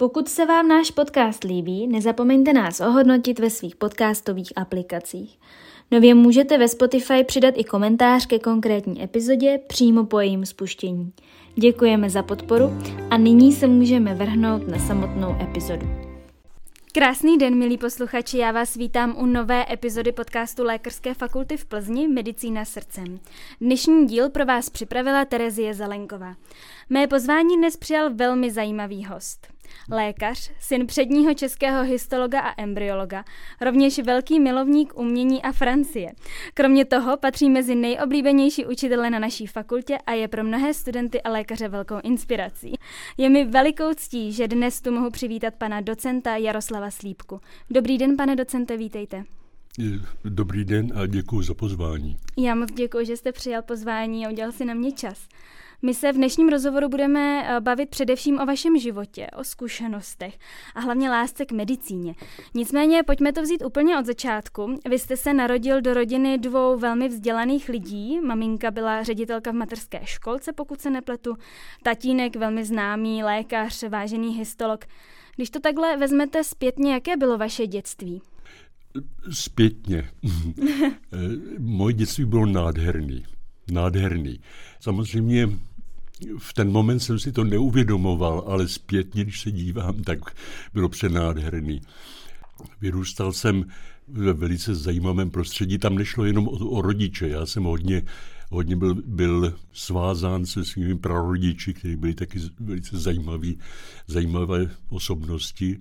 Pokud 0.00 0.28
se 0.28 0.46
vám 0.46 0.68
náš 0.68 0.90
podcast 0.90 1.44
líbí, 1.44 1.86
nezapomeňte 1.86 2.52
nás 2.52 2.80
ohodnotit 2.80 3.38
ve 3.38 3.50
svých 3.50 3.76
podcastových 3.76 4.52
aplikacích. 4.56 5.38
Nově 5.90 6.14
můžete 6.14 6.58
ve 6.58 6.68
Spotify 6.68 7.24
přidat 7.24 7.54
i 7.56 7.64
komentář 7.64 8.26
ke 8.26 8.38
konkrétní 8.38 9.02
epizodě 9.02 9.60
přímo 9.66 10.04
po 10.04 10.20
jejím 10.20 10.46
spuštění. 10.46 11.12
Děkujeme 11.54 12.10
za 12.10 12.22
podporu 12.22 12.64
a 13.10 13.16
nyní 13.16 13.52
se 13.52 13.66
můžeme 13.66 14.14
vrhnout 14.14 14.68
na 14.68 14.78
samotnou 14.78 15.36
epizodu. 15.42 15.86
Krásný 16.92 17.38
den, 17.38 17.54
milí 17.54 17.78
posluchači, 17.78 18.38
já 18.38 18.52
vás 18.52 18.74
vítám 18.74 19.14
u 19.18 19.26
nové 19.26 19.72
epizody 19.72 20.12
podcastu 20.12 20.64
Lékařské 20.64 21.14
fakulty 21.14 21.56
v 21.56 21.64
Plzni 21.64 22.08
Medicína 22.08 22.64
srdcem. 22.64 23.20
Dnešní 23.60 24.06
díl 24.06 24.30
pro 24.30 24.44
vás 24.44 24.70
připravila 24.70 25.24
Terezie 25.24 25.74
Zelenková. 25.74 26.34
Mé 26.90 27.06
pozvání 27.06 27.56
dnes 27.56 27.76
přijal 27.76 28.14
velmi 28.14 28.50
zajímavý 28.50 29.04
host. 29.04 29.59
Lékař, 29.90 30.50
syn 30.58 30.86
předního 30.86 31.34
českého 31.34 31.82
histologa 31.82 32.40
a 32.40 32.62
embryologa, 32.62 33.24
rovněž 33.60 33.98
velký 33.98 34.40
milovník 34.40 34.98
umění 34.98 35.42
a 35.42 35.52
Francie. 35.52 36.12
Kromě 36.54 36.84
toho 36.84 37.16
patří 37.16 37.50
mezi 37.50 37.74
nejoblíbenější 37.74 38.66
učitele 38.66 39.10
na 39.10 39.18
naší 39.18 39.46
fakultě 39.46 39.98
a 40.06 40.12
je 40.12 40.28
pro 40.28 40.44
mnohé 40.44 40.74
studenty 40.74 41.22
a 41.22 41.30
lékaře 41.30 41.68
velkou 41.68 42.00
inspirací. 42.02 42.74
Je 43.16 43.28
mi 43.28 43.44
velikou 43.44 43.94
ctí, 43.94 44.32
že 44.32 44.48
dnes 44.48 44.80
tu 44.80 44.92
mohu 44.92 45.10
přivítat 45.10 45.54
pana 45.54 45.80
docenta 45.80 46.36
Jaroslava 46.36 46.90
Slípku. 46.90 47.40
Dobrý 47.70 47.98
den, 47.98 48.16
pane 48.16 48.36
docente, 48.36 48.76
vítejte. 48.76 49.24
Dobrý 50.24 50.64
den 50.64 50.92
a 50.94 51.06
děkuji 51.06 51.42
za 51.42 51.54
pozvání. 51.54 52.16
Já 52.38 52.54
moc 52.54 52.72
děkuji, 52.72 53.06
že 53.06 53.16
jste 53.16 53.32
přijal 53.32 53.62
pozvání 53.62 54.26
a 54.26 54.30
udělal 54.30 54.52
si 54.52 54.64
na 54.64 54.74
mě 54.74 54.92
čas. 54.92 55.28
My 55.82 55.94
se 55.94 56.12
v 56.12 56.14
dnešním 56.14 56.48
rozhovoru 56.48 56.88
budeme 56.88 57.44
eh, 57.44 57.60
bavit 57.60 57.90
především 57.90 58.38
o 58.40 58.46
vašem 58.46 58.78
životě, 58.78 59.26
o 59.36 59.44
zkušenostech 59.44 60.38
a 60.74 60.80
hlavně 60.80 61.10
lásce 61.10 61.46
k 61.46 61.52
medicíně. 61.52 62.14
Nicméně 62.54 63.02
pojďme 63.02 63.32
to 63.32 63.42
vzít 63.42 63.64
úplně 63.64 63.98
od 63.98 64.06
začátku. 64.06 64.78
Vy 64.88 64.98
jste 64.98 65.16
se 65.16 65.34
narodil 65.34 65.80
do 65.80 65.94
rodiny 65.94 66.38
dvou 66.38 66.78
velmi 66.78 67.08
vzdělaných 67.08 67.68
lidí. 67.68 68.20
Maminka 68.20 68.70
byla 68.70 69.02
ředitelka 69.02 69.50
v 69.50 69.54
materské 69.54 70.00
školce, 70.04 70.52
pokud 70.52 70.80
se 70.80 70.90
nepletu. 70.90 71.36
Tatínek 71.82 72.36
velmi 72.36 72.64
známý 72.64 73.22
lékař, 73.22 73.82
vážený 73.82 74.36
histolog. 74.36 74.84
Když 75.36 75.50
to 75.50 75.60
takhle 75.60 75.96
vezmete 75.96 76.44
zpětně, 76.44 76.92
jaké 76.92 77.16
bylo 77.16 77.38
vaše 77.38 77.66
dětství? 77.66 78.22
Zpětně. 79.30 80.10
Eh, 81.12 81.58
moje 81.58 81.94
dětství 81.94 82.24
bylo 82.24 82.46
nádherný. 82.46 83.24
Nádherný. 83.70 84.40
Samozřejmě 84.80 85.48
v 86.38 86.52
ten 86.52 86.70
moment 86.70 87.00
jsem 87.00 87.18
si 87.18 87.32
to 87.32 87.44
neuvědomoval, 87.44 88.44
ale 88.46 88.68
zpětně, 88.68 89.24
když 89.24 89.40
se 89.40 89.50
dívám, 89.50 90.02
tak 90.02 90.18
bylo 90.74 90.88
přenádherný. 90.88 91.80
Vyrůstal 92.80 93.32
jsem 93.32 93.64
ve 94.08 94.32
velice 94.32 94.74
zajímavém 94.74 95.30
prostředí. 95.30 95.78
Tam 95.78 95.94
nešlo 95.94 96.24
jenom 96.24 96.48
o, 96.48 96.50
o 96.50 96.82
rodiče. 96.82 97.28
Já 97.28 97.46
jsem 97.46 97.62
hodně, 97.62 98.02
hodně 98.50 98.76
byl, 98.76 98.94
byl 99.06 99.54
svázán 99.72 100.46
se 100.46 100.64
svými 100.64 100.98
prarodiči, 100.98 101.74
kteří 101.74 101.96
byli 101.96 102.14
taky 102.14 102.38
velice 102.60 102.98
zajímaví, 102.98 103.58
zajímavé 104.06 104.70
osobnosti. 104.88 105.80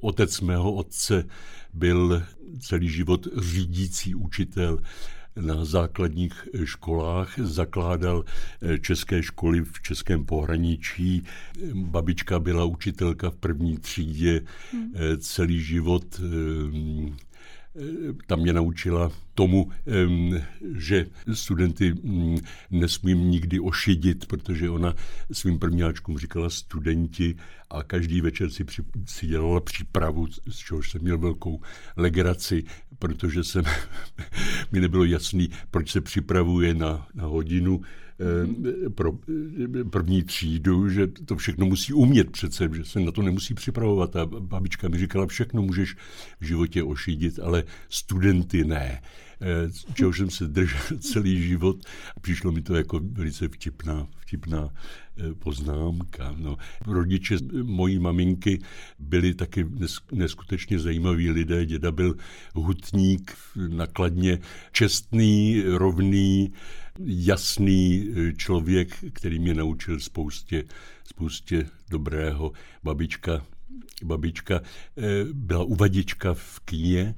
Otec 0.00 0.40
mého 0.40 0.72
otce 0.72 1.26
byl 1.74 2.22
celý 2.60 2.88
život 2.88 3.26
řídící 3.36 4.14
učitel 4.14 4.78
na 5.36 5.64
základních 5.64 6.48
školách, 6.64 7.38
zakládal 7.38 8.24
eh, 8.62 8.78
české 8.78 9.22
školy 9.22 9.60
v 9.64 9.82
českém 9.82 10.24
pohraničí. 10.24 11.24
Babička 11.74 12.38
byla 12.38 12.64
učitelka 12.64 13.30
v 13.30 13.36
první 13.36 13.78
třídě, 13.78 14.40
hmm. 14.72 14.92
Eh, 14.94 15.16
celý 15.16 15.60
život 15.60 16.20
tam 18.26 18.40
mě 18.40 18.52
naučila 18.52 19.12
tomu, 19.34 19.70
že 20.76 21.06
studenty 21.32 21.94
mm, 22.02 22.38
nesmím 22.70 23.30
nikdy 23.30 23.60
ošidit, 23.60 24.26
protože 24.26 24.70
ona 24.70 24.94
svým 25.32 25.58
prvňáčkům 25.58 26.18
říkala 26.18 26.50
studenti 26.50 27.36
a 27.70 27.82
každý 27.82 28.20
večer 28.20 28.50
si, 28.50 28.64
při, 28.64 28.82
si 29.06 29.26
dělala 29.26 29.60
přípravu, 29.60 30.26
z 30.48 30.56
čehož 30.56 30.90
jsem 30.90 31.02
měl 31.02 31.18
velkou 31.18 31.60
legraci, 31.96 32.64
protože 32.98 33.44
jsem, 33.44 33.64
mi 34.72 34.80
nebylo 34.80 35.04
jasný, 35.04 35.50
proč 35.70 35.90
se 35.90 36.00
připravuje 36.00 36.74
na, 36.74 37.06
na 37.14 37.24
hodinu 37.24 37.80
pro 38.94 39.12
eh, 39.80 39.84
první 39.84 40.22
třídu, 40.22 40.88
že 40.88 41.06
to 41.06 41.36
všechno 41.36 41.66
musí 41.66 41.92
umět 41.92 42.30
přece, 42.30 42.68
že 42.72 42.84
se 42.84 43.00
na 43.00 43.12
to 43.12 43.22
nemusí 43.22 43.54
připravovat. 43.54 44.16
A 44.16 44.26
babička 44.26 44.88
mi 44.88 44.98
říkala, 44.98 45.26
všechno 45.26 45.62
můžeš 45.62 45.96
v 46.40 46.44
životě 46.44 46.82
ošidit, 46.82 47.38
ale 47.38 47.64
studenty 47.88 48.64
ne. 48.64 49.02
Eh, 49.40 49.94
čeho 49.94 50.12
jsem 50.12 50.30
se 50.30 50.48
držel 50.48 50.80
celý 51.00 51.42
život 51.42 51.76
a 52.16 52.20
přišlo 52.20 52.52
mi 52.52 52.62
to 52.62 52.74
jako 52.74 53.00
velice 53.02 53.48
vtipná, 53.48 54.06
vtipná 54.16 54.70
poznámka. 55.38 56.34
No. 56.38 56.56
Rodiče 56.86 57.36
mojí 57.62 57.98
maminky 57.98 58.60
byli 58.98 59.34
taky 59.34 59.66
neskutečně 60.12 60.78
zajímaví 60.78 61.30
lidé. 61.30 61.66
Děda 61.66 61.92
byl 61.92 62.14
hutník, 62.54 63.36
nakladně 63.68 64.38
čestný, 64.72 65.62
rovný, 65.66 66.52
jasný 66.98 68.08
eh, 68.08 68.32
člověk, 68.32 69.04
který 69.12 69.38
mě 69.38 69.54
naučil 69.54 70.00
spoustě, 70.00 70.64
spoustě 71.04 71.66
dobrého. 71.90 72.52
Babička, 72.82 73.46
babička 74.04 74.60
eh, 74.96 75.02
byla 75.32 75.64
uvadička 75.64 76.34
v 76.34 76.60
kyně, 76.60 77.14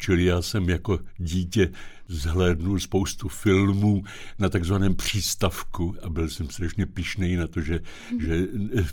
čili 0.00 0.24
já 0.24 0.42
jsem 0.42 0.68
jako 0.68 0.98
dítě 1.18 1.72
zhlédnul 2.08 2.80
spoustu 2.80 3.28
filmů 3.28 4.04
na 4.38 4.48
takzvaném 4.48 4.94
přístavku 4.94 5.94
a 6.02 6.08
byl 6.08 6.28
jsem 6.28 6.50
strašně 6.50 6.86
pišnej 6.86 7.36
na 7.36 7.46
to, 7.46 7.60
že, 7.60 7.80
že 8.20 8.46
eh, 8.78 8.84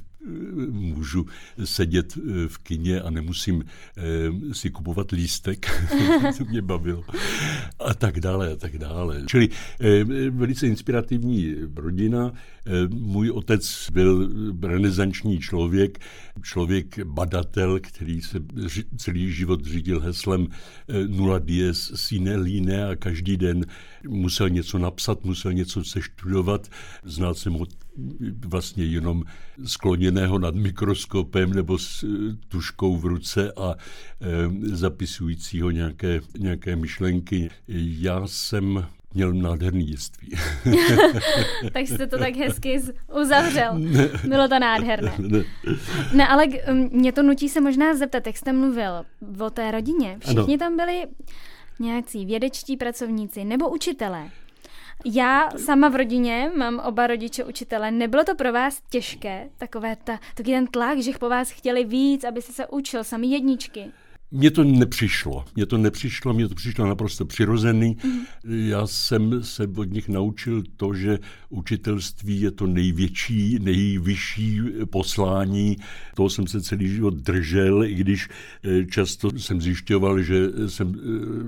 můžu 0.70 1.26
sedět 1.64 2.18
eh, 2.18 2.48
v 2.48 2.58
kině 2.58 3.02
a 3.02 3.10
nemusím 3.10 3.64
eh, 3.98 4.54
si 4.54 4.70
kupovat 4.70 5.12
lístek, 5.12 5.88
to 6.38 6.46
mě 6.46 6.62
bavilo, 6.62 7.04
a 7.80 7.94
tak 7.94 8.20
dále, 8.20 8.52
a 8.52 8.56
tak 8.56 8.78
dále. 8.78 9.24
Čili 9.28 9.50
eh, 9.80 10.04
velice 10.30 10.68
inspirativní 10.68 11.56
rodina. 11.76 12.32
Můj 12.90 13.32
otec 13.32 13.90
byl 13.92 14.30
renesanční 14.62 15.40
člověk, 15.40 16.00
člověk 16.42 17.00
badatel, 17.04 17.80
který 17.82 18.22
se 18.22 18.40
celý 18.98 19.32
život 19.32 19.66
řídil 19.66 20.00
heslem 20.00 20.48
nula 21.08 21.40
dies 21.40 21.92
sine 21.96 22.36
line 22.36 22.86
a 22.86 22.96
každý 22.96 23.38
den 23.38 23.66
musel 24.08 24.50
něco 24.50 24.78
napsat, 24.78 25.24
musel 25.24 25.54
něco 25.54 25.84
seštudovat. 25.84 26.68
Znal 27.04 27.34
jsem 27.34 27.54
ho 27.54 27.66
vlastně 28.46 28.86
jenom 28.86 29.24
skloněného 29.66 30.40
nad 30.40 30.56
mikroskopem 30.56 31.54
nebo 31.54 31.78
s 31.78 32.04
eh, 32.04 32.38
tuškou 32.48 32.98
v 32.98 33.06
ruce 33.06 33.52
a 33.52 33.76
e, 33.76 34.76
zapisujícího 34.76 35.72
nějaké, 35.72 36.22
nějaké 36.40 36.76
myšlenky. 36.76 37.50
Já 37.68 38.28
jsem 38.28 38.88
měl 39.14 39.34
nádherný 39.34 39.84
dětství. 39.84 40.30
tak 41.74 41.88
jste 41.88 42.08
to 42.08 42.18
tak 42.18 42.36
hezky 42.36 42.82
uzavřel. 43.22 43.80
Bylo 44.28 44.48
to 44.48 44.60
nádherné. 44.60 45.14
Ne. 45.20 45.44
ne, 46.14 46.28
ale 46.28 46.46
mě 46.92 47.12
to 47.12 47.24
nutí 47.24 47.50
se 47.50 47.62
možná 47.62 47.96
zeptat, 47.96 48.28
jak 48.28 48.38
jste 48.38 48.54
mluvil 48.54 49.06
o 49.46 49.50
té 49.50 49.72
rodině. 49.72 50.18
Všichni 50.20 50.54
ano. 50.54 50.58
tam 50.58 50.78
byli 50.78 51.06
nějací 51.80 52.26
vědečtí 52.26 52.78
pracovníci 52.78 53.46
nebo 53.46 53.70
učitelé. 53.70 54.30
Já 55.06 55.50
sama 55.58 55.90
v 55.90 55.96
rodině 55.96 56.52
mám 56.58 56.80
oba 56.80 57.08
rodiče 57.08 57.44
učitele. 57.44 57.92
Nebylo 57.92 58.24
to 58.24 58.36
pro 58.36 58.54
vás 58.54 58.82
těžké, 58.90 59.50
takové 59.58 59.96
ta, 59.96 60.20
takový 60.36 60.54
ten 60.56 60.68
tlak, 60.68 61.00
že 61.00 61.12
po 61.20 61.30
vás 61.30 61.50
chtěli 61.50 61.84
víc, 61.84 62.24
aby 62.24 62.42
se 62.42 62.68
učil, 62.68 63.04
sami 63.04 63.28
jedničky? 63.28 63.92
Mně 64.36 64.52
to 64.52 64.64
nepřišlo. 64.64 65.46
Mně 65.56 65.66
to 65.66 65.78
nepřišlo, 65.78 66.34
mně 66.34 66.48
to 66.48 66.56
přišlo 66.56 66.86
naprosto 66.88 67.26
přirozený. 67.26 67.98
Mm. 68.04 68.20
Já 68.70 68.88
jsem 68.88 69.44
se 69.44 69.68
od 69.78 69.84
nich 69.84 70.10
naučil 70.10 70.64
to, 70.78 70.94
že 70.94 71.20
učitelství 71.50 72.42
je 72.42 72.52
to 72.52 72.68
největší, 72.68 73.60
nejvyšší 73.60 74.62
poslání. 74.90 75.78
Toho 76.16 76.30
jsem 76.30 76.48
se 76.48 76.62
celý 76.62 76.88
život 76.88 77.14
držel, 77.14 77.84
i 77.84 77.94
když 77.94 78.30
eh, 78.64 78.86
často 78.86 79.30
jsem 79.40 79.62
zjišťoval, 79.62 80.22
že 80.22 80.48
jsem 80.68 80.96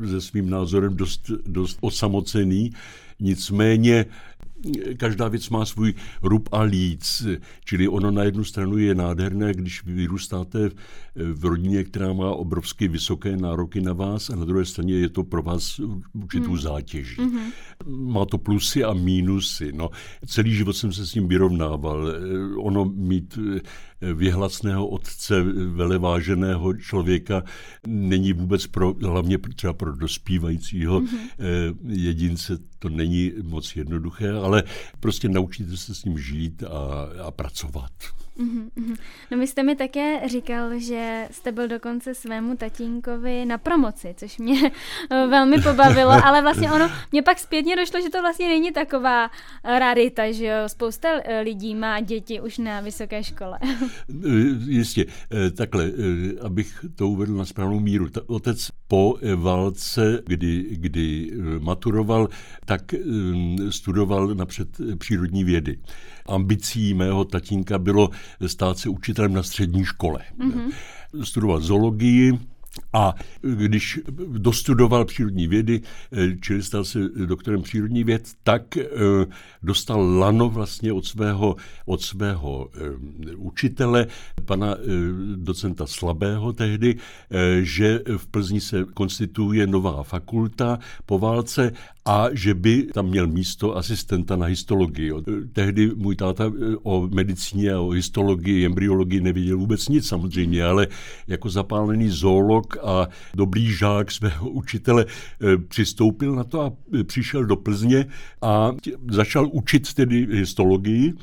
eh, 0.04 0.08
se 0.08 0.22
svým 0.22 0.50
názorem 0.50 0.96
dost, 0.96 1.32
dost 1.46 1.78
osamocený. 1.82 2.72
Nicméně 3.20 4.06
každá 4.98 5.28
věc 5.28 5.50
má 5.50 5.66
svůj 5.66 5.94
rub 6.22 6.50
a 6.52 6.62
líc, 6.62 7.26
čili 7.66 7.88
ono 7.88 8.12
na 8.12 8.24
jednu 8.24 8.44
stranu 8.44 8.78
je 8.78 8.96
nádherné, 8.96 9.54
když 9.54 9.84
vyrůstáte 9.84 10.70
v 11.16 11.46
rodině, 11.46 11.84
která 11.84 12.14
má 12.14 12.32
obrovsky 12.32 12.88
vysoké 12.88 13.38
nároky 13.38 13.82
na 13.82 13.94
vás 13.94 14.30
a 14.30 14.36
na 14.36 14.46
druhé 14.46 14.66
straně 14.66 14.94
je 14.94 15.10
to 15.10 15.24
pro 15.24 15.44
vás 15.44 15.80
určitou 16.14 16.48
hmm. 16.48 16.58
zátěží. 16.58 17.18
Mm-hmm. 17.18 17.52
Má 17.88 18.26
to 18.26 18.38
plusy 18.38 18.84
a 18.84 18.94
mínusy. 18.94 19.72
No, 19.72 19.90
celý 20.26 20.56
život 20.56 20.74
jsem 20.74 20.94
se 20.94 21.08
s 21.08 21.12
tím 21.12 21.28
vyrovnával. 21.28 22.08
Ono 22.58 22.86
mít 22.86 23.40
vyhlasného 24.14 24.88
otce, 24.88 25.44
veleváženého 25.74 26.74
člověka 26.74 27.44
není 27.88 28.34
vůbec 28.34 28.68
pro, 28.68 28.94
hlavně 29.02 29.38
třeba 29.56 29.74
pro 29.74 29.96
dospívajícího 29.96 31.02
mm-hmm. 31.02 31.76
jedince, 31.88 32.58
to 32.86 32.90
není 32.90 33.32
moc 33.42 33.76
jednoduché, 33.76 34.32
ale 34.32 34.64
prostě 35.00 35.30
naučíte 35.30 35.78
se 35.78 35.96
s 35.96 36.04
ním 36.06 36.20
žít 36.20 36.64
a, 36.64 37.08
a 37.28 37.32
pracovat. 37.32 37.92
Mm-hmm. 38.40 38.96
No 39.32 39.38
vy 39.38 39.48
jste 39.48 39.64
mi 39.64 39.76
také 39.76 40.30
říkal, 40.30 40.80
že 40.80 41.28
jste 41.32 41.52
byl 41.52 41.68
dokonce 41.68 42.16
svému 42.16 42.58
tatínkovi 42.58 43.46
na 43.46 43.58
promoci, 43.58 44.16
což 44.18 44.38
mě 44.38 44.72
eh, 45.12 45.28
velmi 45.28 45.62
pobavilo, 45.62 46.12
ale 46.26 46.42
vlastně 46.42 46.72
ono, 46.72 46.90
mě 47.12 47.22
pak 47.22 47.40
zpětně 47.40 47.76
došlo, 47.76 48.02
že 48.02 48.10
to 48.10 48.22
vlastně 48.22 48.48
není 48.48 48.72
taková 48.72 49.32
rarita, 49.64 50.32
že 50.32 50.46
jo, 50.46 50.70
spousta 50.70 51.10
eh, 51.24 51.42
lidí 51.42 51.76
má 51.76 52.00
děti 52.00 52.42
už 52.42 52.58
na 52.58 52.82
vysoké 52.82 53.24
škole. 53.24 53.60
Eh, 53.64 54.30
jistě, 54.66 55.06
takhle, 55.58 55.92
abych 56.42 56.86
to 56.96 57.10
uvedl 57.10 57.34
na 57.34 57.46
správnou 57.46 57.80
míru. 57.80 58.08
Otec 58.28 58.68
po 58.88 59.18
válce, 59.36 60.22
kdy, 60.26 60.66
kdy 60.70 61.32
maturoval, 61.60 62.30
tak 62.66 62.82
studoval 63.70 64.28
napřed 64.28 64.68
přírodní 64.98 65.44
vědy. 65.44 65.78
Ambicí 66.26 66.94
mého 66.94 67.26
tatínka 67.26 67.80
bylo 67.80 68.10
stát 68.48 68.78
se 68.78 68.90
učitelem 68.90 69.34
na 69.34 69.44
střední 69.44 69.86
škole. 69.86 70.20
Mm-hmm. 70.40 70.72
Studovat 71.24 71.64
zoologii, 71.64 72.40
a 72.94 73.14
když 73.42 74.00
dostudoval 74.38 75.06
přírodní 75.06 75.48
vědy, 75.48 75.82
čili 76.42 76.64
stal 76.64 76.86
se 76.86 77.00
doktorem 77.26 77.62
přírodní 77.62 78.04
věd, 78.04 78.30
tak 78.44 78.78
eh, 78.78 78.86
dostal 79.64 80.20
lano 80.20 80.50
vlastně 80.50 80.94
od 80.94 81.06
svého, 81.06 81.56
od 81.86 82.02
svého 82.02 82.70
eh, 82.74 83.36
učitele, 83.36 84.08
pana 84.46 84.76
eh, 84.76 84.86
docenta 85.36 85.88
Slabého 85.88 86.54
tehdy, 86.54 86.96
že 87.62 88.02
v 88.18 88.28
Plzni 88.28 88.62
se 88.62 88.86
konstituuje 88.94 89.68
nová 89.68 90.04
fakulta 90.04 90.80
po 91.06 91.20
válce 91.20 91.72
a 92.06 92.28
že 92.32 92.54
by 92.54 92.84
tam 92.94 93.08
měl 93.08 93.28
místo 93.28 93.78
asistenta 93.78 94.36
na 94.36 94.46
histologii. 94.46 95.12
Tehdy 95.54 95.92
můj 95.96 96.16
táta 96.16 96.52
o 96.84 97.08
medicíně 97.08 97.74
a 97.74 97.80
o 97.80 97.90
histologii, 97.90 98.66
embryologii 98.66 99.22
nevěděl 99.22 99.58
vůbec 99.58 99.90
nic 99.90 100.08
samozřejmě, 100.08 100.64
ale 100.64 100.88
jako 101.28 101.50
zapálený 101.50 102.10
zoolog 102.10 102.65
a 102.84 103.08
dobrý 103.34 103.72
žák 103.72 104.12
svého 104.12 104.50
učitele 104.50 105.06
eh, 105.06 105.58
přistoupil 105.58 106.36
na 106.36 106.44
to 106.44 106.62
a 106.62 106.72
přišel 107.04 107.46
do 107.46 107.56
Plzně 107.56 108.06
a 108.42 108.72
začal 109.12 109.50
učit 109.52 109.94
tedy 109.94 110.28
histologii 110.32 111.14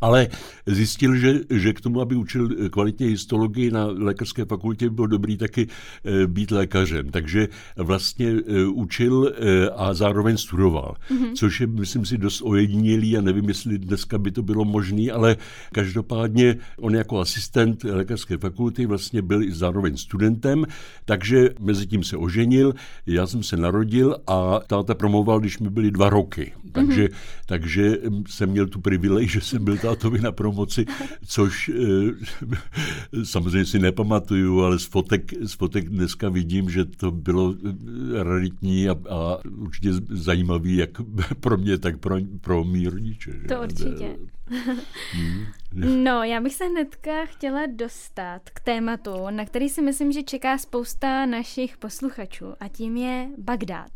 ale 0.00 0.28
zjistil, 0.66 1.16
že, 1.16 1.40
že 1.50 1.72
k 1.72 1.80
tomu, 1.80 2.00
aby 2.00 2.16
učil 2.16 2.68
kvalitně 2.70 3.06
histologii 3.06 3.70
na 3.70 3.86
lékařské 3.86 4.44
fakultě, 4.44 4.90
bylo 4.90 5.06
dobrý 5.06 5.36
taky 5.36 5.66
eh, 5.66 6.26
být 6.26 6.50
lékařem. 6.50 7.10
Takže 7.10 7.48
vlastně 7.76 8.28
eh, 8.28 8.64
učil 8.64 9.32
eh, 9.34 9.68
a 9.76 9.94
zároveň 9.94 10.36
studoval, 10.36 10.96
mm-hmm. 11.10 11.32
což 11.34 11.60
je, 11.60 11.66
myslím 11.66 12.06
si, 12.06 12.18
dost 12.18 12.42
ojedinělý 12.42 13.18
a 13.18 13.20
nevím, 13.20 13.48
jestli 13.48 13.78
dneska 13.78 14.18
by 14.18 14.30
to 14.30 14.42
bylo 14.42 14.64
možné, 14.64 15.12
ale 15.12 15.36
každopádně 15.72 16.56
on 16.78 16.94
jako 16.94 17.20
asistent 17.20 17.84
lékařské 17.84 18.38
fakulty 18.38 18.86
vlastně 18.86 19.22
byl 19.22 19.42
i 19.42 19.52
zároveň 19.52 19.96
studentem, 19.96 20.64
takže 21.04 21.50
mezi 21.60 21.86
tím 21.86 22.04
se 22.04 22.16
oženil, 22.16 22.74
já 23.06 23.26
jsem 23.26 23.42
se 23.42 23.56
narodil 23.56 24.16
a 24.26 24.60
táta 24.66 24.94
promoval, 24.94 25.40
když 25.40 25.58
mi 25.58 25.70
byly 25.70 25.90
dva 25.90 26.10
roky. 26.10 26.52
Takže, 26.72 27.04
mm-hmm. 27.04 27.44
takže 27.46 27.98
jsem 28.28 28.50
měl 28.50 28.66
tu 28.66 28.80
privilej, 28.80 29.28
že 29.28 29.40
jsem 29.40 29.64
byl 29.64 29.73
byl 29.74 29.90
tátovi 29.90 30.20
na 30.20 30.32
promoci, 30.32 30.86
což 31.26 31.68
eh, 31.68 33.24
samozřejmě 33.24 33.66
si 33.66 33.78
nepamatuju, 33.78 34.60
ale 34.60 34.78
z 34.78 34.84
fotek, 34.84 35.32
z 35.42 35.52
fotek 35.52 35.88
dneska 35.88 36.28
vidím, 36.28 36.70
že 36.70 36.84
to 36.84 37.10
bylo 37.10 37.54
eh, 37.54 38.24
raritní 38.24 38.88
a, 38.88 38.96
a 39.10 39.38
určitě 39.56 39.88
zajímavý, 40.10 40.76
jak 40.76 40.90
pro 41.40 41.56
mě, 41.56 41.78
tak 41.78 41.98
pro, 41.98 42.16
pro 42.40 42.64
mý 42.64 42.88
rodiče. 42.88 43.32
To 43.48 43.62
určitě. 43.62 44.16
Hmm. 45.12 46.04
No, 46.04 46.22
já 46.22 46.40
bych 46.40 46.54
se 46.54 46.64
hnedka 46.64 47.26
chtěla 47.26 47.60
dostat 47.66 48.50
k 48.50 48.60
tématu, 48.60 49.10
na 49.30 49.44
který 49.44 49.68
si 49.68 49.82
myslím, 49.82 50.12
že 50.12 50.22
čeká 50.22 50.58
spousta 50.58 51.26
našich 51.26 51.76
posluchačů 51.76 52.46
a 52.60 52.68
tím 52.68 52.96
je 52.96 53.28
Bagdád. 53.38 53.90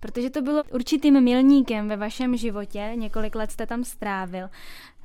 Protože 0.00 0.30
to 0.30 0.42
bylo 0.42 0.62
určitým 0.72 1.20
milníkem 1.20 1.88
ve 1.88 1.96
vašem 1.96 2.36
životě, 2.36 2.92
několik 2.94 3.34
let 3.34 3.50
jste 3.50 3.66
tam 3.66 3.84
strávil. 3.84 4.48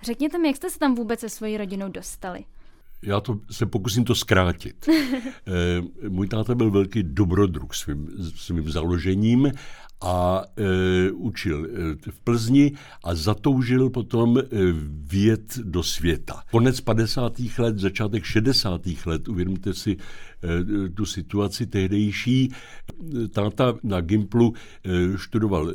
Řekněte 0.06 0.38
mi, 0.38 0.48
jak 0.48 0.56
jste 0.56 0.70
se 0.70 0.80
tam 0.80 0.96
vůbec 0.96 1.20
se 1.20 1.30
svojí 1.30 1.58
rodinou 1.58 1.90
dostali? 1.90 2.44
Já 3.02 3.20
to 3.20 3.40
se 3.52 3.66
pokusím 3.66 4.04
to 4.04 4.16
zkrátit. 4.16 4.90
e, 4.90 6.10
můj 6.10 6.28
táta 6.28 6.56
byl 6.56 6.72
velký 6.72 7.04
dobrodruh 7.04 7.74
svým, 7.74 8.10
svým 8.36 8.70
založením 8.72 9.52
a 10.02 10.44
e, 10.58 11.12
učil 11.12 11.66
e, 11.66 12.12
v 12.12 12.20
Plzni 12.20 12.72
a 13.04 13.16
zatoužil 13.16 13.90
potom 13.90 14.38
e, 14.38 14.44
věd 14.88 15.58
do 15.58 15.84
světa. 15.84 16.44
Konec 16.52 16.82
50. 16.82 17.34
let, 17.58 17.80
začátek 17.80 18.24
60. 18.24 18.82
let, 19.06 19.28
uvědomte 19.28 19.74
si 19.74 19.98
tu 20.94 21.06
situaci 21.06 21.66
tehdejší. 21.66 22.52
Táta 23.32 23.76
na 23.84 24.02
Gimplu 24.02 24.54
e, 24.54 25.18
študoval 25.18 25.70
e, 25.70 25.74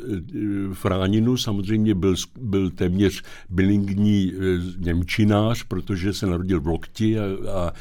Fráninu, 0.73 1.37
samozřejmě 1.37 1.95
byl, 1.95 2.15
byl 2.41 2.69
téměř 2.69 3.23
bilingní 3.49 4.33
Němčinář, 4.77 5.63
protože 5.63 6.13
se 6.13 6.25
narodil 6.25 6.61
v 6.61 6.67
Lokti 6.67 7.19
a, 7.19 7.23
a 7.53 7.73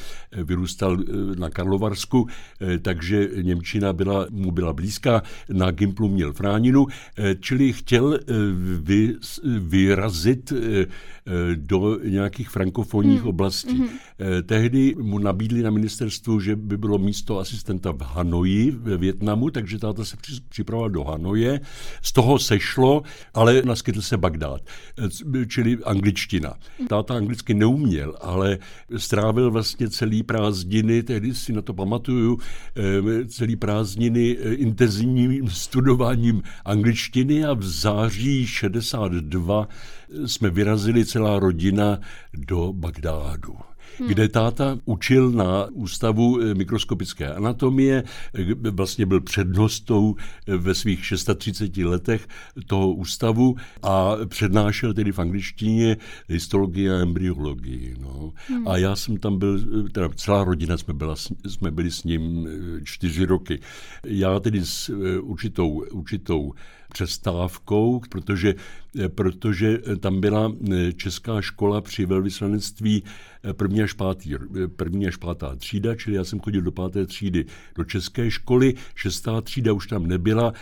vyrůstal 0.45 0.99
na 1.39 1.51
Karlovarsku, 1.51 2.29
takže 2.83 3.29
Němčina 3.43 3.93
byla, 3.93 4.27
mu 4.31 4.51
byla 4.51 4.73
blízká. 4.73 5.23
Na 5.53 5.71
Gimplu 5.71 6.09
měl 6.09 6.33
Fráninu, 6.33 6.87
eh, 7.19 7.37
čili 7.41 7.73
chtěl 7.73 8.15
eh, 8.15 8.35
vy, 8.81 9.15
vyrazit 9.59 10.53
eh, 10.53 10.87
do 11.55 11.99
nějakých 12.05 12.49
frankofonních 12.49 13.21
hmm. 13.21 13.29
oblastí. 13.29 13.79
Hmm. 13.79 13.89
Tehdy 14.43 14.95
mu 14.99 15.19
nabídli 15.19 15.63
na 15.63 15.71
ministerstvu, 15.71 16.41
že 16.41 16.57
by 16.57 16.77
bylo 16.81 16.99
místo 16.99 17.39
asistenta 17.39 17.93
v 17.93 18.01
Hanoji 18.01 18.71
ve 18.71 18.97
Větnamu, 18.97 19.51
takže 19.51 19.79
táta 19.79 20.05
se 20.05 20.17
připravoval 20.49 20.91
do 20.91 21.05
Hanoje. 21.05 21.61
Z 22.03 22.13
toho 22.13 22.39
sešlo, 22.39 23.03
ale 23.35 23.63
naskytl 23.65 24.03
se 24.03 24.17
Bagdád, 24.17 24.61
čili 25.49 25.79
angličtina. 25.85 26.55
Táta 26.89 27.15
anglicky 27.15 27.55
neuměl, 27.55 28.17
ale 28.21 28.59
strávil 28.97 29.51
vlastně 29.51 29.91
celý 29.91 30.23
prázdniny, 30.23 31.03
tehdy 31.03 31.35
si 31.35 31.53
na 31.53 31.63
to 31.63 31.75
pamatuju, 31.75 32.39
celý 33.29 33.57
prázdniny 33.57 34.29
intenzivním 34.55 35.49
studováním 35.51 36.43
angličtiny 36.65 37.45
a 37.45 37.55
v 37.55 37.63
září 37.63 38.47
62 38.47 39.69
jsme 40.27 40.51
vyrazili 40.51 41.05
celá 41.05 41.39
rodina 41.39 41.99
do 42.35 42.73
Bagdádu 42.73 43.70
hmm. 44.01 44.09
kde 44.09 44.29
táta 44.29 44.79
učil 44.85 45.31
na 45.31 45.67
ústavu 45.73 46.41
eh, 46.41 46.55
mikroskopické 46.55 47.35
anatomie, 47.35 48.03
eh, 48.35 48.71
vlastně 48.71 49.07
byl 49.07 49.21
přednostou 49.21 50.15
eh, 50.17 50.57
ve 50.57 50.75
svých 50.75 51.07
630 51.07 51.77
letech 51.77 52.29
toho 52.67 52.93
ústavu 52.93 53.57
a 53.83 54.17
přednášel 54.27 54.95
tedy 54.95 55.13
v 55.13 55.19
angličtině 55.19 55.97
histologii 56.29 56.91
a 56.91 56.95
embryologii. 56.95 57.97
No. 58.01 58.33
Hmm. 58.49 58.69
A 58.69 58.77
já 58.77 58.97
jsem 58.97 59.17
tam 59.17 59.39
byl, 59.39 59.61
teda 59.93 60.09
celá 60.17 60.45
rodina 60.45 60.77
jsme, 60.77 60.95
byla, 60.95 61.17
jsme 61.47 61.71
byli 61.71 61.91
s 61.91 62.05
ním 62.05 62.49
čtyři 62.85 63.27
roky. 63.27 63.61
Já 64.05 64.41
tedy 64.41 64.67
s 64.67 64.89
určitou, 65.21 65.85
určitou 65.93 66.53
přestávkou, 66.93 68.01
protože, 68.09 68.55
protože 69.09 69.79
tam 70.01 70.21
byla 70.21 70.53
česká 70.97 71.41
škola 71.41 71.81
při 71.81 72.07
velvyslanectví 72.07 73.03
první 73.53 73.83
až, 73.83 73.93
pátý, 73.93 74.35
první 74.77 75.07
až 75.07 75.17
pátá 75.17 75.57
třída, 75.57 75.95
čili 75.95 76.17
já 76.17 76.25
jsem 76.25 76.41
chodil 76.41 76.63
do 76.63 76.73
páté 76.73 77.07
třídy 77.07 77.45
do 77.77 77.85
české 77.85 78.31
školy, 78.31 78.75
šestá 78.95 79.41
třída 79.41 79.73
už 79.73 79.87
tam 79.87 80.07
nebyla, 80.07 80.53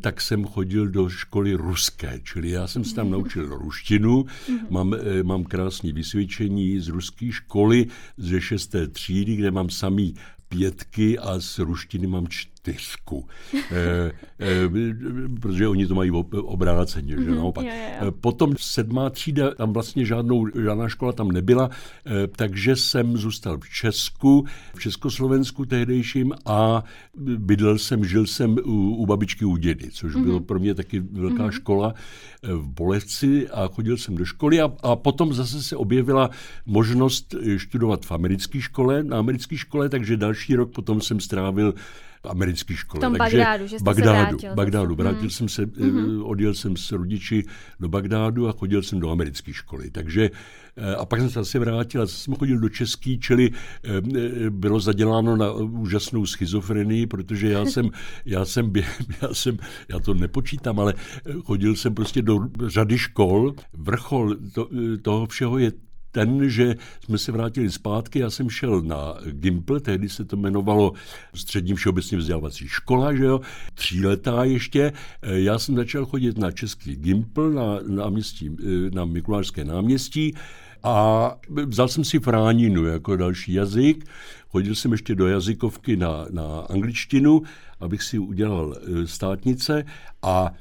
tak 0.00 0.20
jsem 0.20 0.44
chodil 0.44 0.88
do 0.88 1.08
školy 1.08 1.54
ruské, 1.54 2.20
čili 2.24 2.50
já 2.50 2.66
jsem 2.66 2.84
se 2.84 2.94
tam 2.94 3.10
naučil 3.10 3.48
ruštinu, 3.48 4.24
mám, 4.70 4.94
mám 5.22 5.44
krásné 5.44 5.92
vysvědčení 5.92 6.80
z 6.80 6.88
ruské 6.88 7.32
školy 7.32 7.86
ze 8.16 8.40
šesté 8.40 8.88
třídy, 8.88 9.36
kde 9.36 9.50
mám 9.50 9.70
samý 9.70 10.14
pětky 10.48 11.18
a 11.18 11.40
z 11.40 11.58
ruštiny 11.58 12.06
mám 12.06 12.28
čtyři 12.28 12.51
čtyřku, 12.62 13.26
e, 13.72 14.12
e, 14.40 14.68
protože 15.40 15.68
oni 15.68 15.86
to 15.86 15.94
mají 15.94 16.10
obráceně, 16.32 17.10
že 17.12 17.16
mm-hmm, 17.16 17.36
naopak. 17.36 17.66
Jo, 17.66 17.72
jo. 18.02 18.12
Potom 18.12 18.54
sedmá 18.58 19.10
třída, 19.10 19.54
tam 19.54 19.72
vlastně 19.72 20.04
žádnou, 20.04 20.46
žádná 20.62 20.88
škola 20.88 21.12
tam 21.12 21.32
nebyla, 21.32 21.70
e, 22.06 22.26
takže 22.26 22.76
jsem 22.76 23.16
zůstal 23.16 23.58
v 23.58 23.70
Česku, 23.70 24.46
v 24.74 24.80
Československu 24.80 25.66
tehdejším 25.66 26.32
a 26.46 26.84
bydlel 27.36 27.78
jsem, 27.78 28.04
žil 28.04 28.26
jsem 28.26 28.56
u, 28.64 28.94
u 28.96 29.06
babičky 29.06 29.44
u 29.44 29.56
dědy, 29.56 29.90
což 29.90 30.14
mm-hmm. 30.14 30.24
bylo 30.24 30.40
pro 30.40 30.58
mě 30.58 30.74
taky 30.74 31.00
velká 31.00 31.46
mm-hmm. 31.46 31.50
škola 31.50 31.94
v 32.42 32.68
Bolevci 32.68 33.48
a 33.48 33.68
chodil 33.68 33.96
jsem 33.96 34.14
do 34.14 34.24
školy 34.24 34.60
a, 34.60 34.72
a 34.82 34.96
potom 34.96 35.34
zase 35.34 35.62
se 35.62 35.76
objevila 35.76 36.30
možnost 36.66 37.34
studovat 37.58 38.06
v 38.06 38.12
americké 38.12 38.60
škole, 38.60 39.02
na 39.02 39.18
americké 39.18 39.56
škole, 39.56 39.88
takže 39.88 40.16
další 40.16 40.56
rok 40.56 40.72
potom 40.72 41.00
jsem 41.00 41.20
strávil 41.20 41.74
americké 42.24 42.74
škole. 42.74 43.00
V 43.00 43.04
tom 43.04 43.14
Takže 43.14 43.38
Bagdádu, 43.38 43.66
že 43.66 43.78
jste 43.78 43.84
Bagdádu, 43.84 44.18
se 44.18 44.46
vrátil. 44.46 44.54
Bagdádu. 44.54 44.94
Vrátil 44.94 45.20
hmm. 45.20 45.30
jsem 45.30 45.48
se, 45.48 45.66
mm-hmm. 45.66 46.22
odjel 46.24 46.54
jsem 46.54 46.76
s 46.76 46.92
rodiči 46.92 47.44
do 47.80 47.88
Bagdádu 47.88 48.48
a 48.48 48.52
chodil 48.52 48.82
jsem 48.82 49.00
do 49.00 49.10
americké 49.10 49.52
školy. 49.52 49.90
Takže 49.90 50.30
eh, 50.76 50.94
a 50.94 51.04
pak 51.04 51.20
jsem 51.20 51.28
se 51.30 51.38
zase 51.38 51.58
vrátil 51.58 52.02
a 52.02 52.06
zase 52.06 52.18
jsem 52.18 52.34
chodil 52.34 52.58
do 52.58 52.68
český, 52.68 53.18
čili 53.18 53.50
eh, 53.50 54.50
bylo 54.50 54.80
zaděláno 54.80 55.36
na 55.36 55.52
úžasnou 55.52 56.26
schizofrenii, 56.26 57.06
protože 57.06 57.48
já 57.48 57.64
jsem, 57.64 57.90
já 58.24 58.44
jsem, 58.44 58.72
já 59.22 59.34
jsem, 59.34 59.58
já 59.88 59.98
to 59.98 60.14
nepočítám, 60.14 60.80
ale 60.80 60.94
chodil 61.44 61.76
jsem 61.76 61.94
prostě 61.94 62.22
do 62.22 62.40
řady 62.66 62.98
škol. 62.98 63.54
Vrchol 63.72 64.36
to, 64.54 64.68
toho 65.02 65.26
všeho 65.26 65.58
je 65.58 65.72
ten, 66.12 66.48
že 66.48 66.74
jsme 67.04 67.18
se 67.18 67.32
vrátili 67.32 67.70
zpátky, 67.70 68.18
já 68.18 68.30
jsem 68.30 68.50
šel 68.50 68.82
na 68.82 69.14
Gimpl, 69.30 69.80
tehdy 69.80 70.08
se 70.08 70.24
to 70.24 70.36
jmenovalo 70.36 70.92
Střední 71.34 71.74
všeobecně 71.74 72.18
vzdělávací 72.18 72.68
škola, 72.68 73.14
že 73.14 73.24
jo, 73.24 73.40
tříletá 73.74 74.44
ještě. 74.44 74.92
Já 75.22 75.58
jsem 75.58 75.76
začal 75.76 76.06
chodit 76.06 76.38
na 76.38 76.50
český 76.50 76.96
Gimpl 76.96 77.50
na, 77.50 77.78
náměstí, 77.86 78.56
na 78.94 79.04
Mikulášské 79.04 79.64
náměstí 79.64 80.34
a 80.82 81.36
vzal 81.66 81.88
jsem 81.88 82.04
si 82.04 82.18
fráninu 82.18 82.84
jako 82.84 83.16
další 83.16 83.52
jazyk. 83.52 84.04
Chodil 84.48 84.74
jsem 84.74 84.92
ještě 84.92 85.14
do 85.14 85.28
jazykovky 85.28 85.96
na, 85.96 86.26
na 86.30 86.60
angličtinu, 86.70 87.42
abych 87.80 88.02
si 88.02 88.18
udělal 88.18 88.76
e, 88.76 89.06
státnice 89.06 89.84
a 90.22 90.52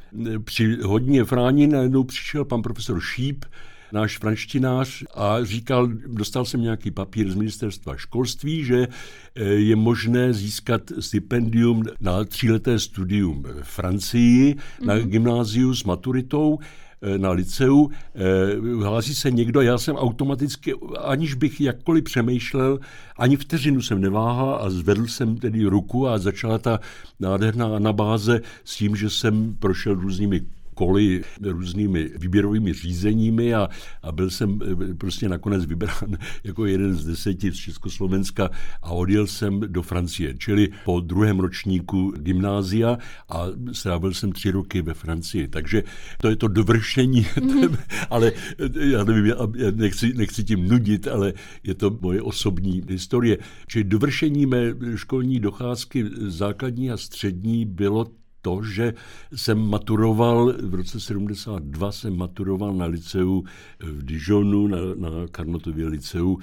při 0.44 0.78
hodně 0.84 1.24
frání 1.24 1.68
najednou 1.68 2.04
přišel 2.04 2.46
pan 2.46 2.62
profesor 2.62 3.00
Šíp, 3.00 3.46
náš 3.94 4.18
franštinář 4.18 5.04
a 5.14 5.44
říkal, 5.44 5.88
dostal 6.08 6.46
jsem 6.46 6.62
nějaký 6.62 6.92
papír 6.92 7.32
z 7.32 7.36
ministerstva 7.36 7.98
školství, 7.98 8.64
že 8.64 8.88
eh, 9.36 9.44
je 9.44 9.76
možné 9.76 10.34
získat 10.34 10.82
stipendium 11.00 11.84
na 12.02 12.24
tříleté 12.24 12.80
studium 12.80 13.44
v 13.62 13.68
Francii, 13.68 14.54
mm-hmm. 14.54 14.86
na 14.86 14.96
mhm. 14.96 15.10
gymnáziu 15.10 15.76
s 15.76 15.84
maturitou 15.84 16.60
eh, 17.02 17.18
na 17.18 17.32
liceu, 17.32 17.90
eh, 17.90 18.84
hlásí 18.84 19.16
se 19.16 19.32
někdo, 19.32 19.62
já 19.62 19.78
jsem 19.78 19.96
automaticky, 19.96 20.74
aniž 21.00 21.34
bych 21.34 21.62
jakkoliv 21.62 22.04
přemýšlel, 22.04 22.80
ani 23.18 23.38
vteřinu 23.38 23.82
jsem 23.82 24.02
neváhal 24.02 24.60
a 24.62 24.70
zvedl 24.70 25.08
jsem 25.08 25.38
tedy 25.38 25.66
ruku 25.66 26.08
a 26.08 26.18
začala 26.18 26.58
ta 26.58 26.80
nádherná 27.20 27.76
anabáze 27.76 28.42
s 28.64 28.76
tím, 28.76 28.96
že 28.96 29.10
jsem 29.10 29.56
prošel 29.60 29.94
různými 29.94 30.42
koly 30.74 31.22
různými 31.42 32.10
výběrovými 32.18 32.74
řízeními 32.74 33.54
a, 33.54 33.70
a 34.04 34.12
byl 34.12 34.30
jsem 34.30 34.60
eh, 34.64 34.94
prostě 34.94 35.30
nakonec 35.30 35.66
vybrán 35.66 36.18
jako 36.44 36.66
jeden 36.66 36.96
z 36.96 37.06
deseti 37.06 37.52
z 37.52 37.56
Československa 37.56 38.50
a 38.82 38.92
odjel 38.92 39.28
jsem 39.28 39.60
do 39.60 39.82
Francie, 39.82 40.38
čili 40.38 40.70
po 40.86 41.00
druhém 41.00 41.40
ročníku 41.40 42.14
gymnázia 42.18 42.98
a 43.30 43.46
strávil 43.72 44.14
jsem 44.14 44.32
tři 44.32 44.52
roky 44.52 44.82
ve 44.82 44.94
Francii. 44.94 45.48
Takže 45.48 45.84
to 46.18 46.30
je 46.30 46.36
to 46.36 46.48
dovršení, 46.48 47.22
mm-hmm. 47.26 47.78
ale 48.10 48.32
eh, 48.60 48.88
já 48.88 49.04
nevím, 49.04 49.26
já 49.26 49.72
nechci, 49.72 50.14
nechci 50.14 50.44
tím 50.44 50.68
nudit, 50.68 51.08
ale 51.08 51.34
je 51.64 51.74
to 51.74 51.98
moje 52.02 52.22
osobní 52.22 52.84
historie. 52.90 53.38
Čili 53.68 53.84
dovršení 53.84 54.46
mé 54.46 54.74
školní 54.96 55.40
docházky 55.40 56.06
základní 56.28 56.92
a 56.92 56.98
střední 56.98 57.66
bylo 57.66 58.21
to, 58.42 58.64
že 58.64 58.94
jsem 59.36 59.70
maturoval, 59.70 60.54
v 60.64 60.76
roce 60.76 61.00
72 61.00 61.92
jsem 61.92 62.18
maturoval 62.18 62.74
na 62.74 62.86
liceu 62.86 63.44
v 63.80 64.06
Dijonu, 64.06 64.68
na, 64.68 64.78
na 64.96 65.10
Karnotově 65.32 65.88
liceu, 65.88 66.38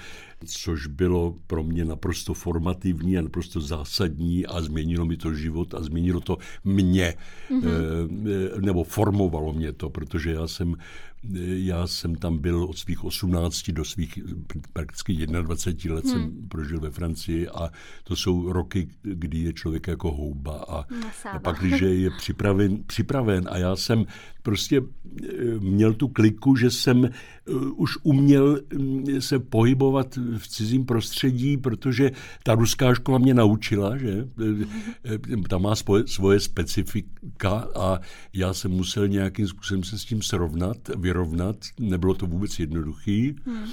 což 0.47 0.87
bylo 0.87 1.35
pro 1.47 1.65
mě 1.65 1.85
naprosto 1.85 2.35
formativní 2.35 3.19
a 3.19 3.23
naprosto 3.23 3.61
zásadní 3.61 4.47
a 4.47 4.61
změnilo 4.61 5.05
mi 5.05 5.17
to 5.17 5.35
život 5.35 5.75
a 5.75 5.83
změnilo 5.83 6.21
to 6.21 6.39
mě, 6.65 7.15
mm-hmm. 7.51 8.61
nebo 8.61 8.85
formovalo 8.85 9.53
mě 9.53 9.73
to, 9.73 9.91
protože 9.91 10.33
já 10.33 10.47
jsem 10.47 10.77
já 11.43 11.87
jsem 11.87 12.15
tam 12.15 12.39
byl 12.39 12.65
od 12.65 12.79
svých 12.79 13.05
18 13.05 13.71
do 13.71 13.85
svých 13.85 14.19
prakticky 14.73 15.27
21 15.27 15.95
let 15.95 16.05
hmm. 16.05 16.13
jsem 16.13 16.49
prožil 16.49 16.81
ve 16.81 16.91
Francii 16.91 17.49
a 17.49 17.71
to 18.05 18.17
jsou 18.17 18.53
roky, 18.53 18.89
kdy 19.03 19.39
je 19.39 19.53
člověk 19.53 19.87
jako 19.87 20.13
houba 20.13 20.65
a, 20.69 20.85
a 21.31 21.39
pak, 21.39 21.59
když 21.59 21.81
je 21.81 22.11
připraven, 22.19 22.85
připraven 22.87 23.49
a 23.51 23.59
já 23.59 23.77
jsem 23.77 24.07
prostě 24.43 24.83
eh, 24.83 25.35
měl 25.61 25.95
tu 25.95 26.09
kliku, 26.09 26.57
že 26.57 26.71
jsem 26.71 27.05
eh, 27.05 27.11
už 27.77 27.99
uměl 28.03 28.61
se 29.19 29.39
pohybovat 29.39 30.19
v 30.39 30.49
cizím 30.49 30.85
prostředí, 30.85 31.57
protože 31.57 32.11
ta 32.43 32.55
ruská 32.55 32.95
škola 32.95 33.19
mě 33.19 33.35
naučila, 33.35 33.97
že 33.97 34.29
eh, 35.05 35.37
ta 35.49 35.59
má 35.59 35.75
svoje, 35.75 36.07
svoje 36.07 36.41
specifika 36.41 37.69
a 37.77 38.01
já 38.33 38.55
jsem 38.55 38.71
musel 38.71 39.09
nějakým 39.09 39.49
způsobem 39.49 39.85
se 39.85 39.99
s 39.99 40.05
tím 40.05 40.23
srovnat, 40.23 40.77
vyrovnat. 40.99 41.57
Nebylo 41.81 42.15
to 42.15 42.27
vůbec 42.27 42.59
jednoduchý. 42.59 43.37
Hmm. 43.45 43.69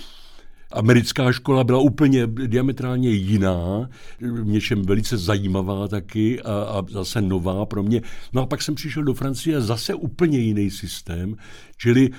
Americká 0.72 1.32
škola 1.32 1.64
byla 1.64 1.80
úplně 1.80 2.28
diametrálně 2.28 3.10
jiná, 3.10 3.90
v 4.22 4.46
něčem 4.46 4.82
velice 4.82 5.18
zajímavá 5.18 5.88
taky 5.88 6.42
a, 6.42 6.54
a 6.54 6.86
zase 6.90 7.22
nová 7.22 7.66
pro 7.66 7.84
mě. 7.84 8.02
No 8.34 8.42
a 8.42 8.46
pak 8.46 8.62
jsem 8.62 8.76
přišel 8.76 9.04
do 9.04 9.14
Francie 9.14 9.58
a 9.58 9.62
zase 9.62 9.94
úplně 9.94 10.40
jiný 10.40 10.72
systém, 10.72 11.36
čili 11.78 12.10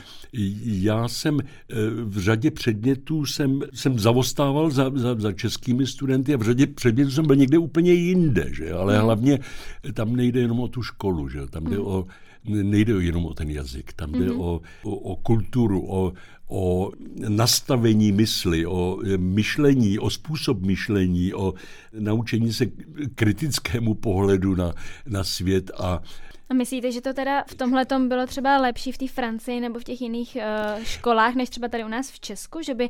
já 0.63 1.09
jsem 1.09 1.41
eh, 1.41 1.75
v 2.05 2.19
řadě 2.19 2.51
předmětů 2.51 3.27
jsem, 3.27 3.61
jsem 3.75 3.99
zavostával 3.99 4.71
za, 4.71 4.91
za, 4.95 5.15
za 5.15 5.33
českými 5.33 5.87
studenty 5.87 6.35
a 6.35 6.37
v 6.37 6.43
řadě 6.43 6.67
předmětů 6.67 7.11
jsem 7.11 7.27
byl 7.27 7.37
někde 7.37 7.59
úplně 7.59 7.93
jinde, 7.93 8.47
že? 8.53 8.73
ale 8.73 8.95
hmm. 8.95 9.05
hlavně 9.05 9.39
tam 9.95 10.17
nejde 10.17 10.41
jenom 10.41 10.61
o 10.61 10.69
tu 10.69 10.83
školu, 10.83 11.29
že? 11.29 11.47
tam 11.47 11.65
jde 11.65 11.77
hmm. 11.77 11.87
o 11.87 12.07
nejde 12.49 12.93
jenom 12.93 13.27
o 13.27 13.35
ten 13.35 13.51
jazyk, 13.51 13.93
tam 13.93 14.13
jde 14.13 14.29
mm-hmm. 14.29 14.41
o, 14.41 14.61
o, 14.83 14.91
o 14.97 15.17
kulturu, 15.17 15.87
o, 15.89 16.13
o 16.49 16.93
nastavení 17.29 18.13
mysli, 18.13 18.67
o 18.67 18.99
myšlení, 19.17 19.99
o 19.99 20.11
způsob 20.11 20.61
myšlení, 20.61 21.35
o 21.35 21.55
naučení 21.99 22.53
se 22.53 22.67
kritickému 23.15 23.95
pohledu 23.95 24.55
na, 24.55 24.75
na 25.07 25.25
svět 25.25 25.71
a 25.79 26.03
a 26.49 26.55
myslíte, 26.55 26.93
že 26.93 27.01
to 27.01 27.13
teda 27.13 27.45
v 27.49 27.55
tomhle 27.55 27.87
tom 27.87 28.09
bylo 28.09 28.27
třeba 28.27 28.59
lepší 28.59 28.93
v 28.93 28.99
té 28.99 29.09
Francii 29.09 29.61
nebo 29.61 29.79
v 29.79 29.85
těch 29.85 30.01
jiných 30.01 30.37
uh, 30.77 30.85
školách, 30.85 31.35
než 31.35 31.51
třeba 31.51 31.69
tady 31.69 31.85
u 31.85 31.89
nás 31.89 32.11
v 32.11 32.21
Česku, 32.21 32.63
že 32.63 32.75
by 32.75 32.89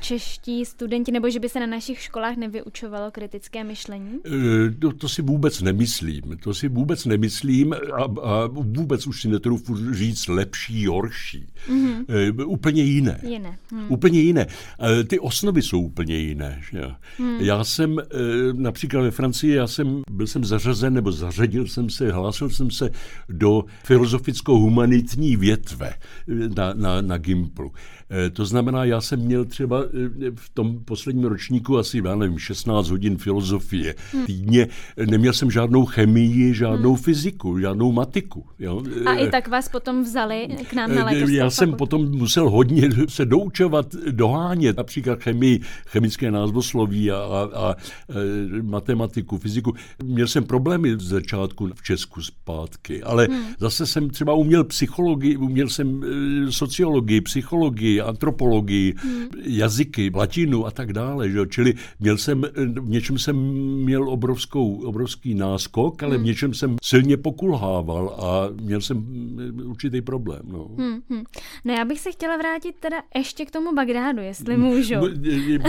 čeští 0.00 0.64
studenti 0.64 1.12
nebo 1.12 1.30
že 1.30 1.40
by 1.40 1.48
se 1.48 1.60
na 1.60 1.66
našich 1.66 2.00
školách 2.00 2.36
nevyučovalo 2.36 3.10
kritické 3.10 3.64
myšlení? 3.64 4.18
Eh, 4.26 4.30
to, 4.78 4.92
to 4.92 5.08
si 5.08 5.22
vůbec 5.22 5.60
nemyslím. 5.60 6.22
To 6.42 6.54
si 6.54 6.68
vůbec 6.68 7.04
nemyslím 7.04 7.72
a, 7.72 8.02
a 8.22 8.46
vůbec 8.46 9.06
už 9.06 9.22
si 9.22 9.28
netroufu 9.28 9.94
říct 9.94 10.28
lepší, 10.28 10.86
horší. 10.86 11.46
Mm-hmm. 11.68 12.40
Uh, 12.42 12.52
úplně 12.52 12.82
jiné. 12.82 13.20
Jiné. 13.22 13.58
Hmm. 13.70 13.86
Úplně 13.88 14.20
jiné. 14.20 14.46
Uh, 14.46 15.04
ty 15.06 15.18
osnovy 15.18 15.62
jsou 15.62 15.80
úplně 15.80 16.16
jiné. 16.16 16.62
Že? 16.70 16.82
Hmm. 17.18 17.40
Já 17.40 17.64
jsem 17.64 17.92
uh, 17.92 18.00
například 18.52 19.02
ve 19.02 19.10
Francii, 19.10 19.54
já 19.54 19.66
jsem 19.66 20.02
byl 20.10 20.26
jsem 20.26 20.44
zařazen 20.44 20.94
nebo 20.94 21.12
zařadil 21.12 21.66
jsem 21.66 21.90
se, 21.90 22.12
hlásil 22.12 22.50
jsem 22.50 22.70
se 22.70 22.93
do 23.28 23.64
filozoficko-humanitní 23.84 25.36
větve 25.36 25.94
na, 26.56 26.74
na, 26.74 27.00
na 27.00 27.18
Gimplu. 27.18 27.72
Eh, 28.10 28.30
to 28.30 28.44
znamená, 28.44 28.84
já 28.84 29.00
jsem 29.00 29.20
měl 29.20 29.44
třeba 29.44 29.82
eh, 29.82 30.30
v 30.34 30.50
tom 30.54 30.78
posledním 30.84 31.24
ročníku 31.24 31.78
asi, 31.78 32.02
já 32.04 32.14
nevím, 32.14 32.38
16 32.38 32.88
hodin 32.88 33.16
filozofie 33.16 33.94
hmm. 34.12 34.26
týdně. 34.26 34.68
Neměl 35.10 35.32
jsem 35.32 35.50
žádnou 35.50 35.84
chemii, 35.84 36.54
žádnou 36.54 36.94
hmm. 36.94 37.02
fyziku, 37.02 37.58
žádnou 37.58 37.92
matiku. 37.92 38.46
Jo. 38.58 38.82
A 39.06 39.14
i 39.14 39.30
tak 39.30 39.48
vás 39.48 39.68
potom 39.68 40.02
vzali 40.02 40.48
k 40.70 40.74
nám 40.74 40.94
na 40.94 41.04
lékařskou 41.04 41.34
Já 41.34 41.50
jsem 41.50 41.72
potom 41.72 42.10
musel 42.10 42.50
hodně 42.50 42.88
se 43.08 43.24
doučovat, 43.24 43.94
dohánět, 44.10 44.76
například 44.76 45.22
chemii, 45.22 45.60
chemické 45.86 46.30
názvosloví 46.30 47.10
a, 47.10 47.16
a, 47.16 47.68
a 47.68 47.76
matematiku, 48.62 49.38
fyziku. 49.38 49.74
Měl 50.04 50.26
jsem 50.26 50.44
problémy 50.44 50.98
z 50.98 51.02
začátku 51.02 51.70
v 51.74 51.82
Česku 51.82 52.22
zpátky 52.22 53.02
ale 53.02 53.26
hmm. 53.30 53.44
zase 53.58 53.86
jsem 53.86 54.10
třeba 54.10 54.32
uměl 54.34 54.64
psychologii, 54.64 55.36
uměl 55.36 55.68
jsem 55.68 56.02
sociologii, 56.50 57.20
psychologii, 57.20 57.93
antropologii, 58.00 58.94
hmm. 58.96 59.28
jazyky, 59.42 60.10
latinu 60.14 60.66
a 60.66 60.70
tak 60.70 60.92
dále. 60.92 61.30
Že? 61.30 61.46
Čili 61.46 61.74
měl 62.00 62.16
jsem, 62.16 62.42
v 62.80 62.88
něčem 62.88 63.18
jsem 63.18 63.36
měl 63.84 64.08
obrovskou, 64.08 64.74
obrovský 64.74 65.34
náskok, 65.34 66.02
ale 66.02 66.14
hmm. 66.14 66.22
v 66.22 66.26
něčem 66.26 66.54
jsem 66.54 66.76
silně 66.82 67.16
pokulhával 67.16 68.08
a 68.08 68.48
měl 68.62 68.80
jsem 68.80 69.04
e, 69.60 69.62
určitý 69.62 70.02
problém. 70.02 70.42
No. 70.44 70.68
Hmm, 70.78 71.00
hmm. 71.10 71.24
no 71.64 71.74
já 71.74 71.84
bych 71.84 72.00
se 72.00 72.12
chtěla 72.12 72.36
vrátit 72.36 72.76
teda 72.80 72.96
ještě 73.14 73.44
k 73.44 73.50
tomu 73.50 73.74
Bagdádu, 73.74 74.20
jestli 74.20 74.56
můžu. 74.56 74.94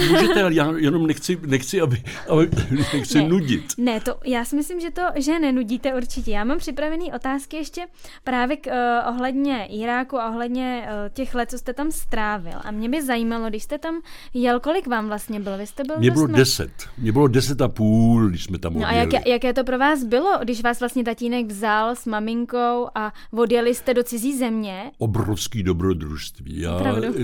Můžete, 0.10 0.44
ale 0.44 0.54
já 0.54 0.72
jenom 0.78 1.08
nechci, 1.08 1.38
nechci 1.48 1.82
aby, 1.82 2.04
aby 2.30 2.50
nechci 2.94 3.18
ne, 3.18 3.30
nudit. 3.30 3.66
Ne, 3.78 4.00
to, 4.00 4.16
já 4.26 4.46
si 4.46 4.56
myslím, 4.56 4.80
že 4.80 4.92
to, 4.92 5.02
že 5.16 5.40
nenudíte 5.40 5.94
určitě. 5.94 6.32
Já 6.32 6.44
mám 6.44 6.58
připravený 6.58 7.14
otázky 7.14 7.58
ještě 7.58 7.88
právě 8.24 8.58
k, 8.58 8.68
uh, 8.68 9.10
ohledně 9.10 9.66
Iráku 9.66 10.18
a 10.18 10.30
ohledně 10.30 10.88
uh, 10.88 11.14
těch 11.14 11.36
let, 11.36 11.50
co 11.50 11.58
jste 11.58 11.74
tam 11.74 11.92
strávil. 12.16 12.60
A 12.64 12.72
mě 12.72 12.90
by 12.90 13.06
zajímalo, 13.06 13.50
když 13.50 13.64
jste 13.64 13.78
tam 13.78 14.02
jel, 14.34 14.60
kolik 14.60 14.88
vám 14.88 15.08
vlastně 15.08 15.40
bylo? 15.40 15.58
Vy 15.58 15.68
jste 15.68 15.84
byl 15.84 15.96
Mě 16.00 16.12
bylo 16.12 16.28
deset. 16.28 16.72
Mě 16.98 17.12
bylo 17.12 17.28
deset 17.28 17.62
a 17.62 17.68
půl, 17.68 18.30
když 18.30 18.44
jsme 18.44 18.58
tam 18.58 18.74
No 18.74 18.88
a 18.88 18.92
jak, 18.92 19.28
jaké 19.28 19.54
to 19.54 19.64
pro 19.64 19.78
vás 19.78 20.04
bylo, 20.04 20.40
když 20.44 20.62
vás 20.62 20.80
vlastně 20.80 21.04
tatínek 21.04 21.48
vzal 21.48 21.96
s 21.96 22.06
maminkou 22.06 22.88
a 22.96 23.14
odjeli 23.32 23.76
jste 23.76 23.94
do 23.94 24.04
cizí 24.04 24.38
země? 24.38 24.92
Obrovský 24.98 25.64
dobrodružství. 25.64 26.60
Já, 26.60 26.78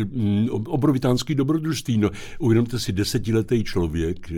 mm, 0.06 0.48
obrovitánský 0.52 1.36
dobrodružství. 1.36 1.98
No, 1.98 2.10
uvědomte 2.40 2.80
si, 2.80 2.92
desetiletý 2.92 3.64
člověk? 3.64 4.32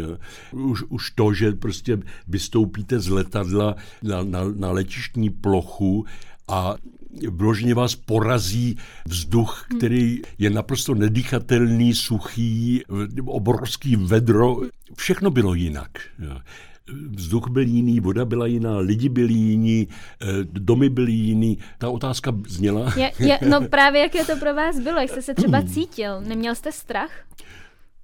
Už, 0.51 0.83
už 0.89 1.11
to, 1.11 1.33
že 1.33 1.51
prostě 1.51 1.99
vystoupíte 2.27 2.99
z 2.99 3.09
letadla 3.09 3.75
na, 4.03 4.23
na, 4.23 4.39
na 4.55 4.71
letištní 4.71 5.29
plochu 5.29 6.05
a 6.47 6.75
vložně 7.29 7.73
vás 7.73 7.95
porazí 7.95 8.77
vzduch, 9.05 9.67
hmm. 9.69 9.77
který 9.77 10.21
je 10.37 10.49
naprosto 10.49 10.95
nedýchatelný, 10.95 11.93
suchý, 11.93 12.83
obrovský 13.25 13.95
vedro. 13.95 14.57
Všechno 14.97 15.31
bylo 15.31 15.53
jinak. 15.53 15.91
Vzduch 17.09 17.49
byl 17.49 17.63
jiný, 17.63 17.99
voda 17.99 18.25
byla 18.25 18.47
jiná, 18.47 18.77
lidi 18.77 19.09
byli 19.09 19.33
jiní, 19.33 19.87
eh, 20.21 20.25
domy 20.43 20.89
byly 20.89 21.11
jiný. 21.11 21.57
Ta 21.77 21.89
otázka 21.89 22.33
zněla... 22.47 22.93
Je, 22.95 23.11
je, 23.19 23.39
no 23.49 23.61
právě 23.69 24.01
jak 24.01 24.15
je 24.15 24.25
to 24.25 24.35
pro 24.37 24.53
vás 24.53 24.79
bylo, 24.79 24.99
jak 24.99 25.09
jste 25.09 25.21
se 25.21 25.33
třeba 25.33 25.61
cítil? 25.61 26.21
Neměl 26.21 26.55
jste 26.55 26.71
strach? 26.71 27.11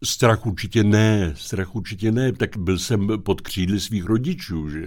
Strach 0.03 0.45
určitě 0.45 0.83
ne, 0.83 1.33
strach 1.35 1.75
určitě 1.75 2.11
ne, 2.11 2.31
tak 2.31 2.57
byl 2.57 2.79
jsem 2.79 3.07
pod 3.23 3.41
křídly 3.41 3.79
svých 3.79 4.05
rodičů, 4.05 4.69
že? 4.69 4.81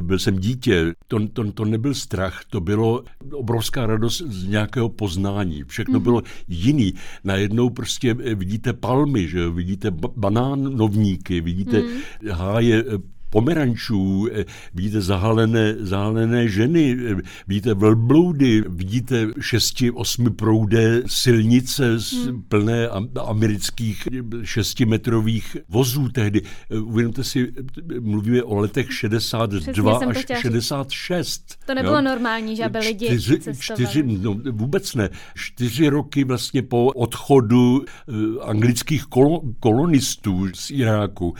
byl 0.00 0.18
jsem 0.18 0.38
dítě, 0.38 0.94
to, 1.08 1.28
to, 1.28 1.52
to 1.52 1.64
nebyl 1.64 1.94
strach, 1.94 2.40
to 2.50 2.60
bylo 2.60 3.04
obrovská 3.32 3.86
radost 3.86 4.22
z 4.26 4.48
nějakého 4.48 4.88
poznání, 4.88 5.64
všechno 5.64 6.00
mm-hmm. 6.00 6.02
bylo 6.02 6.22
jiný. 6.48 6.94
Najednou 7.24 7.70
prostě 7.70 8.14
vidíte 8.14 8.72
palmy, 8.72 9.28
že? 9.28 9.48
vidíte 9.48 9.90
banánovníky, 10.16 11.40
vidíte 11.40 11.82
mm. 11.82 12.30
háje 12.30 12.84
pomerančů, 13.30 14.28
eh, 14.32 14.44
vidíte 14.74 15.00
zahalené, 15.00 15.74
zahalené 15.78 16.48
ženy, 16.48 16.96
eh, 17.10 17.16
vidíte 17.48 17.74
velbloudy, 17.74 18.64
vidíte 18.68 19.26
šesti, 19.40 19.90
osmi 19.90 20.30
proudé 20.30 21.02
silnice 21.06 21.96
hmm. 21.96 22.42
plné 22.48 22.88
amerických 23.26 24.08
šestimetrových 24.42 25.56
vozů 25.68 26.08
tehdy. 26.08 26.42
Eh, 26.70 26.78
uvědomte 26.78 27.24
si, 27.24 27.52
mluvíme 28.00 28.42
o 28.42 28.56
letech 28.56 28.92
62 28.92 29.98
až 29.98 30.26
66. 30.40 31.56
To 31.66 31.74
nebylo 31.74 31.96
jo? 31.96 32.02
normální, 32.02 32.56
že 32.56 32.64
aby 32.64 32.78
lidi 32.78 33.06
čtyři, 33.06 33.40
čtyři, 33.58 34.02
no, 34.02 34.36
vůbec 34.50 34.94
ne. 34.94 35.08
Čtyři 35.34 35.88
roky 35.88 36.24
vlastně 36.24 36.62
po 36.62 36.86
odchodu 36.86 37.84
anglických 38.42 39.04
kolonistů 39.60 40.48
z 40.54 40.70
Iráku 40.70 41.34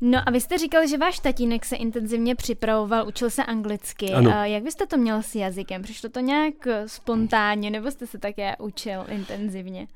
No 0.00 0.18
a 0.26 0.30
vy 0.30 0.40
jste 0.40 0.58
říkal, 0.58 0.86
že 0.86 0.98
váš 0.98 1.18
tatínek 1.18 1.64
se 1.64 1.76
intenzivně 1.76 2.34
připravoval, 2.34 3.08
učil 3.08 3.30
se 3.30 3.44
anglicky. 3.44 4.12
Ano. 4.12 4.30
Jak 4.44 4.62
byste 4.62 4.86
to 4.86 4.96
měl 4.96 5.22
s 5.22 5.34
jazykem? 5.34 5.82
Přišlo 5.82 6.08
to 6.08 6.20
nějak 6.20 6.66
eh, 6.66 6.82
spontánně, 6.86 7.70
nebo 7.70 7.90
jste 7.90 8.06
se 8.06 8.18
také 8.18 8.56
učil 8.56 9.00
intenzivně? 9.08 9.86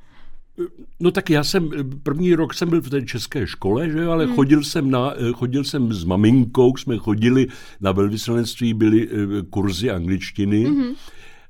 No 1.00 1.11
tak 1.11 1.30
já 1.30 1.44
jsem, 1.44 1.71
první 2.02 2.35
rok 2.35 2.54
jsem 2.54 2.71
byl 2.71 2.80
v 2.80 2.90
té 2.90 3.02
české 3.02 3.47
škole, 3.47 3.90
že 3.90 4.04
ale 4.04 4.25
hmm. 4.25 4.35
chodil, 4.35 4.64
jsem 4.64 4.90
na, 4.90 5.12
eh, 5.16 5.32
chodil 5.32 5.64
jsem 5.64 5.92
s 5.92 6.04
maminkou, 6.04 6.76
jsme 6.76 6.99
chodili 6.99 7.47
na 7.80 7.92
velvyslanectví, 7.92 8.74
byly 8.74 9.09
eh, 9.09 9.42
kurzy 9.50 9.90
angličtiny. 9.90 10.64
Hmm 10.64 10.94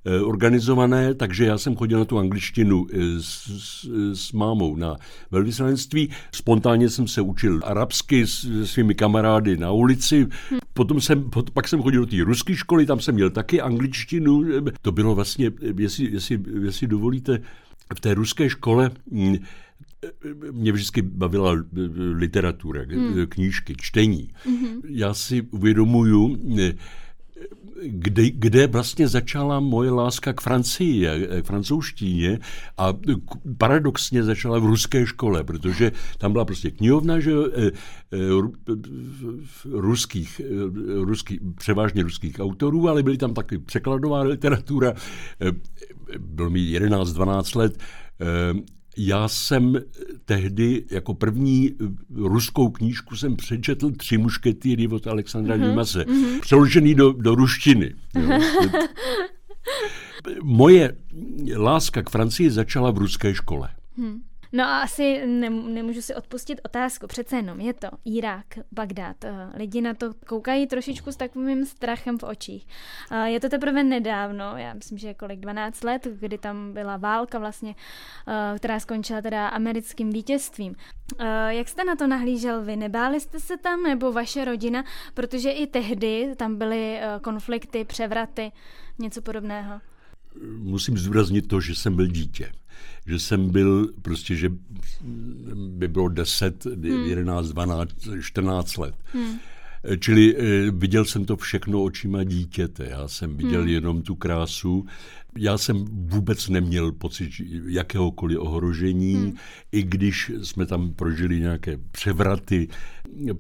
organizované, 0.05 1.15
takže 1.15 1.45
já 1.45 1.59
jsem 1.59 1.77
chodil 1.77 1.99
na 1.99 2.05
tu 2.05 2.19
angličtinu 2.19 2.87
eh, 2.93 2.99
s, 3.21 3.47
s, 3.47 3.89
s 4.15 4.33
mámou 4.33 4.77
na 4.77 4.97
velvyslanectví. 5.31 6.11
Spontánně 6.35 6.91
jsem 6.91 7.09
se 7.09 7.21
učil 7.21 7.61
arabsky 7.65 8.27
s, 8.27 8.41
se 8.41 8.67
svými 8.67 8.95
kamarády 8.95 9.57
na 9.57 9.71
ulici. 9.71 10.27
Potom 10.73 11.01
jsem, 11.01 11.31
pak 11.53 11.69
jsem 11.69 11.83
chodil 11.83 12.01
do 12.01 12.07
té 12.07 12.25
ruské 12.25 12.57
školy, 12.57 12.87
tam 12.87 13.01
jsem 13.01 13.15
měl 13.15 13.31
taky 13.31 13.61
angličtinu. 13.61 14.45
To 14.83 14.93
bylo 14.93 15.15
vlastně, 15.15 15.51
jestli, 15.79 16.13
jestli, 16.13 16.41
jestli 16.63 16.87
dovolíte, 16.87 17.43
v 17.95 18.01
té 18.01 18.15
ruské 18.15 18.51
škole 18.51 18.91
hm, 19.13 19.37
mě 20.51 20.73
vždycky 20.73 21.03
bavila 21.03 21.65
literatura, 22.15 22.83
hmm. 22.83 23.27
knížky, 23.27 23.75
čtení. 23.81 24.31
Hmm. 24.45 24.81
Já 24.89 25.15
si 25.15 25.43
uvědomuju, 25.43 26.37
kde, 27.87 28.31
kde 28.31 28.67
vlastně 28.67 29.09
začala 29.09 29.61
moje 29.61 29.91
láska 29.91 30.33
k 30.33 30.41
Francii, 30.41 31.09
k 31.43 31.47
francouzštině 31.47 32.39
a 32.79 32.93
paradoxně 33.59 34.23
začala 34.23 34.59
v 34.59 34.65
ruské 34.65 35.07
škole, 35.07 35.45
protože 35.45 35.93
tam 36.19 36.33
byla 36.33 36.45
prostě 36.45 36.71
knihovna, 36.71 37.21
že 37.21 37.33
eh, 37.33 37.71
eh, 38.13 38.19
ruských, 39.71 40.41
eh, 40.41 41.05
ruských, 41.05 41.41
převážně 41.57 42.03
ruských 42.03 42.41
autorů, 42.41 42.89
ale 42.89 43.03
byly 43.03 43.19
tam 43.19 43.35
taky 43.35 43.59
překladová 43.59 44.23
literatura. 44.23 44.95
Bylo 46.19 46.51
mi 46.51 46.61
11-12 46.61 47.57
let 47.57 47.79
já 48.97 49.29
jsem 49.29 49.79
tehdy 50.25 50.85
jako 50.91 51.15
první 51.15 51.75
ruskou 52.15 52.71
knížku 52.71 53.17
jsem 53.17 53.37
přečetl 53.37 53.91
Tři 53.91 54.19
mušketýry 54.19 54.89
od 54.89 55.07
Alexandra 55.07 55.57
mm-hmm. 55.57 55.69
Dumase, 55.69 56.01
mm-hmm. 56.01 56.41
přeložený 56.41 56.95
do, 56.95 57.13
do 57.13 57.35
ruštiny. 57.35 57.95
Jo. 58.15 58.29
Moje 60.43 60.97
láska 61.57 62.03
k 62.03 62.11
Francii 62.11 62.51
začala 62.51 62.91
v 62.91 62.99
ruské 62.99 63.35
škole. 63.35 63.69
Hmm. 63.97 64.23
No 64.53 64.65
a 64.65 64.79
asi 64.79 65.27
ne, 65.27 65.51
nemůžu 65.51 66.03
si 66.03 66.15
odpustit 66.15 66.61
otázku. 66.65 67.07
Přece 67.07 67.37
jenom 67.37 67.61
je 67.61 67.75
to 67.75 67.89
Irák, 68.05 68.47
Bagdad. 68.73 69.25
Eh, 69.25 69.51
lidi 69.55 69.81
na 69.81 69.95
to 69.95 70.15
koukají 70.27 70.67
trošičku 70.67 71.13
s 71.13 71.17
takovým 71.17 71.67
strachem 71.67 72.19
v 72.19 72.23
očích. 72.23 72.67
Eh, 73.11 73.31
je 73.31 73.41
to 73.41 73.49
teprve 73.49 73.85
nedávno, 73.85 74.57
já 74.57 74.75
myslím, 74.75 74.99
že 74.99 75.15
kolik 75.15 75.41
12 75.41 75.85
let, 75.85 76.07
kdy 76.21 76.39
tam 76.39 76.73
byla 76.73 76.97
válka 76.97 77.39
vlastně, 77.39 77.75
eh, 78.29 78.59
která 78.59 78.81
skončila 78.81 79.21
teda 79.21 79.49
americkým 79.49 80.11
vítězstvím. 80.11 80.75
Jak 81.49 81.69
jste 81.69 81.85
na 81.85 81.97
to 81.97 82.07
nahlížel 82.07 82.65
vy? 82.65 82.77
Nebáli 82.77 83.21
jste 83.21 83.41
se 83.41 83.57
tam 83.57 83.83
nebo 83.83 84.13
vaše 84.13 84.45
rodina? 84.45 84.85
Protože 85.15 85.51
i 85.51 85.67
tehdy 85.67 86.35
tam 86.37 86.57
byly 86.57 87.01
konflikty, 87.23 87.85
převraty, 87.85 88.53
něco 88.99 89.23
podobného 89.23 89.81
musím 90.59 90.99
zdůraznit 90.99 91.49
to, 91.49 91.61
že 91.61 91.75
jsem 91.75 91.97
byl 91.97 92.07
dítě. 92.07 92.53
Že 93.07 93.19
jsem 93.19 93.51
byl 93.51 93.89
prostě, 94.03 94.37
že 94.37 94.53
by 95.55 95.89
bylo 95.89 96.09
10, 96.09 96.65
hmm. 96.65 97.05
11, 97.05 97.49
12, 97.49 97.91
14 98.21 98.77
let. 98.77 98.95
Hmm. 99.13 99.39
Čili 99.99 100.37
eh, 100.37 100.71
viděl 100.71 101.05
jsem 101.05 101.25
to 101.25 101.37
všechno 101.37 101.83
očima 101.83 102.25
dítěte. 102.25 102.87
Já 102.91 103.09
jsem 103.09 103.37
viděl 103.37 103.61
hmm. 103.61 103.69
jenom 103.69 104.03
tu 104.03 104.15
krásu. 104.15 104.87
Já 105.39 105.59
jsem 105.59 105.85
vůbec 105.91 106.49
neměl 106.49 106.93
pocit 106.93 107.31
jakéhokoliv 107.67 108.39
ohrožení, 108.41 109.15
hmm. 109.15 109.37
i 109.73 109.83
když 109.83 110.33
jsme 110.43 110.67
tam 110.67 110.93
prožili 110.95 111.41
nějaké 111.41 111.79
převraty 111.93 112.69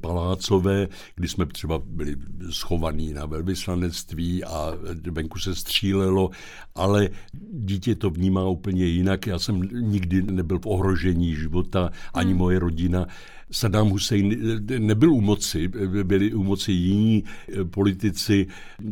palácové, 0.01 0.89
kdy 1.17 1.29
jsme 1.29 1.47
třeba 1.47 1.83
byli 1.87 2.17
schovaní 2.51 3.13
na 3.13 3.27
velvyslanectví 3.27 4.45
a 4.45 4.73
venku 5.11 5.39
se 5.39 5.55
střílelo, 5.55 6.31
ale 6.75 7.09
dítě 7.53 7.95
to 7.95 8.11
vnímá 8.11 8.49
úplně 8.49 8.85
jinak. 8.85 9.27
Já 9.27 9.39
jsem 9.39 9.61
nikdy 9.73 10.23
nebyl 10.23 10.59
v 10.59 10.67
ohrožení 10.67 11.35
života, 11.35 11.91
ani 12.15 12.31
hmm. 12.31 12.39
moje 12.39 12.59
rodina. 12.59 13.07
Saddam 13.53 13.88
Hussein 13.88 14.37
nebyl 14.79 15.12
u 15.12 15.21
moci, 15.21 15.69
byli 16.03 16.35
u 16.35 16.43
moci 16.43 16.73
jiní 16.73 17.25
politici. 17.71 18.47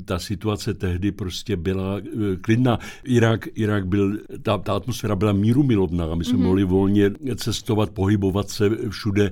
Ta 0.05 0.19
situace 0.19 0.75
tehdy 0.75 1.13
prostě 1.13 1.57
byla 1.57 1.99
eh, 1.99 2.37
klidná. 2.41 2.79
Irák, 3.05 3.49
Irák 3.55 3.87
byl, 3.87 4.19
ta, 4.43 4.59
ta 4.59 4.73
atmosféra 4.73 5.17
byla 5.17 5.33
míru 5.33 5.63
milovná. 5.63 6.15
My 6.15 6.25
jsme 6.25 6.39
mm-hmm. 6.39 6.43
mohli 6.43 6.65
volně 6.65 7.11
cestovat, 7.37 7.91
pohybovat 7.91 8.51
se 8.51 8.71
všude. 8.91 9.31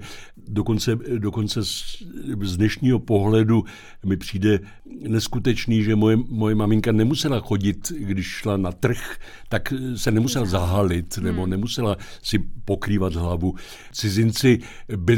Dokonce, 0.48 0.98
dokonce 1.18 1.38
dokonce 1.38 1.64
z, 1.64 2.02
z 2.42 2.56
dnešního 2.56 2.98
pohledu 2.98 3.64
mi 4.06 4.16
přijde 4.16 4.60
neskutečný, 5.08 5.82
že 5.82 5.96
moje, 5.96 6.16
moje 6.28 6.54
maminka 6.54 6.92
nemusela 6.92 7.40
chodit, 7.40 7.92
když 7.98 8.26
šla 8.26 8.56
na 8.56 8.72
trh, 8.72 9.16
tak 9.48 9.72
se 9.96 10.10
nemusela 10.10 10.46
zahalit 10.46 11.18
nebo 11.18 11.42
hmm. 11.42 11.50
nemusela 11.50 11.96
si 12.22 12.38
pokrývat 12.64 13.14
hlavu. 13.14 13.54
Cizinci 13.92 14.58
byli 14.96 15.17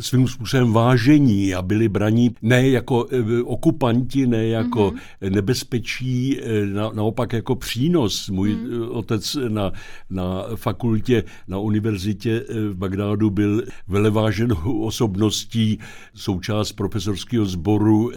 svým 0.00 0.28
způsobem 0.28 0.72
vážení 0.72 1.54
a 1.54 1.62
byli 1.62 1.88
braní 1.88 2.34
ne 2.42 2.68
jako 2.68 3.06
eh, 3.10 3.42
okupanti, 3.42 4.26
ne 4.26 4.46
jako 4.46 4.90
mm-hmm. 4.90 5.30
nebezpečí, 5.30 6.40
eh, 6.40 6.66
na, 6.66 6.90
naopak 6.90 7.32
jako 7.32 7.54
přínos. 7.54 8.28
Můj 8.28 8.54
mm. 8.54 8.88
otec 8.90 9.36
na, 9.48 9.72
na 10.10 10.44
fakultě, 10.54 11.24
na 11.48 11.58
univerzitě 11.58 12.44
v 12.70 12.74
Bagdádu 12.74 13.30
byl 13.30 13.62
veleváženou 13.88 14.80
osobností, 14.80 15.78
součást 16.14 16.72
profesorského 16.72 17.46
sboru. 17.46 18.10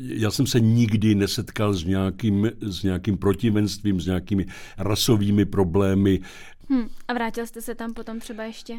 Já 0.00 0.30
jsem 0.30 0.46
se 0.46 0.60
nikdy 0.60 1.14
nesetkal 1.14 1.74
s 1.74 1.84
nějakým, 1.84 2.50
s 2.60 2.82
nějakým 2.82 3.16
protivenstvím, 3.16 4.00
s 4.00 4.06
nějakými 4.06 4.46
rasovými 4.78 5.44
problémy. 5.44 6.20
Hmm. 6.68 6.88
A 7.08 7.12
vrátil 7.12 7.46
jste 7.46 7.62
se 7.62 7.74
tam 7.74 7.94
potom 7.94 8.20
třeba 8.20 8.44
ještě 8.44 8.74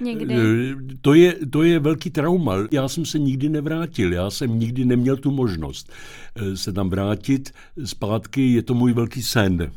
někdy? 0.00 0.34
Eh, 0.34 0.74
to 1.00 1.14
je, 1.14 1.36
to 1.50 1.62
je 1.62 1.78
velký 1.78 2.10
trauma. 2.10 2.54
Já 2.70 2.88
jsem 2.88 3.06
se 3.06 3.18
nikdy 3.18 3.48
nevrátil, 3.48 4.12
já 4.12 4.30
jsem 4.30 4.58
nikdy 4.58 4.84
neměl 4.84 5.16
tu 5.16 5.30
možnost 5.30 5.92
eh, 6.34 6.56
se 6.56 6.72
tam 6.72 6.90
vrátit 6.90 7.50
zpátky. 7.84 8.52
Je 8.52 8.62
to 8.62 8.74
můj 8.74 8.92
velký 8.92 9.22
sen. 9.22 9.72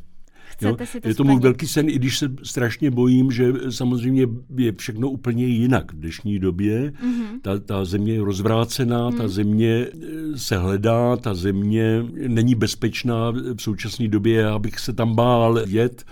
Jo? 0.62 0.76
To 1.02 1.08
je 1.08 1.16
to 1.16 1.24
můj 1.24 1.40
velký 1.40 1.68
sen, 1.68 1.90
i 1.90 1.96
když 1.96 2.18
se 2.18 2.32
strašně 2.44 2.92
bojím, 2.92 3.32
že 3.32 3.54
samozřejmě 3.70 4.28
je 4.58 4.72
všechno 4.72 5.10
úplně 5.10 5.46
jinak 5.46 5.94
v 5.94 6.00
dnešní 6.00 6.40
době. 6.40 6.92
Mm-hmm. 6.92 7.42
Ta, 7.42 7.60
ta 7.60 7.86
země 7.86 8.14
je 8.14 8.24
rozvrácená, 8.24 9.10
mm. 9.10 9.18
ta 9.18 9.28
země 9.28 9.88
eh, 9.88 10.38
se 10.38 10.58
hledá, 10.58 11.18
ta 11.18 11.34
země 11.34 12.06
není 12.28 12.56
bezpečná 12.56 13.32
v 13.32 13.60
současné 13.60 14.08
době, 14.08 14.48
abych 14.48 14.80
se 14.80 14.94
tam 14.94 15.16
bál 15.16 15.62
jet. 15.68 16.06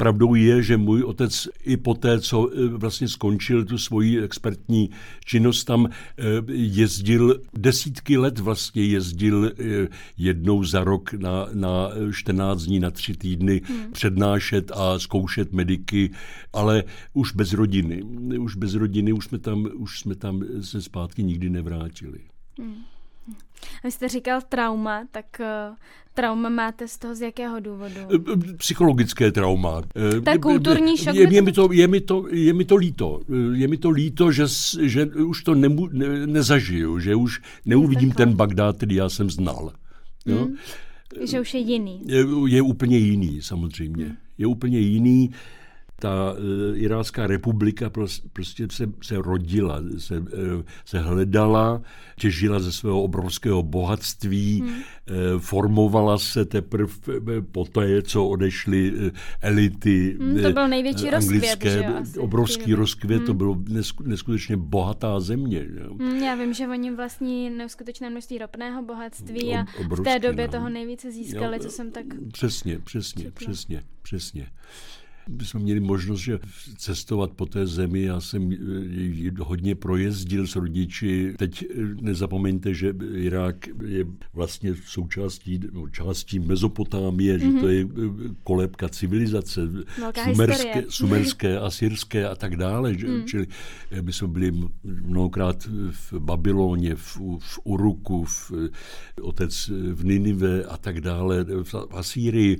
Pravdou 0.00 0.34
je, 0.34 0.62
že 0.62 0.76
můj 0.76 1.02
otec 1.02 1.48
i 1.64 1.76
po 1.76 1.94
té, 1.94 2.20
co 2.20 2.50
e, 2.50 2.68
vlastně 2.68 3.08
skončil 3.08 3.64
tu 3.64 3.78
svoji 3.78 4.22
expertní 4.22 4.90
činnost, 5.24 5.64
tam 5.64 5.86
e, 5.86 5.90
jezdil 6.52 7.40
desítky 7.54 8.16
let 8.16 8.38
vlastně 8.38 8.84
jezdil 8.84 9.44
e, 9.44 9.52
jednou 10.16 10.64
za 10.64 10.84
rok 10.84 11.12
na, 11.12 11.48
na 11.52 11.90
14 12.12 12.62
dní, 12.62 12.80
na 12.80 12.90
tři 12.90 13.16
týdny 13.16 13.60
hmm. 13.64 13.92
přednášet 13.92 14.72
a 14.74 14.98
zkoušet 14.98 15.52
mediky, 15.52 16.10
ale 16.52 16.84
už 17.12 17.32
bez 17.34 17.52
rodiny. 17.52 18.02
Už 18.38 18.56
bez 18.56 18.74
rodiny, 18.74 19.12
už 19.12 19.24
jsme 19.24 19.38
tam, 19.38 19.68
už 19.74 20.00
jsme 20.00 20.14
tam 20.14 20.44
se 20.60 20.82
zpátky 20.82 21.22
nikdy 21.22 21.50
nevrátili. 21.50 22.20
Hmm. 22.58 22.74
Vy 23.84 23.90
jste 23.90 24.08
říkal 24.08 24.40
trauma, 24.48 25.04
tak 25.10 25.24
uh, 25.40 25.76
trauma 26.14 26.48
máte 26.48 26.88
z 26.88 26.98
toho 26.98 27.14
z 27.14 27.20
jakého 27.20 27.60
důvodu? 27.60 28.00
Eh, 28.14 28.32
eh, 28.32 28.54
psychologické 28.56 29.32
trauma. 29.32 29.82
Tak 30.24 30.40
kulturní 30.40 30.96
šok? 30.96 31.14
Je, 31.14 31.34
je, 31.34 31.42
mi 31.42 31.52
to, 31.52 31.68
je, 31.72 31.88
mi 31.88 32.00
to, 32.00 32.24
je 32.30 32.52
mi 32.52 32.64
to 32.64 32.76
líto. 32.76 33.20
Je 33.54 33.68
mi 33.68 33.76
to 33.76 33.90
líto, 33.90 34.32
že, 34.32 34.44
že 34.80 35.06
už 35.06 35.42
to 35.42 35.54
nemu, 35.54 35.88
ne, 35.92 36.26
nezažiju, 36.26 36.98
že 36.98 37.14
už 37.14 37.40
neuvidím 37.64 38.12
ten 38.12 38.34
Bagdád, 38.34 38.76
který 38.76 38.94
já 38.94 39.08
jsem 39.08 39.30
znal. 39.30 39.72
Jo? 40.26 40.44
Hmm. 40.44 40.56
Že 41.26 41.40
už 41.40 41.54
je 41.54 41.60
jiný. 41.60 42.02
Je, 42.06 42.26
je 42.46 42.62
úplně 42.62 42.98
jiný, 42.98 43.42
samozřejmě. 43.42 44.04
Hmm. 44.04 44.16
Je 44.38 44.46
úplně 44.46 44.78
jiný 44.78 45.30
ta 46.00 46.32
uh, 46.32 46.38
Irácká 46.78 47.26
republika 47.26 47.90
prostě 48.32 48.66
se, 48.70 48.86
se 49.02 49.16
rodila, 49.16 49.82
se, 49.98 50.18
uh, 50.18 50.26
se 50.84 51.00
hledala, 51.00 51.82
těžila 52.16 52.60
ze 52.60 52.72
svého 52.72 53.02
obrovského 53.02 53.62
bohatství, 53.62 54.60
hmm. 54.60 54.70
uh, 54.70 55.40
formovala 55.40 56.18
se 56.18 56.44
teprve 56.44 56.92
po 57.52 57.64
té, 57.64 58.02
co 58.02 58.26
odešly 58.26 58.92
elity 59.40 60.16
hmm, 60.20 60.42
To 60.42 60.52
byl 60.52 60.68
největší 60.68 61.10
rozkvět, 61.10 61.62
že 61.62 61.84
jo? 61.86 62.22
Obrovský 62.22 62.74
rozkvět, 62.74 63.18
hmm. 63.18 63.26
to 63.26 63.34
bylo 63.34 63.56
neskutečně 64.04 64.56
bohatá 64.56 65.20
země. 65.20 65.66
Že? 65.74 65.80
Hmm, 65.98 66.16
já 66.16 66.34
vím, 66.34 66.54
že 66.54 66.68
oni 66.68 66.90
vlastní 66.90 67.50
neskutečné 67.50 68.10
množství 68.10 68.38
ropného 68.38 68.82
bohatství 68.82 69.54
a 69.54 69.64
v 69.90 70.02
té 70.04 70.18
době 70.18 70.46
no. 70.46 70.52
toho 70.52 70.68
nejvíce 70.68 71.10
získali, 71.10 71.56
jo, 71.56 71.62
co 71.62 71.70
jsem 71.70 71.90
tak... 71.90 72.04
Přesně, 72.32 72.78
přesně, 72.78 73.24
četla. 73.24 73.46
přesně, 73.46 73.82
přesně 74.02 74.46
jsme 75.42 75.60
měli 75.60 75.80
možnost 75.80 76.20
že 76.20 76.38
cestovat 76.76 77.30
po 77.30 77.46
té 77.46 77.66
zemi. 77.66 78.02
Já 78.02 78.20
jsem 78.20 78.50
hodně 79.38 79.74
projezdil 79.74 80.46
s 80.46 80.56
rodiči. 80.56 81.34
Teď 81.38 81.64
eh, 81.64 81.74
nezapomeňte, 82.00 82.74
že 82.74 82.94
Irák 83.14 83.68
je 83.86 84.04
vlastně 84.34 84.74
součástí 84.86 85.60
no, 85.72 85.88
částí 85.88 86.38
Mezopotámie, 86.38 87.38
mm-hmm. 87.38 87.54
že 87.54 87.60
to 87.60 87.66
mhm. 87.66 87.74
je 87.74 87.80
eh, 87.82 88.34
kolébka 88.44 88.88
civilizace 88.88 89.60
sumerské, 90.24 90.84
sumerské, 90.88 91.58
asyrské 91.68 92.28
a 92.28 92.34
tak 92.34 92.56
dále. 92.56 92.94
Že? 92.94 93.08
Mm. 93.08 93.26
Čili 93.26 93.46
eh, 93.90 94.02
my 94.02 94.12
jsme 94.12 94.28
byli 94.28 94.52
mnohokrát 94.84 95.68
v 95.90 96.12
Babyloně, 96.18 96.94
v, 96.94 97.18
v 97.38 97.60
Uruku, 97.64 98.24
v, 98.24 98.52
otec 99.22 99.70
v 99.92 100.04
Ninive 100.04 100.64
a 100.64 100.76
tak 100.76 101.00
dále, 101.00 101.44
v 101.62 101.74
Asýrii 101.90 102.58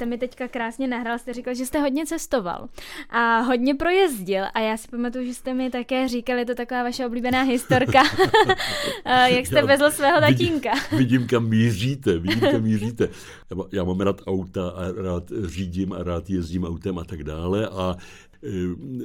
jste 0.00 0.06
mi 0.06 0.18
teďka 0.18 0.48
krásně 0.48 0.88
nahrál, 0.88 1.18
jste 1.18 1.32
říkal, 1.32 1.54
že 1.54 1.66
jste 1.66 1.80
hodně 1.80 2.06
cestoval 2.06 2.68
a 3.10 3.38
hodně 3.38 3.74
projezdil 3.74 4.44
a 4.54 4.60
já 4.60 4.76
si 4.76 4.88
pamatuju, 4.88 5.26
že 5.26 5.34
jste 5.34 5.54
mi 5.54 5.70
také 5.70 6.08
říkal, 6.08 6.38
je 6.38 6.46
to 6.46 6.54
taková 6.54 6.82
vaše 6.82 7.06
oblíbená 7.06 7.42
historka, 7.42 8.02
jak 9.26 9.46
jste 9.46 9.62
vezl 9.62 9.90
svého 9.90 10.20
tatínka. 10.20 10.70
Vidím, 10.70 10.98
vidím, 10.98 11.26
kam 11.26 11.48
míříte, 11.48 12.18
vidím, 12.18 12.40
kam 12.40 12.62
míříte. 12.62 13.08
Já 13.72 13.84
mám 13.84 14.00
rád 14.00 14.20
auta 14.26 14.68
a 14.68 15.02
rád 15.02 15.24
řídím 15.44 15.92
a 15.92 16.02
rád 16.02 16.30
jezdím 16.30 16.64
autem 16.64 16.98
a 16.98 17.04
tak 17.04 17.24
dále 17.24 17.68
a 17.68 17.96
Eh, 18.29 18.29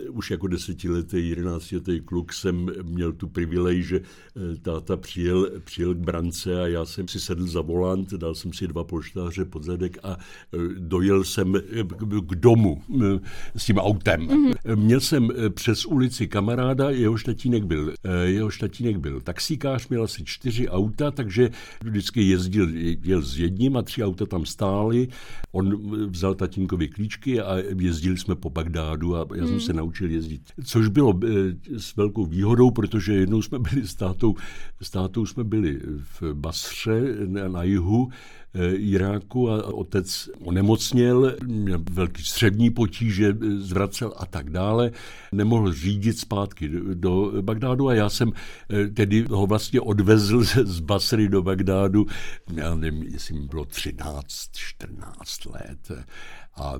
už 0.09 0.31
jako 0.31 0.47
desetiletý, 0.47 1.29
jedenáctiletý 1.29 2.01
kluk 2.01 2.33
jsem 2.33 2.71
měl 2.83 3.13
tu 3.13 3.27
privilej, 3.27 3.83
že 3.83 4.01
eh, 4.01 4.55
táta 4.61 4.97
přijel, 4.97 5.51
přijel 5.63 5.93
k 5.95 5.97
brance 5.97 6.61
a 6.61 6.67
já 6.67 6.85
jsem 6.85 7.07
si 7.07 7.19
sedl 7.19 7.47
za 7.47 7.61
volant, 7.61 8.13
dal 8.13 8.35
jsem 8.35 8.53
si 8.53 8.67
dva 8.67 8.83
polštáře 8.83 9.45
pod 9.45 9.63
zadek 9.63 9.97
a 10.03 10.17
eh, 10.17 10.57
dojel 10.77 11.23
jsem 11.23 11.53
k 12.27 12.35
domu 12.35 12.81
s 13.55 13.65
tím 13.65 13.77
autem. 13.77 14.27
Mm-hmm. 14.27 14.75
Měl 14.75 14.99
jsem 14.99 15.29
přes 15.49 15.85
ulici 15.85 16.27
kamaráda, 16.27 16.89
jehož 16.89 17.23
tatínek 17.23 17.63
byl, 17.63 17.93
jehož 18.23 18.57
tatínek 18.57 18.97
byl 18.97 19.21
taxíkář, 19.21 19.87
měl 19.87 20.03
asi 20.03 20.25
čtyři 20.25 20.69
auta, 20.69 21.11
takže 21.11 21.49
vždycky 21.83 22.23
jezdil, 22.23 22.67
jel 23.03 23.21
s 23.21 23.39
jedním 23.39 23.77
a 23.77 23.81
tři 23.81 24.03
auta 24.03 24.25
tam 24.25 24.45
stály. 24.45 25.07
On 25.51 25.95
vzal 26.09 26.35
tatínkovi 26.35 26.87
klíčky 26.87 27.41
a 27.41 27.57
jezdili 27.79 28.17
jsme 28.17 28.35
po 28.35 28.49
Bagdádu 28.49 29.15
a 29.15 29.24
já 29.35 29.43
jsem 29.43 29.51
hmm. 29.51 29.59
se 29.59 29.73
naučil 29.73 30.11
jezdit. 30.11 30.41
Což 30.63 30.88
bylo 30.88 31.19
eh, 31.23 31.29
s 31.79 31.95
velkou 31.95 32.25
výhodou, 32.25 32.71
protože 32.71 33.13
jednou 33.13 33.41
jsme 33.41 33.59
byli 33.59 33.88
s 33.88 33.95
tátou, 33.95 34.35
s 34.81 34.89
tátou 34.89 35.25
jsme 35.25 35.43
byli 35.43 35.79
v 36.19 36.33
Basře 36.33 37.01
na 37.47 37.63
jihu, 37.63 38.09
Iráku 38.75 39.49
a 39.49 39.73
otec 39.73 40.29
onemocněl, 40.39 41.35
měl 41.45 41.83
velký 41.91 42.23
střevní 42.23 42.69
potíže, 42.69 43.29
eh, 43.29 43.49
zvracel 43.49 44.13
a 44.17 44.25
tak 44.25 44.49
dále. 44.49 44.91
Nemohl 45.31 45.73
řídit 45.73 46.19
zpátky 46.19 46.69
do 46.93 47.31
Bagdádu 47.41 47.87
a 47.87 47.93
já 47.93 48.09
jsem 48.09 48.31
eh, 48.69 48.87
tedy 48.87 49.25
ho 49.29 49.47
vlastně 49.47 49.81
odvezl 49.81 50.43
z 50.63 50.79
Basry 50.79 51.29
do 51.29 51.43
Bagdádu. 51.43 52.05
Já 52.53 52.75
nevím, 52.75 53.03
jestli 53.03 53.39
mi 53.39 53.47
bylo 53.47 53.65
13, 53.65 54.49
14 54.51 55.45
let. 55.45 55.91
A 56.57 56.73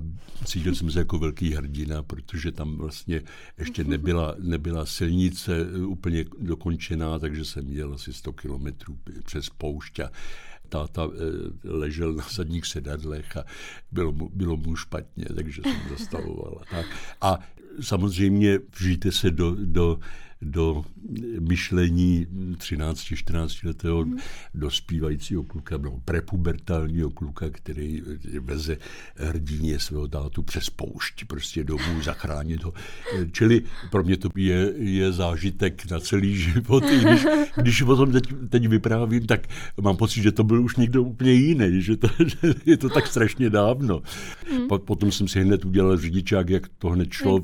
cítil 0.46 0.76
jsem 0.76 0.92
se 0.92 1.00
jako 1.00 1.20
velký 1.20 1.54
hrdina, 1.54 2.04
protože 2.04 2.52
tam 2.52 2.78
vlastně 2.78 3.22
ještě 3.58 3.84
nebyla, 3.84 4.36
nebyla 4.40 4.86
silnice 4.86 5.66
úplně 5.88 6.26
dokončená, 6.40 7.20
takže 7.20 7.46
jsem 7.46 7.72
jel 7.72 7.94
asi 7.94 8.14
100 8.14 8.34
kilometrů 8.34 8.98
přes 9.26 9.50
poušť 9.50 10.00
a 10.00 10.10
táta 10.70 11.08
eh, 11.08 11.70
ležel 11.70 12.14
na 12.14 12.26
zadních 12.32 12.66
sedadlech 12.66 13.38
a 13.38 13.46
bylo 13.92 14.12
mu, 14.12 14.30
bylo 14.34 14.58
mu 14.58 14.76
špatně, 14.76 15.26
takže 15.36 15.62
jsem 15.62 15.98
zastavoval. 15.98 16.62
Tak. 16.72 16.86
A 17.22 17.40
samozřejmě 17.82 18.60
vžijte 18.80 19.12
se 19.12 19.32
do, 19.32 19.56
do 19.60 20.00
do 20.42 20.84
myšlení 21.40 22.28
13-14 22.58 23.68
letého 23.68 24.02
hmm. 24.02 24.18
dospívajícího 24.54 25.44
kluka, 25.44 25.78
no, 25.78 26.02
prepubertálního 26.06 27.10
kluka, 27.10 27.50
který 27.50 28.02
veze 28.40 28.78
hrdině 29.16 29.80
svého 29.80 30.08
tátu 30.08 30.42
přes 30.44 30.70
poušť, 30.70 31.26
prostě 31.26 31.64
domů 31.64 32.02
zachránit 32.04 32.64
ho. 32.64 32.74
Čili 33.32 33.62
pro 33.92 34.04
mě 34.04 34.18
to 34.18 34.30
je, 34.36 34.74
je 34.78 35.12
zážitek 35.12 35.92
na 35.92 36.00
celý 36.00 36.38
život. 36.38 36.84
I 36.84 37.00
když, 37.00 37.26
když 37.56 37.82
o 37.82 37.96
tom 37.96 38.12
teď, 38.12 38.24
teď 38.50 38.68
vyprávím, 38.68 39.28
tak 39.28 39.48
mám 39.82 39.98
pocit, 39.98 40.22
že 40.22 40.32
to 40.32 40.44
byl 40.44 40.64
už 40.64 40.76
někdo 40.76 41.04
úplně 41.04 41.32
jiný, 41.32 41.82
že, 41.82 41.98
to, 41.98 42.08
že 42.26 42.38
je 42.66 42.78
to 42.78 42.90
tak 42.90 43.08
strašně 43.08 43.50
dávno. 43.50 44.02
Hmm. 44.52 44.68
Potom 44.68 45.12
jsem 45.12 45.28
si 45.28 45.42
hned 45.42 45.66
udělal 45.66 45.98
řidičák, 45.98 46.50
jak 46.50 46.68
to 46.68 46.90
hned 46.90 47.14
šlo 47.14 47.42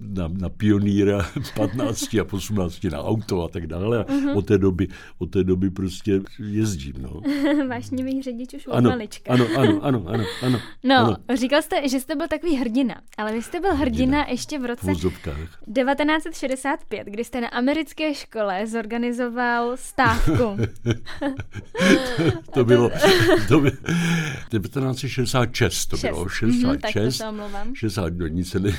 na, 0.00 0.28
na 0.28 0.48
pionýra 0.48 1.30
15 1.54 2.09
17 2.10 2.18
a 2.18 2.24
18 2.36 2.84
na 2.90 2.98
auto 2.98 3.42
a 3.42 3.48
tak 3.48 3.66
dále. 3.66 3.98
A 3.98 4.02
uh-huh. 4.04 4.36
od 4.36 4.46
té 4.46 4.58
doby, 4.58 4.88
od 5.18 5.30
té 5.30 5.44
doby 5.44 5.70
prostě 5.70 6.20
jezdím. 6.38 6.94
No. 6.98 7.20
Vášnivý 7.68 8.22
řidič 8.22 8.54
už 8.54 8.66
od 8.66 8.72
ano, 8.72 8.90
malička. 8.90 9.32
ano, 9.32 9.46
ano, 9.56 9.78
ano, 9.82 10.04
ano, 10.06 10.24
ano. 10.42 10.58
No, 10.84 10.96
ano. 10.96 11.16
říkal 11.34 11.62
jste, 11.62 11.88
že 11.88 12.00
jste 12.00 12.16
byl 12.16 12.28
takový 12.28 12.56
hrdina, 12.56 13.00
ale 13.18 13.32
vy 13.32 13.42
jste 13.42 13.60
byl 13.60 13.74
hrdina, 13.74 14.18
hrdina 14.18 14.26
ještě 14.28 14.58
v 14.58 14.64
roce 14.64 14.86
V 14.86 14.88
vozovkách. 14.88 15.36
1965, 15.74 17.06
kdy 17.06 17.24
jste 17.24 17.40
na 17.40 17.48
americké 17.48 18.14
škole 18.14 18.66
zorganizoval 18.66 19.76
stávku. 19.76 20.32
to 22.54 22.64
bylo, 22.64 22.90
to 23.48 23.60
bylo 23.60 23.70
1966, 24.50 25.86
to 25.86 25.96
bylo, 25.96 26.28
66, 26.28 26.70
Mhm, 26.70 26.78
tak 26.78 26.92
to 26.92 27.12
se 27.12 27.28
omlouvám. 27.28 27.74
60, 27.74 28.12
no, 28.16 28.26
nic 28.26 28.48
se 28.48 28.60
ne, 28.60 28.70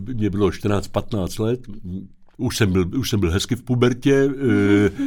mě 0.00 0.30
bylo 0.30 0.48
14-15 0.48 1.42
let, 1.42 1.60
už 2.38 2.56
jsem, 2.56 2.72
byl, 2.72 2.90
už 2.98 3.10
jsem 3.10 3.20
byl 3.20 3.30
hezky 3.30 3.56
v 3.56 3.62
pubertě, 3.62 4.14
e, 4.14 4.30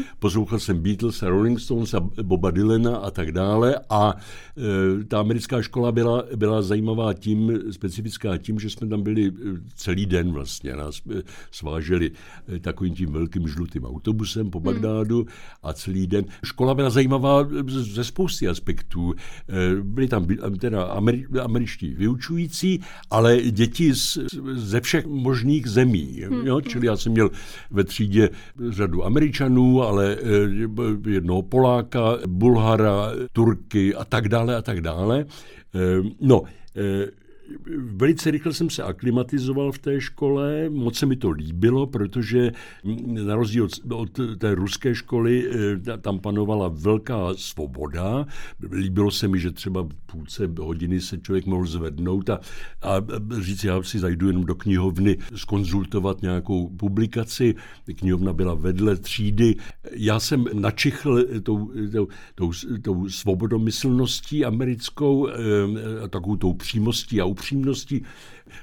poslouchal 0.20 0.60
jsem 0.60 0.80
Beatles 0.80 1.24
a 1.24 1.30
Rolling 1.30 1.60
Stones 1.60 1.94
a 1.94 2.00
Boba 2.24 2.52
Dylana 2.52 2.98
a 2.98 3.12
tak 3.12 3.32
dále 3.32 3.76
a 3.90 4.16
e, 4.58 5.04
ta 5.04 5.20
americká 5.20 5.62
škola 5.62 5.92
byla, 5.92 6.24
byla 6.36 6.62
zajímavá 6.62 7.14
tím, 7.14 7.60
specifická 7.72 8.38
tím, 8.38 8.60
že 8.60 8.70
jsme 8.70 8.88
tam 8.88 9.02
byli 9.04 9.32
celý 9.76 10.06
den 10.06 10.32
vlastně, 10.32 10.76
nás 10.76 11.02
sváželi 11.52 12.12
takovým 12.62 12.96
tím 12.96 13.12
velkým 13.12 13.48
žlutým 13.48 13.86
autobusem 13.86 14.50
po 14.50 14.60
Bagdádu 14.60 15.26
a 15.64 15.74
celý 15.74 16.08
den. 16.08 16.26
Škola 16.46 16.74
byla 16.74 16.90
zajímavá 16.90 17.48
ze 17.68 18.04
spousty 18.04 18.48
aspektů. 18.48 19.14
Byli 19.82 20.08
tam 20.08 20.28
teda 20.60 20.84
ameri, 20.84 21.26
američtí 21.42 21.94
vyučující, 21.94 22.80
ale 23.10 23.38
děti 23.38 23.96
z, 23.96 24.18
ze 24.54 24.82
všech 24.82 25.06
možných 25.06 25.68
zemí. 25.68 26.22
Jo? 26.44 26.62
Čili 26.62 26.88
já 26.88 26.98
jsem 26.98 27.12
měl 27.12 27.21
ve 27.72 27.84
třídě 27.84 28.30
řadu 28.70 29.06
Američanů, 29.06 29.84
ale 29.84 30.18
jednoho 31.08 31.42
Poláka, 31.42 32.18
Bulhara, 32.28 33.12
Turky 33.34 33.96
a 33.96 34.06
tak 34.06 34.30
dále 34.30 34.56
a 34.56 34.62
tak 34.62 34.82
dále. 34.82 35.26
No, 36.22 36.42
velice 37.78 38.32
rychle 38.32 38.54
jsem 38.54 38.70
se 38.70 38.84
aklimatizoval 38.84 39.72
v 39.72 39.80
té 39.80 40.02
škole, 40.02 40.70
moc 40.70 40.98
se 40.98 41.06
mi 41.06 41.16
to 41.16 41.30
líbilo, 41.30 41.88
protože 41.88 42.52
na 43.06 43.36
rozdíl 43.36 43.64
od, 43.64 43.92
od 43.92 44.20
té 44.38 44.56
ruské 44.56 44.96
školy 44.96 45.50
tam 46.02 46.20
panovala 46.20 46.68
velká 46.68 47.34
svoboda. 47.36 48.26
Líbilo 48.72 49.12
se 49.12 49.28
mi, 49.28 49.40
že 49.40 49.52
třeba 49.52 49.88
půlce 50.06 50.50
hodiny 50.60 51.02
se 51.02 51.18
člověk 51.18 51.46
mohl 51.46 51.66
zvednout 51.66 52.30
a, 52.30 52.40
a 52.82 53.02
říct, 53.40 53.64
já 53.64 53.84
si 53.84 54.00
zajdu 54.00 54.28
jenom 54.28 54.46
do 54.46 54.56
knihovny 54.56 55.18
skonzultovat 55.36 56.22
nějakou 56.22 56.70
publikaci. 56.70 57.56
Knihovna 57.96 58.34
byla 58.34 58.54
vedle 58.54 58.96
třídy. 58.96 59.56
Já 59.92 60.20
jsem 60.20 60.46
načichl 60.54 61.24
tou, 61.44 61.72
tou, 61.92 62.08
tou, 62.36 62.52
tou 62.82 63.10
svobodomyslností 63.10 64.46
americkou, 64.46 65.30
takovou 66.10 66.36
tou 66.36 66.54
přímostí 66.54 67.22
a 67.22 67.26
upřímností. 67.26 67.41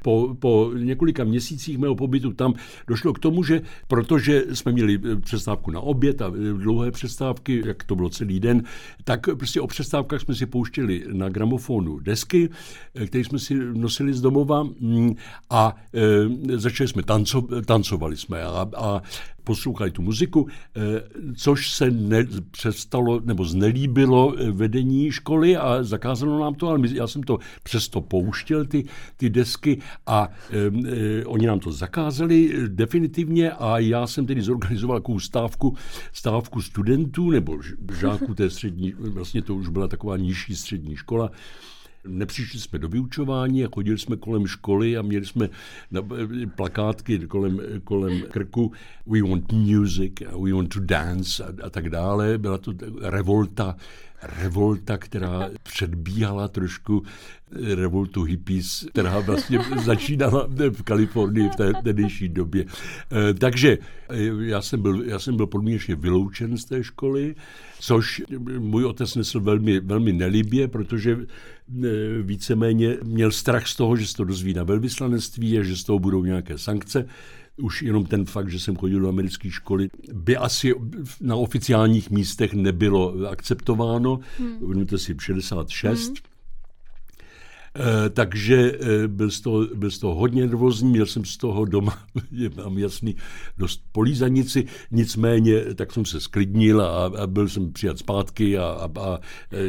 Po, 0.02 0.36
po 0.38 0.70
několika 0.78 1.24
měsících 1.24 1.78
mého 1.78 1.94
pobytu 1.94 2.32
tam 2.32 2.54
došlo 2.86 3.12
k 3.12 3.18
tomu, 3.18 3.42
že 3.42 3.60
protože 3.88 4.44
jsme 4.52 4.72
měli 4.72 5.00
přestávku 5.20 5.70
na 5.70 5.80
oběd 5.80 6.22
a 6.22 6.32
dlouhé 6.56 6.90
přestávky, 6.90 7.62
jak 7.66 7.84
to 7.84 7.96
bylo 7.96 8.08
celý 8.08 8.40
den, 8.40 8.62
tak 9.04 9.20
prostě 9.38 9.60
o 9.60 9.66
přestávkách 9.66 10.20
jsme 10.20 10.34
si 10.34 10.46
pouštěli 10.46 11.04
na 11.12 11.28
gramofonu 11.28 11.98
desky, 11.98 12.48
které 13.06 13.24
jsme 13.24 13.38
si 13.38 13.54
nosili 13.54 14.14
z 14.14 14.20
domova 14.20 14.68
a 15.50 15.76
e, 15.94 16.58
začali 16.58 16.88
jsme 16.88 17.02
tanco, 17.02 17.42
tancovali 17.66 18.16
jsme 18.16 18.42
a, 18.42 18.66
a 18.76 19.02
poslouchali 19.48 19.90
tu 19.90 20.02
muziku, 20.02 20.48
což 21.36 21.72
se 21.72 21.90
ne, 21.90 22.26
přestalo 22.50 23.20
nebo 23.24 23.44
znelíbilo 23.44 24.34
vedení 24.52 25.12
školy 25.12 25.56
a 25.56 25.82
zakázalo 25.82 26.38
nám 26.38 26.54
to, 26.54 26.68
ale 26.68 26.80
já 26.92 27.06
jsem 27.06 27.22
to 27.22 27.38
přesto 27.62 28.00
pouštěl, 28.00 28.64
ty, 28.64 28.84
ty 29.16 29.30
desky 29.30 29.80
a 30.06 30.28
e, 30.28 31.24
oni 31.24 31.46
nám 31.46 31.60
to 31.60 31.72
zakázali 31.72 32.68
definitivně 32.68 33.50
a 33.50 33.78
já 33.78 34.06
jsem 34.06 34.26
tedy 34.26 34.42
zorganizoval 34.42 35.00
takovou 35.00 35.20
stávku, 35.20 35.76
stávku 36.12 36.62
studentů 36.62 37.30
nebo 37.30 37.58
žáků 38.00 38.34
té 38.34 38.50
střední, 38.50 38.92
vlastně 38.98 39.42
to 39.42 39.54
už 39.54 39.68
byla 39.68 39.88
taková 39.88 40.16
nižší 40.16 40.56
střední 40.56 40.96
škola, 40.96 41.30
Nepřišli 42.08 42.60
jsme 42.60 42.78
do 42.78 42.88
vyučování 42.88 43.64
a 43.64 43.68
chodili 43.74 43.98
jsme 43.98 44.16
kolem 44.16 44.46
školy 44.46 44.96
a 44.96 45.02
měli 45.02 45.26
jsme 45.26 45.48
plakátky 46.56 47.18
kolem, 47.18 47.60
kolem 47.84 48.22
krku 48.30 48.72
We 49.06 49.22
want 49.22 49.52
music, 49.52 50.12
we 50.44 50.52
want 50.52 50.74
to 50.74 50.80
dance 50.80 51.44
a, 51.44 51.66
a 51.66 51.70
tak 51.70 51.90
dále. 51.90 52.38
Byla 52.38 52.58
to 52.58 52.72
revolta, 53.00 53.76
revolta, 54.22 54.98
která 54.98 55.50
předbíhala 55.62 56.48
trošku 56.48 57.02
revoltu 57.74 58.22
hippies, 58.22 58.86
která 58.90 59.20
vlastně 59.20 59.60
začínala 59.84 60.48
v 60.70 60.82
Kalifornii 60.82 61.48
v 61.48 61.56
té 61.56 61.72
tehdejší 61.84 62.28
době. 62.28 62.64
Takže 63.38 63.78
já 64.40 64.62
jsem 64.62 64.82
byl, 64.82 65.02
já 65.02 65.18
jsem 65.18 65.36
byl 65.36 65.46
podmínečně 65.46 65.94
vyloučen 65.94 66.58
z 66.58 66.64
té 66.64 66.84
školy, 66.84 67.34
což 67.80 68.22
můj 68.58 68.84
otec 68.84 69.14
nesl 69.14 69.40
velmi, 69.40 69.80
velmi 69.80 70.12
nelibě, 70.12 70.68
protože 70.68 71.18
víceméně 72.22 72.96
měl 73.04 73.30
strach 73.30 73.66
z 73.66 73.76
toho, 73.76 73.96
že 73.96 74.06
se 74.06 74.16
to 74.16 74.24
dozví 74.24 74.54
na 74.54 74.62
velvyslanectví 74.62 75.58
a 75.58 75.62
že 75.62 75.76
z 75.76 75.84
toho 75.84 75.98
budou 75.98 76.24
nějaké 76.24 76.58
sankce 76.58 77.06
už 77.58 77.82
jenom 77.82 78.06
ten 78.06 78.24
fakt, 78.24 78.48
že 78.48 78.60
jsem 78.60 78.76
chodil 78.76 79.00
do 79.00 79.08
americké 79.08 79.50
školy, 79.50 79.88
by 80.12 80.36
asi 80.36 80.74
na 81.20 81.36
oficiálních 81.36 82.10
místech 82.10 82.54
nebylo 82.54 83.14
akceptováno. 83.28 84.20
Hmm. 84.38 84.86
si 84.96 85.14
66. 85.20 86.06
Hmm. 86.06 86.16
E, 87.78 88.10
takže 88.10 88.72
e, 88.72 89.08
byl 89.08 89.30
z, 89.30 89.40
toho, 89.40 89.66
byl 89.74 89.90
z 89.90 89.98
toho 89.98 90.14
hodně 90.14 90.46
nervózní, 90.46 90.90
měl 90.90 91.06
jsem 91.06 91.24
z 91.24 91.36
toho 91.36 91.64
doma, 91.64 91.98
mám 92.64 92.78
jasný, 92.78 93.16
dost 93.58 93.82
polízanici, 93.92 94.66
nicméně 94.90 95.74
tak 95.74 95.92
jsem 95.92 96.04
se 96.04 96.20
sklidnil 96.20 96.82
a, 96.82 97.04
a 97.04 97.26
byl 97.26 97.48
jsem 97.48 97.72
přijat 97.72 97.98
zpátky 97.98 98.58
a, 98.58 98.64
a, 98.64 99.00
a 99.00 99.20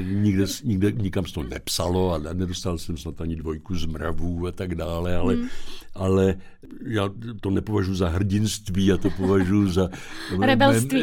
nikde, 0.04 0.45
nikde, 0.63 0.91
nikam 0.91 1.26
se 1.26 1.34
to 1.34 1.43
nepsalo 1.43 2.13
a 2.13 2.34
nedostal 2.34 2.78
jsem 2.78 2.98
snad 2.98 3.22
ani 3.22 3.36
dvojku 3.36 3.76
z 3.76 3.86
mravů 3.86 4.48
a 4.48 4.52
tak 4.52 4.76
dále, 4.76 5.15
ale, 5.15 5.34
hmm. 5.34 5.48
ale 5.93 6.36
já 6.86 7.10
to 7.41 7.50
nepovažuji 7.50 7.95
za 7.95 8.10
hrdinství, 8.10 8.86
já 8.86 8.98
to 8.98 9.10
považuji 9.10 9.67
za 9.67 9.89
rebelství. 10.39 11.02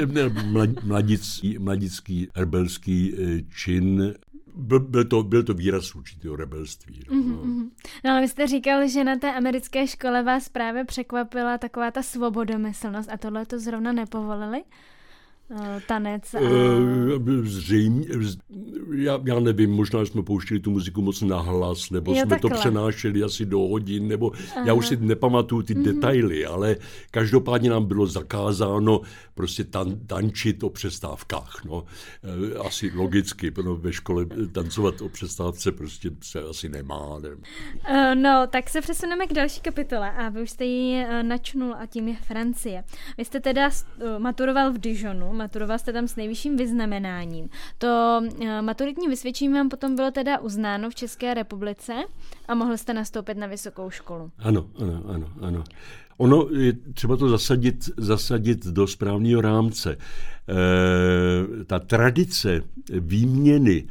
Mladický, 0.83 1.59
mladický 1.59 2.29
rebelský 2.37 3.15
čin 3.57 4.15
byl, 4.57 4.81
byl, 4.81 5.05
to, 5.05 5.23
byl 5.23 5.43
to 5.43 5.55
výraz 5.55 5.95
určitého 5.95 6.37
rebelství. 6.37 7.01
No. 7.11 7.17
Mm-hmm. 7.17 7.71
no 8.05 8.11
ale 8.11 8.21
vy 8.21 8.29
jste 8.29 8.47
říkal, 8.47 8.89
že 8.89 9.05
na 9.05 9.17
té 9.17 9.33
americké 9.33 9.87
škole 9.87 10.23
vás 10.23 10.49
právě 10.49 10.85
překvapila 10.85 11.59
taková 11.59 11.91
ta 11.91 12.03
svobodomyslnost 12.03 13.11
a 13.11 13.17
tohle 13.17 13.47
to 13.47 13.59
zrovna 13.59 13.93
nepovolili? 13.93 14.65
Tanec? 15.87 16.35
A... 16.35 16.41
Zřejmě, 17.43 18.07
já, 18.95 19.21
já 19.25 19.41
nevím, 19.41 19.71
možná 19.71 20.05
jsme 20.05 20.23
pouštili 20.23 20.61
tu 20.61 20.71
muziku 20.71 21.03
moc 21.03 21.23
nahlas, 21.23 21.91
nebo 21.91 22.11
jo, 22.11 22.17
jsme 22.17 22.31
takhle. 22.31 22.51
to 22.51 22.57
přenášeli 22.57 23.23
asi 23.23 23.47
do 23.47 23.59
hodin, 23.59 24.09
nebo 24.09 24.33
Aha. 24.57 24.67
já 24.67 24.75
už 24.75 24.87
si 24.87 24.97
nepamatuju 24.97 25.63
ty 25.63 25.75
mm-hmm. 25.75 25.83
detaily, 25.83 26.47
ale 26.47 26.77
každopádně 27.11 27.71
nám 27.71 27.85
bylo 27.85 28.07
zakázáno 28.07 29.01
prostě 29.35 29.65
tan, 29.65 29.99
tančit 30.07 30.63
o 30.63 30.71
přestávkách. 30.71 31.65
No. 31.65 31.85
Asi 32.67 32.93
logicky, 32.95 33.51
protože 33.51 33.81
ve 33.81 33.93
škole 33.93 34.27
tancovat 34.53 35.01
o 35.01 35.09
přestávce 35.09 35.73
prostě 35.73 36.11
se 36.23 36.43
asi 36.43 36.69
nemá. 36.69 37.19
Ne? 37.23 37.29
No, 38.15 38.47
tak 38.51 38.71
se 38.71 38.81
přesuneme 38.81 39.27
k 39.27 39.33
další 39.33 39.61
kapitole 39.61 40.11
a 40.11 40.29
vy 40.29 40.43
už 40.43 40.51
jste 40.51 40.65
ji 40.65 41.07
načnul 41.23 41.75
a 41.75 41.87
tím 41.87 42.09
je 42.09 42.17
Francie. 42.17 42.85
Vy 43.19 43.25
jste 43.25 43.41
teda 43.41 43.71
maturoval 44.19 44.73
v 44.73 44.79
Dijonu, 44.79 45.33
maturoval 45.37 45.79
jste 45.79 45.93
tam 45.93 46.09
s 46.09 46.17
nejvyšším 46.17 46.57
vyznamenáním. 46.57 47.49
To 47.79 48.21
maturitní 48.61 49.09
vysvědčení 49.09 49.53
vám 49.53 49.69
potom 49.69 49.97
bylo 49.97 50.11
teda 50.11 50.39
uznáno 50.39 50.91
v 50.91 50.95
České 50.95 51.35
republice 51.35 51.95
a 52.49 52.55
mohl 52.55 52.77
jste 52.77 52.95
nastoupit 52.95 53.39
na 53.39 53.47
vysokou 53.47 53.91
školu. 53.91 54.31
Ano, 54.39 54.67
ano, 54.83 55.03
ano, 55.15 55.29
ano. 55.41 55.65
Ono 56.19 56.49
je 56.51 56.73
třeba 56.73 57.17
to 57.17 57.29
zasadit, 57.29 57.91
zasadit 57.97 58.67
do 58.67 58.87
správného 58.87 59.41
rámce. 59.41 59.93
E, 59.93 61.65
ta 61.65 61.79
tradice 61.79 62.63
výměny 62.91 63.85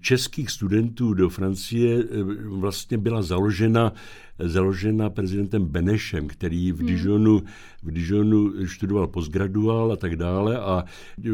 českých 0.00 0.50
studentů 0.50 1.14
do 1.14 1.28
Francie 1.28 2.04
vlastně 2.44 2.98
byla 2.98 3.22
založena 3.22 3.92
založena 4.38 5.10
prezidentem 5.10 5.64
Benešem, 5.64 6.28
který 6.28 6.72
v 6.72 6.82
Dijonu, 6.82 7.42
v 7.82 7.90
Dijonu 7.90 8.66
študoval 8.66 9.06
postgraduál 9.06 9.92
a 9.92 9.96
tak 9.96 10.16
dále 10.16 10.58
a 10.58 10.84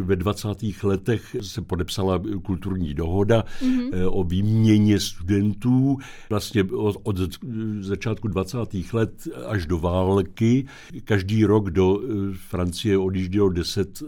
ve 0.02 0.16
20. 0.16 0.48
letech 0.82 1.36
se 1.40 1.62
podepsala 1.62 2.22
kulturní 2.42 2.94
dohoda 2.94 3.44
mm-hmm. 3.62 4.08
o 4.10 4.24
výměně 4.24 5.00
studentů. 5.00 5.98
Vlastně 6.30 6.64
od, 6.64 6.96
od 7.02 7.16
začátku 7.80 8.28
20. 8.28 8.58
let 8.92 9.28
až 9.46 9.66
do 9.66 9.78
války 9.78 10.66
každý 11.04 11.44
rok 11.44 11.70
do 11.70 12.00
eh, 12.02 12.34
Francie 12.48 12.98
odjíždělo 12.98 13.48
10 13.48 14.02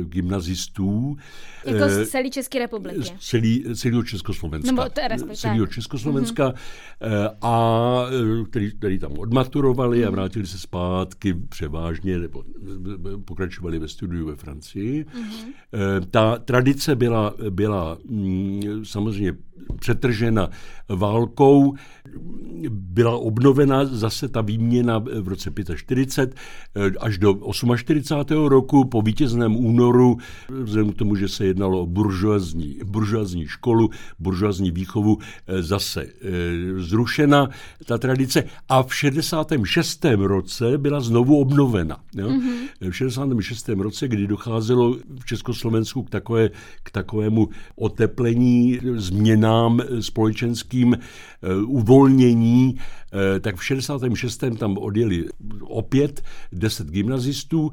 gymnazistů. 0.00 1.16
Jako 1.64 1.88
z 1.88 2.08
celé 2.08 2.30
České 2.30 2.58
republiky. 2.58 3.02
Z 3.02 3.28
celý, 3.28 3.64
celého 3.74 4.02
Československa. 4.02 4.72
Nebo 4.72 4.88
to 4.88 5.00
je 5.00 5.36
celého 5.36 5.66
Československa. 5.66 6.48
Mm-hmm. 6.48 7.30
A 7.42 8.06
který, 8.44 8.72
který 8.72 8.98
tam 8.98 9.12
odmaturovali 9.18 10.04
a 10.04 10.06
mhm. 10.06 10.14
vrátili 10.14 10.46
se 10.46 10.58
zpátky 10.58 11.34
převážně, 11.34 12.18
nebo 12.18 12.44
pokračovali 13.24 13.78
ve 13.78 13.88
studiu 13.88 14.26
ve 14.26 14.36
Francii. 14.36 15.04
Mm-hmm. 15.04 16.06
Ta 16.10 16.38
tradice 16.38 16.96
byla, 16.96 17.34
byla 17.50 17.98
mm, 18.08 18.84
samozřejmě 18.84 19.34
přetržena 19.80 20.48
válkou, 20.88 21.74
byla 22.70 23.16
obnovena 23.16 23.84
zase 23.84 24.28
ta 24.28 24.40
výměna 24.40 24.98
v 24.98 25.28
roce 25.28 25.50
45 25.76 26.96
až 27.00 27.18
do 27.18 27.34
48. 27.52 28.46
roku 28.46 28.84
po 28.84 29.02
vítězném 29.02 29.56
únoru, 29.56 30.16
vzhledem 30.48 30.92
k 30.92 30.96
tomu, 30.96 31.16
že 31.16 31.28
se 31.28 31.46
jednalo 31.46 31.80
o 31.80 31.86
buržoazní, 31.86 32.78
buržoazní 32.84 33.46
školu, 33.46 33.90
buržoazní 34.18 34.70
výchovu, 34.70 35.18
zase 35.60 36.06
zrušena 36.76 37.48
ta 37.86 37.98
tradice 37.98 38.44
a 38.68 38.82
v 38.82 38.94
66. 38.94 40.04
roce 40.18 40.78
byla 40.78 41.00
znovu 41.00 41.40
obnovena. 41.40 41.96
Jo? 42.16 42.28
Mm-hmm. 42.28 42.90
V 42.90 42.96
66. 42.96 43.68
roce, 43.68 44.08
kdy 44.08 44.26
docházelo 44.26 44.96
v 45.20 45.24
Československu 45.24 46.02
k, 46.02 46.10
takové, 46.10 46.50
k 46.82 46.90
takovému 46.90 47.48
oteplení, 47.76 48.78
změnám 48.94 49.69
společenským, 50.00 50.94
eh, 50.94 51.54
uvolnění, 51.66 52.76
eh, 52.76 53.40
tak 53.40 53.56
v 53.56 53.64
66. 53.64 54.56
tam 54.56 54.78
odjeli 54.78 55.24
opět 55.60 56.22
10 56.52 56.90
gymnazistů 56.90 57.70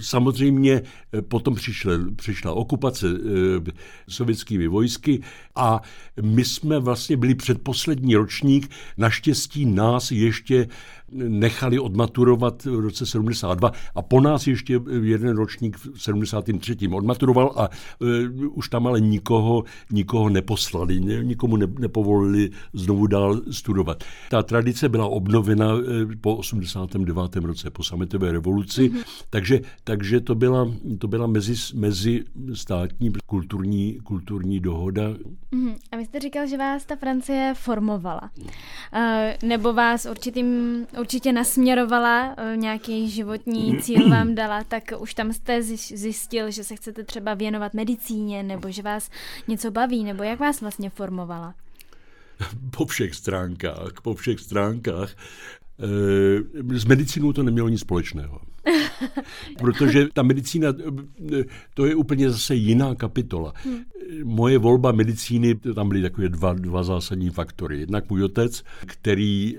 Samozřejmě 0.00 0.82
eh, 1.12 1.22
potom 1.22 1.54
přišla, 1.54 1.92
přišla 2.16 2.52
okupace 2.52 3.06
e, 3.08 3.72
sovětskými 4.08 4.68
vojsky 4.68 5.20
a 5.56 5.82
my 6.22 6.44
jsme 6.44 6.78
vlastně 6.78 7.16
byli 7.16 7.34
předposlední 7.34 8.16
ročník. 8.16 8.70
Naštěstí 8.96 9.66
nás 9.66 10.10
ještě 10.10 10.68
nechali 11.12 11.78
odmaturovat 11.78 12.64
v 12.64 12.80
roce 12.80 13.06
72 13.06 13.72
a 13.94 14.02
po 14.02 14.20
nás 14.20 14.46
ještě 14.46 14.80
jeden 15.02 15.36
ročník 15.36 15.76
v 15.76 16.02
73. 16.02 16.76
odmaturoval 16.88 17.52
a 17.56 17.68
e, 17.68 18.28
už 18.48 18.68
tam 18.68 18.86
ale 18.86 19.00
nikoho, 19.00 19.64
nikoho 19.92 20.28
neposlali, 20.28 21.00
nikomu 21.00 21.56
ne, 21.56 21.66
nepovolili 21.78 22.50
znovu 22.72 23.06
dál 23.06 23.40
studovat. 23.50 24.04
Ta 24.30 24.42
tradice 24.42 24.88
byla 24.88 25.06
obnovena 25.06 25.72
e, 25.72 26.16
po 26.16 26.36
89. 26.36 27.36
roce, 27.36 27.70
po 27.70 27.82
sametové 27.82 28.32
revoluci, 28.32 28.90
mm-hmm. 28.90 29.04
takže, 29.30 29.60
takže 29.84 30.20
to 30.20 30.34
byla, 30.34 30.72
to 30.98 31.08
byla 31.08 31.26
mezi, 31.26 31.54
mezi 31.74 32.24
státní 32.54 33.12
kulturní, 33.26 33.98
kulturní 34.02 34.60
dohoda. 34.60 35.02
Mm-hmm. 35.52 35.76
A 35.92 35.96
vy 35.96 36.04
jste 36.04 36.20
říkal, 36.20 36.46
že 36.46 36.56
vás 36.56 36.84
ta 36.84 36.96
Francie 36.96 37.54
formovala. 37.56 38.30
Uh, 38.38 39.48
nebo 39.48 39.72
vás 39.72 40.06
určitým 40.10 40.86
určitě 40.98 41.32
nasměrovala, 41.32 42.34
eh, 42.36 42.56
nějaký 42.56 43.10
životní 43.10 43.82
cíl 43.82 44.10
vám 44.10 44.34
dala, 44.34 44.64
tak 44.64 44.82
už 44.98 45.14
tam 45.14 45.32
jste 45.32 45.62
zjistil, 45.62 46.50
že 46.50 46.64
se 46.64 46.76
chcete 46.76 47.04
třeba 47.04 47.34
věnovat 47.34 47.74
medicíně, 47.74 48.42
nebo 48.42 48.70
že 48.70 48.82
vás 48.82 49.10
něco 49.48 49.70
baví, 49.70 50.04
nebo 50.04 50.22
jak 50.22 50.38
vás 50.38 50.60
vlastně 50.60 50.90
formovala? 50.90 51.54
Po 52.76 52.86
všech 52.86 53.14
stránkách, 53.14 53.92
po 54.02 54.14
všech 54.14 54.40
stránkách. 54.40 55.14
Eh, 55.80 56.78
s 56.78 56.84
medicínou 56.84 57.32
to 57.32 57.42
nemělo 57.42 57.68
nic 57.68 57.80
společného. 57.80 58.40
Protože 59.58 60.08
ta 60.12 60.22
medicína, 60.22 60.68
to 61.74 61.86
je 61.86 61.94
úplně 61.94 62.30
zase 62.30 62.54
jiná 62.54 62.94
kapitola. 62.94 63.52
Hmm. 63.64 63.78
Moje 64.24 64.58
volba 64.58 64.92
medicíny, 64.92 65.54
tam 65.54 65.88
byly 65.88 66.02
takové 66.02 66.28
dva, 66.28 66.52
dva 66.52 66.82
zásadní 66.82 67.30
faktory. 67.30 67.80
Jednak 67.80 68.10
můj 68.10 68.24
otec, 68.24 68.62
který 68.86 69.56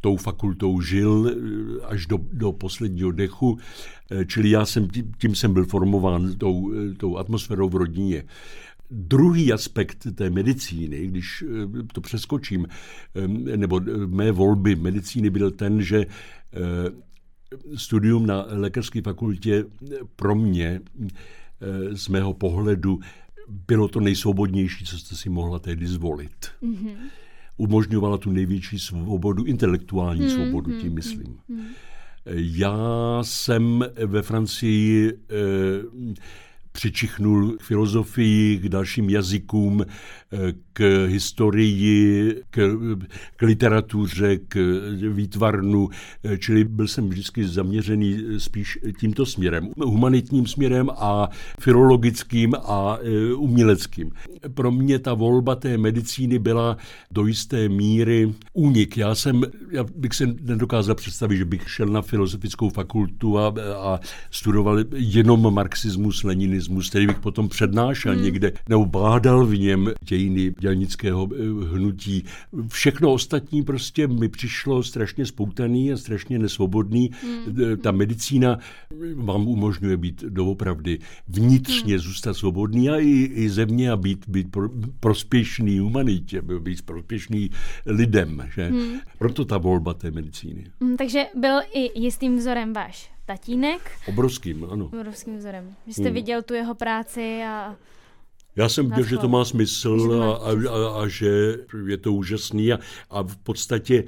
tou 0.00 0.16
fakultou 0.16 0.80
žil 0.80 1.36
až 1.84 2.06
do, 2.06 2.18
do 2.32 2.52
posledního 2.52 3.10
dechu, 3.12 3.58
čili 4.26 4.50
já 4.50 4.66
jsem, 4.66 4.88
tím, 4.88 5.12
tím 5.18 5.34
jsem 5.34 5.52
byl 5.52 5.64
formován 5.64 6.34
tou, 6.38 6.72
tou 6.96 7.16
atmosférou 7.16 7.68
v 7.68 7.76
rodině. 7.76 8.24
Druhý 8.90 9.52
aspekt 9.52 10.06
té 10.14 10.30
medicíny, 10.30 11.06
když 11.06 11.44
to 11.92 12.00
přeskočím, 12.00 12.66
nebo 13.56 13.80
mé 14.06 14.32
volby 14.32 14.76
medicíny 14.76 15.30
byl 15.30 15.50
ten, 15.50 15.82
že 15.82 16.06
studium 17.76 18.26
na 18.26 18.46
lékařské 18.48 19.02
fakultě 19.02 19.64
pro 20.16 20.34
mě 20.34 20.80
eh, 21.60 21.96
z 21.96 22.08
mého 22.08 22.34
pohledu 22.34 23.00
bylo 23.68 23.88
to 23.88 24.00
nejsvobodnější, 24.00 24.84
co 24.84 24.98
jste 24.98 25.16
si 25.16 25.28
mohla 25.30 25.58
tehdy 25.58 25.86
zvolit. 25.86 26.46
Mm-hmm. 26.62 26.94
Umožňovala 27.56 28.18
tu 28.18 28.30
největší 28.30 28.78
svobodu, 28.78 29.44
intelektuální 29.44 30.20
mm-hmm. 30.20 30.34
svobodu, 30.34 30.80
tím 30.80 30.94
myslím. 30.94 31.38
Mm-hmm. 31.50 31.64
Já 32.34 32.78
jsem 33.22 33.84
ve 34.06 34.22
Francii 34.22 35.12
eh, 35.12 35.14
přičichnul 36.72 37.56
k 37.56 37.62
filozofii, 37.62 38.58
k 38.58 38.68
dalším 38.68 39.10
jazykům, 39.10 39.84
k 40.72 41.06
historii, 41.06 42.34
k, 42.50 42.76
k 43.36 43.42
literatuře, 43.42 44.38
k 44.48 44.80
výtvarnu, 45.08 45.88
čili 46.38 46.64
byl 46.64 46.88
jsem 46.88 47.08
vždycky 47.08 47.44
zaměřený 47.44 48.18
spíš 48.38 48.78
tímto 49.00 49.26
směrem, 49.26 49.70
humanitním 49.84 50.46
směrem 50.46 50.90
a 50.90 51.28
filologickým 51.60 52.54
a 52.54 52.98
e, 53.02 53.34
uměleckým. 53.34 54.10
Pro 54.54 54.70
mě 54.70 54.98
ta 54.98 55.14
volba 55.14 55.54
té 55.54 55.78
medicíny 55.78 56.38
byla 56.38 56.76
do 57.10 57.26
jisté 57.26 57.68
míry 57.68 58.34
únik. 58.52 58.96
Já 58.96 59.14
jsem, 59.14 59.42
já 59.70 59.84
bych 59.96 60.14
se 60.14 60.26
nedokázal 60.40 60.94
představit, 60.94 61.36
že 61.36 61.44
bych 61.44 61.70
šel 61.70 61.86
na 61.86 62.02
filozofickou 62.02 62.68
fakultu 62.68 63.38
a, 63.38 63.54
a 63.78 64.00
studoval 64.30 64.78
jenom 64.92 65.54
marxismus, 65.54 66.24
leninismus, 66.24 66.90
který 66.90 67.06
bych 67.06 67.18
potom 67.18 67.48
přednášel 67.48 68.14
hmm. 68.14 68.22
někde, 68.22 68.52
nebo 68.68 68.86
bádal 68.86 69.46
v 69.46 69.58
něm 69.58 69.92
dějiny 70.20 70.54
dělnického 70.58 71.28
eh, 71.32 71.36
hnutí. 71.74 72.24
Všechno 72.68 73.12
ostatní 73.12 73.62
prostě 73.62 74.06
mi 74.06 74.28
přišlo 74.28 74.82
strašně 74.82 75.26
spoutaný 75.26 75.92
a 75.92 75.96
strašně 75.96 76.38
nesvobodný. 76.38 77.10
Hmm. 77.22 77.76
Ta 77.82 77.92
medicína 77.92 78.58
vám 79.14 79.48
umožňuje 79.48 79.96
být 79.96 80.24
doopravdy 80.28 80.98
vnitřně 81.28 81.94
hmm. 81.94 82.02
zůstat 82.02 82.34
svobodný 82.34 82.90
a 82.90 82.96
i, 82.96 83.10
i 83.34 83.50
země 83.50 83.90
a 83.90 83.96
být, 83.96 84.28
být 84.28 84.50
pro, 84.50 84.68
prospěšný 85.00 85.78
humanitě, 85.78 86.42
být 86.42 86.82
prospěšný 86.82 87.50
lidem. 87.86 88.48
Že? 88.54 88.66
Hmm. 88.66 88.98
Proto 89.18 89.44
ta 89.44 89.58
volba 89.58 89.94
té 89.94 90.10
medicíny. 90.10 90.64
Hmm, 90.80 90.96
takže 90.96 91.26
byl 91.34 91.60
i 91.72 92.00
jistým 92.00 92.36
vzorem 92.36 92.72
váš 92.72 93.10
tatínek. 93.26 93.90
Obrovským, 94.08 94.66
ano. 94.70 94.84
Obrovským 94.84 95.38
vzorem. 95.38 95.74
Že 95.86 95.92
jste 95.92 96.04
hmm. 96.04 96.14
viděl 96.14 96.42
tu 96.42 96.54
jeho 96.54 96.74
práci 96.74 97.42
a 97.46 97.76
já 98.56 98.68
jsem 98.68 98.90
viděl, 98.90 99.04
že 99.04 99.18
to 99.18 99.28
má 99.28 99.44
smysl 99.44 100.22
a, 100.22 100.34
a, 100.34 100.70
a, 100.70 101.02
a 101.02 101.08
že 101.08 101.56
je 101.86 101.96
to 101.96 102.12
úžasný 102.12 102.72
a, 102.72 102.78
a 103.10 103.22
v 103.22 103.36
podstatě 103.36 104.04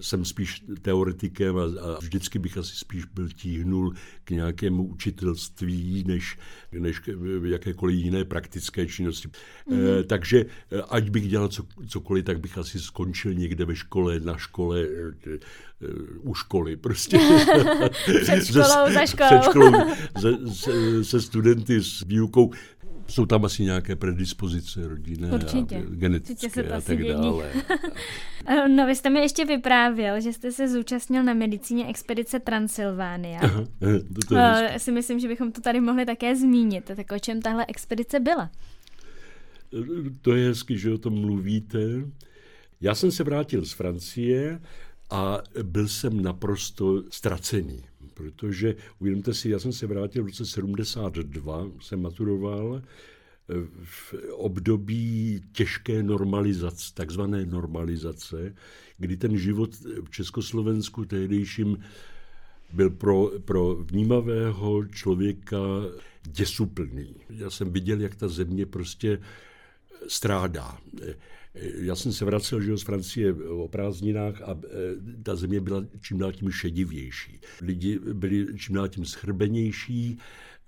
jsem 0.00 0.24
spíš 0.24 0.64
teoretikem 0.82 1.56
a, 1.56 1.62
a 1.62 1.98
vždycky 2.00 2.38
bych 2.38 2.58
asi 2.58 2.76
spíš 2.76 3.04
byl 3.04 3.28
tíhnul 3.28 3.94
k 4.24 4.30
nějakému 4.30 4.86
učitelství, 4.86 6.04
než, 6.06 6.38
než 6.72 6.98
k 6.98 7.08
jakékoliv 7.44 7.96
jiné 7.96 8.24
praktické 8.24 8.86
činnosti. 8.86 9.28
Mm. 9.66 9.80
E, 9.80 10.04
takže 10.04 10.46
eh, 10.72 10.82
ať 10.88 11.10
bych 11.10 11.28
dělal 11.28 11.48
co, 11.48 11.66
cokoliv, 11.88 12.24
tak 12.24 12.40
bych 12.40 12.58
asi 12.58 12.80
skončil 12.80 13.34
někde 13.34 13.64
ve 13.64 13.76
škole, 13.76 14.20
na 14.20 14.36
škole, 14.36 14.82
e, 14.82 15.36
u 16.20 16.34
školy 16.34 16.76
prostě. 16.76 17.18
Před 18.22 18.44
školou, 18.44 18.92
za 18.92 19.06
školou. 19.06 19.28
Před 19.28 19.42
školou 19.50 19.72
se, 20.20 20.54
se, 20.54 21.04
se 21.04 21.20
studenty 21.20 21.82
s 21.82 22.00
výukou 22.06 22.52
jsou 23.08 23.26
tam 23.26 23.44
asi 23.44 23.62
nějaké 23.62 23.96
predispozice 23.96 24.88
rodinné 24.88 25.30
Určitě. 25.30 25.76
a 25.76 25.80
genetické 25.88 26.46
Určitě 26.46 26.68
se 26.68 26.74
a 26.74 26.80
tak 26.80 27.04
dále. 27.04 27.52
no 28.68 28.86
vy 28.86 28.96
jste 28.96 29.10
mi 29.10 29.20
ještě 29.20 29.44
vyprávěl, 29.44 30.20
že 30.20 30.32
jste 30.32 30.52
se 30.52 30.68
zúčastnil 30.68 31.22
na 31.22 31.34
medicíně 31.34 31.86
expedice 31.86 32.40
Transylvánia. 32.40 33.40
to, 33.40 34.26
to 34.28 34.36
je 34.36 34.70
uh, 34.70 34.76
si 34.76 34.92
myslím, 34.92 35.20
že 35.20 35.28
bychom 35.28 35.52
to 35.52 35.60
tady 35.60 35.80
mohli 35.80 36.06
také 36.06 36.36
zmínit. 36.36 36.84
Tak 36.96 37.12
o 37.12 37.18
čem 37.18 37.42
tahle 37.42 37.66
expedice 37.68 38.20
byla? 38.20 38.50
To 40.22 40.34
je 40.34 40.48
hezky, 40.48 40.78
že 40.78 40.92
o 40.92 40.98
tom 40.98 41.20
mluvíte. 41.20 41.78
Já 42.80 42.94
jsem 42.94 43.10
se 43.10 43.24
vrátil 43.24 43.64
z 43.64 43.72
Francie 43.72 44.60
a 45.10 45.38
byl 45.62 45.88
jsem 45.88 46.22
naprosto 46.22 47.02
ztracený, 47.10 47.82
protože 48.16 48.76
uvědomte 49.00 49.34
si, 49.34 49.50
já 49.50 49.58
jsem 49.58 49.72
se 49.72 49.86
vrátil 49.86 50.22
v 50.22 50.26
roce 50.26 50.46
72, 50.46 51.66
jsem 51.80 52.02
maturoval, 52.02 52.82
v 53.84 54.14
období 54.32 55.42
těžké 55.52 56.02
normalizace, 56.02 56.94
takzvané 56.94 57.46
normalizace, 57.46 58.54
kdy 58.98 59.16
ten 59.16 59.38
život 59.38 59.70
v 60.04 60.10
Československu 60.10 61.04
tehdejším 61.04 61.78
byl 62.72 62.90
pro, 62.90 63.30
pro 63.44 63.74
vnímavého 63.74 64.86
člověka 64.86 65.58
děsuplný. 66.22 67.14
Já 67.30 67.50
jsem 67.50 67.72
viděl, 67.72 68.00
jak 68.00 68.14
ta 68.14 68.28
země 68.28 68.66
prostě 68.66 69.20
strádá. 70.08 70.78
Já 71.60 71.96
jsem 71.96 72.12
se 72.12 72.24
vracel 72.24 72.60
že 72.60 72.76
z 72.76 72.82
Francie 72.82 73.34
o 73.34 73.68
prázdninách 73.68 74.42
a 74.42 74.50
e, 74.50 75.22
ta 75.22 75.36
země 75.36 75.60
byla 75.60 75.84
čím 76.00 76.18
dál 76.18 76.32
tím 76.32 76.50
šedivější. 76.50 77.40
Lidi 77.60 77.98
byli 78.12 78.46
čím 78.58 78.74
dál 78.74 78.88
tím 78.88 79.04
schrbenější, 79.04 80.18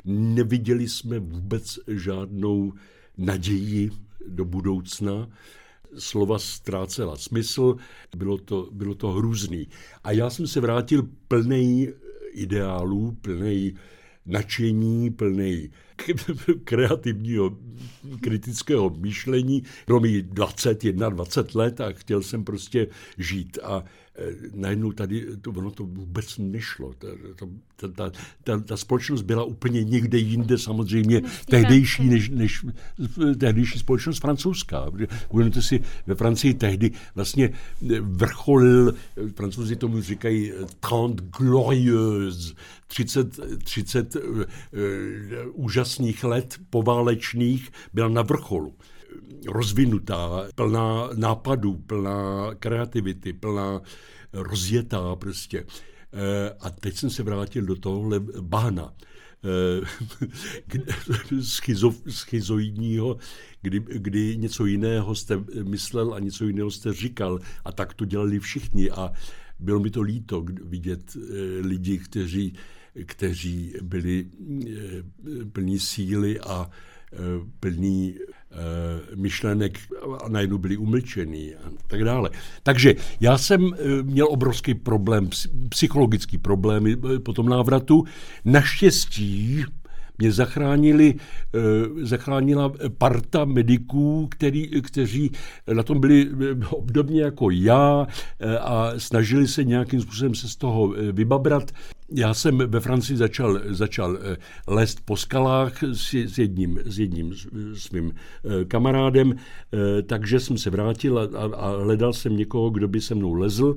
neviděli 0.05 0.89
jsme 0.89 1.19
vůbec 1.19 1.79
žádnou 1.87 2.73
naději 3.19 3.91
do 4.29 4.45
budoucna 4.45 5.29
slova 5.99 6.39
ztrácela 6.39 7.17
smysl, 7.17 7.77
bylo 8.17 8.39
to, 8.39 8.69
bylo 8.73 8.95
to 8.95 9.09
hrůzný. 9.09 9.69
A 10.05 10.13
já 10.13 10.31
jsem 10.31 10.47
se 10.47 10.61
vrátil 10.61 11.09
plný 11.29 11.89
ideálů, 12.33 13.17
plný 13.23 13.75
nadšení, 14.27 15.11
plný 15.11 15.71
kreativního 16.65 17.57
kritického 18.21 18.91
myšlení. 18.91 19.63
Bylo 19.87 20.01
mi 20.01 20.23
20, 20.23 20.85
21 20.85 21.63
let 21.63 21.81
a 21.81 21.93
chtěl 21.93 22.23
jsem 22.23 22.45
prostě 22.45 22.87
žít. 23.19 23.59
A 23.63 23.85
najednou 24.55 24.93
tady 24.93 25.27
to, 25.43 25.51
ono 25.51 25.71
to 25.71 25.85
vůbec 25.85 26.39
nešlo. 26.39 26.95
Ta, 26.99 27.09
ta, 27.77 27.89
ta, 27.95 28.11
ta, 28.45 28.61
ta 28.61 28.77
společnost 28.77 29.23
byla 29.23 29.45
úplně 29.45 29.85
někde 29.85 30.19
jinde 30.19 30.59
samozřejmě 30.59 31.23
tehdejší 31.47 32.09
než, 32.09 32.29
než 32.29 32.67
tehdejší 33.39 33.79
společnost 33.79 34.19
francouzská. 34.19 34.91
Uvědomte 35.29 35.63
si, 35.63 35.81
ve 36.07 36.15
Francii 36.15 36.55
tehdy 36.55 36.91
vlastně 37.15 37.51
vrcholil, 38.01 38.95
francouzi 39.35 39.77
tomu 39.77 40.01
říkají 40.01 40.53
30 40.81 41.21
glorieuse, 41.39 42.55
30, 42.87 43.41
30 43.65 44.17
uh, 44.17 44.23
uh, 44.23 44.45
úžasných 45.53 46.25
let 46.25 46.59
poválečných 46.71 47.71
byla 47.95 48.09
na 48.09 48.23
vrcholu 48.23 48.75
rozvinutá, 49.47 50.45
plná 50.55 51.11
nápadů, 51.15 51.77
plná 51.77 52.51
kreativity, 52.59 53.33
plná 53.33 53.81
rozjetá 54.33 55.17
prostě. 55.17 55.65
Eh, 56.13 56.57
a 56.61 56.71
teď 56.71 56.97
jsem 56.97 57.11
se 57.11 57.23
vrátil 57.23 57.65
do 57.65 57.77
tohohle 57.77 58.21
bahna 58.41 58.95
eh, 59.45 59.87
schizo, 61.43 61.95
schizoidního, 62.09 63.17
kdy, 63.63 63.81
kdy 63.81 64.37
něco 64.37 64.67
jiného 64.67 65.15
jste 65.15 65.45
myslel 65.63 66.15
a 66.15 66.19
něco 66.19 66.47
jiného 66.47 66.71
jste 66.71 66.93
říkal. 66.93 67.41
A 67.65 67.73
tak 67.73 67.95
to 67.95 68.05
dělali 68.05 68.39
všichni. 68.39 68.91
A 68.91 69.13
bylo 69.59 69.81
mi 69.81 69.91
to 69.91 70.03
líto 70.03 70.45
vidět 70.63 71.17
eh, 71.17 71.21
lidi, 71.67 71.99
kteří, 71.99 72.53
kteří 73.07 73.75
byli 73.83 74.27
plní 75.53 75.79
síly 75.79 76.41
a 76.41 76.71
plní 77.61 78.15
Eh, 78.51 79.17
myšlenek 79.17 79.79
a 80.25 80.29
najednou 80.29 80.59
byli 80.59 80.77
umlčený 80.77 81.55
a 81.55 81.71
tak 81.87 82.05
dále. 82.05 82.31
Takže 82.63 82.95
já 83.21 83.39
jsem 83.39 83.73
eh, 83.73 84.03
měl 84.03 84.27
obrovský 84.31 84.75
problém, 84.75 85.29
psychologický 85.69 86.39
problém 86.39 86.87
eh, 86.87 87.19
po 87.19 87.33
tom 87.33 87.49
návratu. 87.49 88.05
Naštěstí 88.45 89.65
mě 90.21 90.33
zachránili, 90.33 91.15
zachránila 92.03 92.73
parta 92.99 93.45
mediků, 93.45 94.29
který, 94.31 94.83
kteří 94.83 95.31
na 95.73 95.83
tom 95.83 96.01
byli 96.01 96.31
obdobně 96.71 97.23
jako 97.23 97.51
já 97.51 98.07
a 98.61 98.93
snažili 98.99 99.49
se 99.49 99.65
nějakým 99.65 100.01
způsobem 100.01 100.35
se 100.35 100.49
z 100.49 100.57
toho 100.57 100.95
vybabrat. 101.13 101.73
Já 102.15 102.35
jsem 102.35 102.59
ve 102.59 102.81
Francii 102.81 103.17
začal, 103.17 103.61
začal 103.67 104.19
eh, 104.21 104.37
lézt 104.67 105.01
po 105.05 105.17
skalách 105.17 105.83
s, 105.83 106.15
s 106.15 106.39
jedním, 106.39 106.79
s 106.85 106.99
jedním 106.99 107.35
svým 107.75 108.15
eh, 108.15 108.65
kamarádem, 108.65 109.35
eh, 109.35 110.03
takže 110.03 110.41
jsem 110.41 110.59
se 110.59 110.71
vrátil 110.71 111.19
a, 111.19 111.57
a 111.57 111.83
hledal 111.83 112.13
jsem 112.13 112.37
někoho, 112.37 112.71
kdo 112.71 112.89
by 112.89 113.01
se 113.01 113.15
mnou 113.15 113.35
lezl 113.35 113.75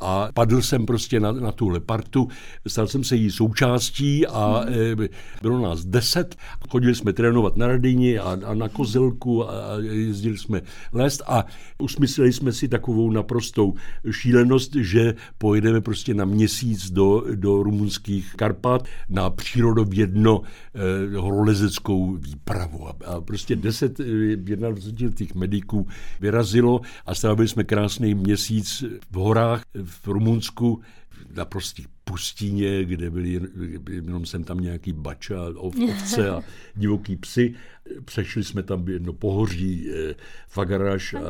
a 0.00 0.28
padl 0.34 0.62
jsem 0.62 0.86
prostě 0.86 1.20
na, 1.20 1.32
na 1.32 1.52
tuhle 1.52 1.80
partu, 1.80 2.28
stal 2.66 2.86
jsem 2.86 3.04
se 3.04 3.16
jí 3.16 3.30
součástí 3.30 4.26
a 4.26 4.64
hmm. 4.66 5.02
e, 5.02 5.08
bylo 5.42 5.60
nás 5.60 5.84
deset, 5.84 6.36
chodili 6.70 6.94
jsme 6.94 7.12
trénovat 7.12 7.56
na 7.56 7.66
Radini 7.66 8.18
a, 8.18 8.38
a 8.44 8.54
na 8.54 8.68
Kozelku 8.68 9.50
a 9.50 9.54
jezdili 9.80 10.38
jsme 10.38 10.62
lézt 10.92 11.22
a 11.26 11.44
usmysleli 11.78 12.32
jsme 12.32 12.52
si 12.52 12.68
takovou 12.68 13.10
naprostou 13.10 13.74
šílenost, 14.10 14.74
že 14.74 15.14
pojedeme 15.38 15.80
prostě 15.80 16.14
na 16.14 16.24
měsíc 16.24 16.90
do, 16.90 17.24
do 17.34 17.62
rumunských 17.62 18.34
Karpat 18.36 18.84
na 19.08 19.30
přírodovědno 19.30 20.42
e, 20.42 21.16
horolezeckou 21.16 22.16
výpravu 22.16 22.88
a, 22.88 22.94
a 23.06 23.20
prostě 23.20 23.56
deset, 23.56 23.98
21 24.36 25.16
těch 25.16 25.34
mediků 25.34 25.86
vyrazilo 26.20 26.80
a 27.06 27.14
strávili 27.14 27.48
jsme 27.48 27.64
krásný 27.64 28.14
měsíc 28.14 28.84
v 29.10 29.14
horách 29.14 29.62
v 29.82 29.89
Rumunsku 30.06 30.80
na 31.34 31.44
prostých 31.44 31.86
pustině, 32.04 32.84
kde 32.84 33.10
byli 33.10 33.40
jenom 33.90 34.26
jsem 34.26 34.44
tam 34.44 34.60
nějaký 34.60 34.92
bača, 34.92 35.36
ovce 35.56 36.30
a 36.30 36.42
divoký 36.76 37.16
psy. 37.16 37.54
Přešli 38.04 38.44
jsme 38.44 38.62
tam 38.62 38.88
jedno 38.88 39.12
pohoří, 39.12 39.90
eh, 39.90 40.14
Fagaraš. 40.48 41.14
A, 41.14 41.18
a, 41.18 41.22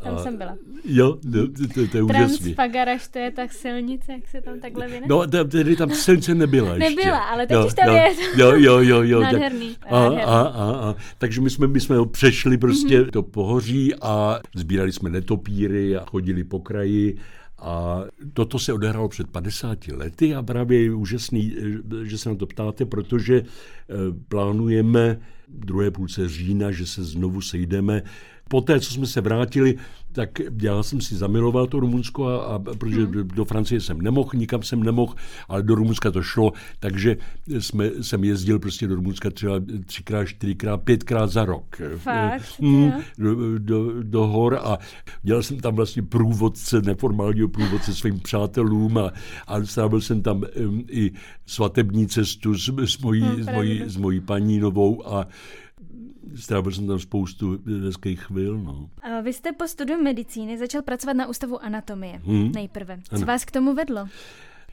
a, 0.00 0.04
tam 0.04 0.18
jsem 0.18 0.36
byla. 0.36 0.56
Jo, 0.84 1.18
to, 1.32 1.48
to, 1.74 1.86
to 1.90 1.96
je 1.96 2.02
úžasný. 2.02 2.54
Fagaraš, 2.54 3.08
to 3.08 3.18
je 3.18 3.30
tak 3.30 3.52
silnice, 3.52 4.12
jak 4.12 4.28
se 4.28 4.40
tam 4.40 4.60
takhle 4.60 4.88
vyne? 4.88 5.06
No, 5.08 5.26
tedy 5.26 5.76
tam 5.76 5.90
silnice 5.90 6.34
nebyla 6.34 6.74
ještě. 6.74 6.90
Nebyla, 6.90 7.18
ale 7.18 7.46
teď 7.46 7.54
jo, 7.54 7.66
už 7.66 7.74
tam 7.74 7.88
jo, 7.88 7.94
je. 7.94 8.14
Jo, 8.36 8.52
jo, 8.52 8.78
jo. 8.78 9.02
jo 9.02 9.20
nádherný. 9.20 9.76
Tak, 9.80 9.92
a, 9.92 10.06
a, 10.06 10.40
a, 10.40 10.90
a, 10.90 10.96
takže 11.18 11.40
my 11.40 11.50
jsme, 11.50 11.66
my 11.66 11.80
jsme 11.80 11.96
ho 11.96 12.06
přešli 12.06 12.58
prostě 12.58 13.00
mm-hmm. 13.00 13.10
do 13.10 13.22
pohoří 13.22 13.94
a 13.94 14.40
sbírali 14.54 14.92
jsme 14.92 15.10
netopíry 15.10 15.96
a 15.96 16.04
chodili 16.04 16.44
po 16.44 16.60
kraji 16.60 17.18
a 17.64 18.04
toto 18.32 18.58
se 18.58 18.72
odehrálo 18.72 19.08
před 19.08 19.30
50 19.30 19.88
lety 19.88 20.34
a 20.34 20.42
právě 20.42 20.82
je 20.82 20.94
úžasný, 20.94 21.56
že 22.02 22.18
se 22.18 22.28
na 22.28 22.34
to 22.34 22.46
ptáte, 22.46 22.84
protože 22.84 23.34
eh, 23.42 23.94
plánujeme 24.28 25.20
druhé 25.48 25.90
půlce 25.90 26.28
října, 26.28 26.72
že 26.72 26.86
se 26.86 27.04
znovu 27.04 27.40
sejdeme 27.40 28.02
Poté, 28.48 28.80
co 28.80 28.92
jsme 28.92 29.06
se 29.06 29.20
vrátili, 29.20 29.76
tak 30.14 30.30
já 30.62 30.82
jsem 30.82 31.00
si 31.00 31.16
zamiloval 31.16 31.66
to 31.66 31.80
Rumunsko, 31.80 32.28
a, 32.28 32.54
a 32.54 32.58
protože 32.58 33.04
hmm. 33.04 33.28
do 33.34 33.44
Francie 33.44 33.80
jsem 33.80 34.00
nemohl, 34.00 34.30
nikam 34.34 34.62
jsem 34.62 34.82
nemohl, 34.82 35.14
ale 35.48 35.62
do 35.62 35.74
Rumunska 35.74 36.10
to 36.10 36.22
šlo, 36.22 36.52
takže 36.80 37.16
jsme, 37.58 37.90
jsem 38.00 38.24
jezdil 38.24 38.58
prostě 38.58 38.86
do 38.86 38.94
Rumunska 38.94 39.30
třeba 39.30 39.54
třikrát, 39.86 40.24
čtyřikrát, 40.24 40.76
pětkrát 40.76 41.30
za 41.30 41.44
rok. 41.44 41.80
Fakt? 41.96 42.60
Mm, 42.60 42.92
do, 43.18 43.58
do, 43.58 44.02
do 44.02 44.26
hor 44.26 44.58
a 44.62 44.78
dělal 45.22 45.42
jsem 45.42 45.60
tam 45.60 45.74
vlastně 45.74 46.02
průvodce, 46.02 46.82
neformálního 46.82 47.48
průvodce 47.48 47.94
svým 47.94 48.20
přátelům 48.20 48.98
a, 48.98 49.12
a 49.46 49.64
strávil 49.64 50.00
jsem 50.00 50.22
tam 50.22 50.42
um, 50.66 50.84
i 50.90 51.10
svatební 51.46 52.06
cestu 52.06 52.54
s, 52.54 52.72
s, 52.78 52.98
mojí, 52.98 53.22
hmm, 53.22 53.42
s, 53.42 53.46
mojí, 53.46 53.82
s 53.86 53.96
mojí 53.96 54.20
paní 54.20 54.58
novou 54.58 55.08
a 55.08 55.26
strávil 56.34 56.72
jsem 56.72 56.86
tam 56.86 56.98
spoustu 56.98 57.58
hezkých 57.84 58.20
chvil. 58.20 58.58
No. 58.58 58.90
A 59.02 59.20
vy 59.20 59.32
jste 59.32 59.52
po 59.52 59.68
studiu 59.68 60.02
medicíny 60.02 60.58
začal 60.58 60.82
pracovat 60.82 61.12
na 61.12 61.26
Ústavu 61.26 61.64
anatomie 61.64 62.20
hmm. 62.24 62.52
nejprve. 62.52 63.00
Co 63.08 63.16
ano. 63.16 63.26
vás 63.26 63.44
k 63.44 63.50
tomu 63.50 63.74
vedlo? 63.74 64.08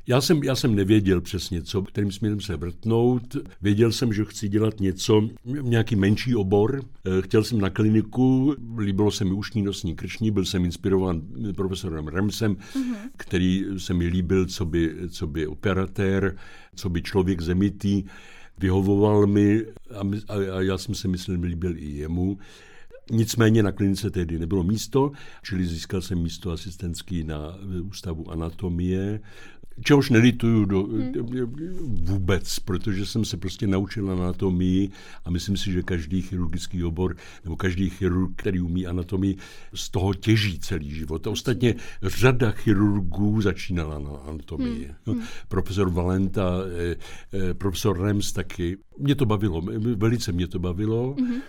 Já 0.08 0.22
jsem, 0.22 0.44
já 0.44 0.56
jsem 0.56 0.76
nevěděl 0.76 1.22
přesně, 1.22 1.64
co, 1.64 1.82
kterým 1.82 2.12
směrem 2.12 2.42
se 2.42 2.58
vrtnout. 2.58 3.38
Věděl 3.62 3.92
jsem, 3.92 4.14
že 4.14 4.26
chci 4.26 4.50
dělat 4.50 4.80
něco, 4.80 5.30
nějaký 5.62 5.96
menší 5.96 6.36
obor. 6.36 6.82
Eh, 7.06 7.22
chtěl 7.22 7.44
jsem 7.44 7.62
na 7.62 7.70
kliniku, 7.70 8.56
líbilo 8.78 9.12
se 9.12 9.26
mi 9.26 9.32
ušní, 9.32 9.62
nosní, 9.62 9.96
krční, 9.96 10.32
byl 10.32 10.46
jsem 10.46 10.66
inspirován 10.66 11.22
profesorem 11.56 12.08
Remsem, 12.08 12.56
mm-hmm. 12.56 12.96
který 13.18 13.66
se 13.78 13.94
mi 13.94 14.08
líbil, 14.08 14.46
co 14.46 14.66
by, 14.66 14.96
co 15.10 15.28
by 15.28 15.48
operatér, 15.48 16.36
co 16.76 16.90
by 16.90 17.02
člověk 17.02 17.42
zemitý 17.42 18.04
vyhovoval 18.62 19.28
mi 19.28 19.66
a, 20.00 20.04
my, 20.04 20.18
a, 20.28 20.62
já 20.62 20.78
jsem 20.78 20.96
si 20.96 21.08
myslel, 21.08 21.38
že 21.38 21.46
líbil 21.46 21.78
i 21.78 21.86
jemu. 21.86 22.38
Nicméně 23.12 23.64
na 23.64 23.72
klinice 23.72 24.12
tehdy 24.12 24.40
nebylo 24.40 24.64
místo, 24.64 25.12
čili 25.44 25.66
získal 25.66 26.02
jsem 26.02 26.20
místo 26.20 26.52
asistentský 26.52 27.24
na 27.24 27.58
ústavu 27.84 28.32
anatomie, 28.32 29.20
čehož 29.84 30.10
nelituju 30.10 30.66
do, 30.66 30.84
hmm. 30.84 31.12
vůbec, 32.04 32.60
protože 32.60 33.06
jsem 33.06 33.26
se 33.26 33.38
prostě 33.38 33.68
naučil 33.68 34.12
anatomii 34.12 34.90
a 35.26 35.30
myslím 35.30 35.58
si, 35.58 35.72
že 35.72 35.84
každý 35.84 36.22
chirurgický 36.22 36.84
obor 36.84 37.16
nebo 37.44 37.56
každý 37.56 37.90
chirurg, 37.90 38.32
který 38.36 38.62
umí 38.62 38.88
anatomii, 38.88 39.38
z 39.74 39.90
toho 39.90 40.14
těží 40.14 40.60
celý 40.60 40.90
život. 40.90 41.28
A 41.28 41.30
ostatně 41.30 41.76
řada 42.04 42.52
chirurgů 42.52 43.42
začínala 43.42 44.00
na 44.00 44.10
anatomii. 44.10 44.86
Hmm. 45.06 45.18
No, 45.20 45.26
profesor 45.48 45.90
Valenta, 45.90 46.58
eh, 46.92 46.96
eh, 47.34 47.54
profesor 47.54 48.02
Rems 48.02 48.32
taky. 48.32 48.78
Mě 49.00 49.16
to 49.16 49.26
bavilo, 49.26 49.62
velice 49.96 50.32
mě 50.32 50.48
to 50.48 50.60
bavilo. 50.60 51.16
Hmm 51.20 51.42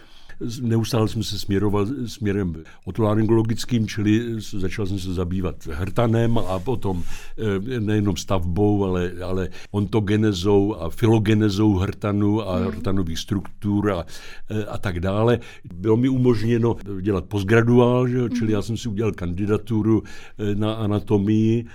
neustále 0.61 1.09
jsem 1.09 1.23
se 1.23 1.39
směroval 1.39 1.87
směrem 2.07 2.55
otolaryngologickým, 2.85 3.87
čili 3.87 4.23
začal 4.39 4.87
jsem 4.87 4.99
se 4.99 5.15
zabývat 5.15 5.67
hrtanem 5.67 6.39
a 6.39 6.59
potom 6.59 7.03
eh, 7.03 7.81
nejenom 7.81 8.17
stavbou, 8.17 8.85
ale, 8.85 9.13
ale 9.25 9.49
ontogenezou 9.71 10.75
a 10.75 10.91
filogenezou 10.91 11.75
hrtanu 11.77 12.49
a 12.49 12.57
hmm. 12.57 12.67
hrtanových 12.67 13.19
struktur 13.19 13.91
a, 13.93 14.05
eh, 14.51 14.65
a 14.65 14.79
tak 14.79 15.01
dále. 15.01 15.39
Bylo 15.75 15.97
mi 15.97 16.09
umožněno 16.09 16.77
dělat 17.01 17.25
postgraduál, 17.25 18.09
čili 18.09 18.29
hmm. 18.41 18.51
já 18.51 18.63
jsem 18.63 18.77
si 18.77 18.89
udělal 18.89 19.13
kandidaturu 19.13 20.03
eh, 20.03 20.55
na 20.55 20.75
anatomii 20.75 21.67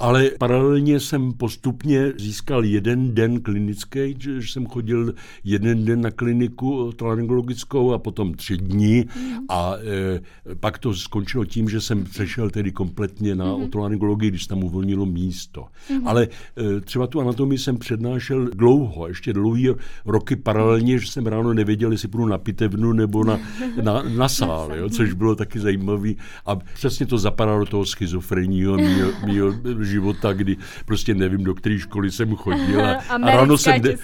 ale 0.00 0.30
paralelně 0.38 1.00
jsem 1.00 1.32
postupně 1.32 2.12
získal 2.18 2.64
jeden 2.64 3.14
den 3.14 3.40
klinický, 3.40 4.16
že 4.18 4.40
jsem 4.40 4.66
chodil 4.66 5.14
jeden 5.44 5.84
den 5.84 6.00
na 6.00 6.10
kliniku 6.10 6.92
laryngologickou 7.02 7.92
a 7.92 7.98
potom 7.98 8.34
tři 8.34 8.56
dní 8.56 9.04
mm. 9.16 9.38
a 9.48 9.74
e, 9.76 10.54
pak 10.54 10.78
to 10.78 10.94
skončilo 10.94 11.44
tím, 11.44 11.68
že 11.68 11.80
jsem 11.80 12.04
přešel 12.04 12.50
tedy 12.50 12.72
kompletně 12.72 13.34
na 13.34 13.44
mm. 13.44 13.62
otolaryngologii, 13.62 14.30
když 14.30 14.46
tam 14.46 14.64
uvolnilo 14.64 15.06
místo. 15.06 15.66
Mm. 15.90 16.08
Ale 16.08 16.28
e, 16.76 16.80
třeba 16.80 17.06
tu 17.06 17.20
anatomii 17.20 17.58
jsem 17.58 17.78
přednášel 17.78 18.48
dlouho, 18.54 19.08
ještě 19.08 19.32
dlouhý 19.32 19.68
roky 20.04 20.36
paralelně, 20.36 20.98
že 20.98 21.06
jsem 21.06 21.26
ráno 21.26 21.54
nevěděl, 21.54 21.92
jestli 21.92 22.08
půjdu 22.08 22.26
na 22.26 22.38
pitevnu 22.38 22.92
nebo 22.92 23.24
na, 23.24 23.40
na, 23.82 24.02
na 24.02 24.28
sál, 24.28 24.74
jo, 24.74 24.88
což 24.88 25.12
bylo 25.12 25.34
taky 25.34 25.60
zajímavý 25.60 26.16
a 26.46 26.56
přesně 26.56 27.06
to 27.06 27.18
zapadalo 27.18 27.60
do 27.60 27.66
toho 27.66 27.86
schizofrenního 27.86 28.76
mýho, 28.76 29.10
mýho 29.26 29.52
života, 29.90 30.32
kdy 30.32 30.56
prostě 30.84 31.14
nevím, 31.14 31.44
do 31.44 31.54
které 31.54 31.78
školy 31.78 32.10
jsem 32.10 32.36
chodil. 32.36 32.86
A, 32.86 32.94
a 32.94 33.18
ráno, 33.18 33.58
jsem 33.58 33.82
ne, 33.82 33.94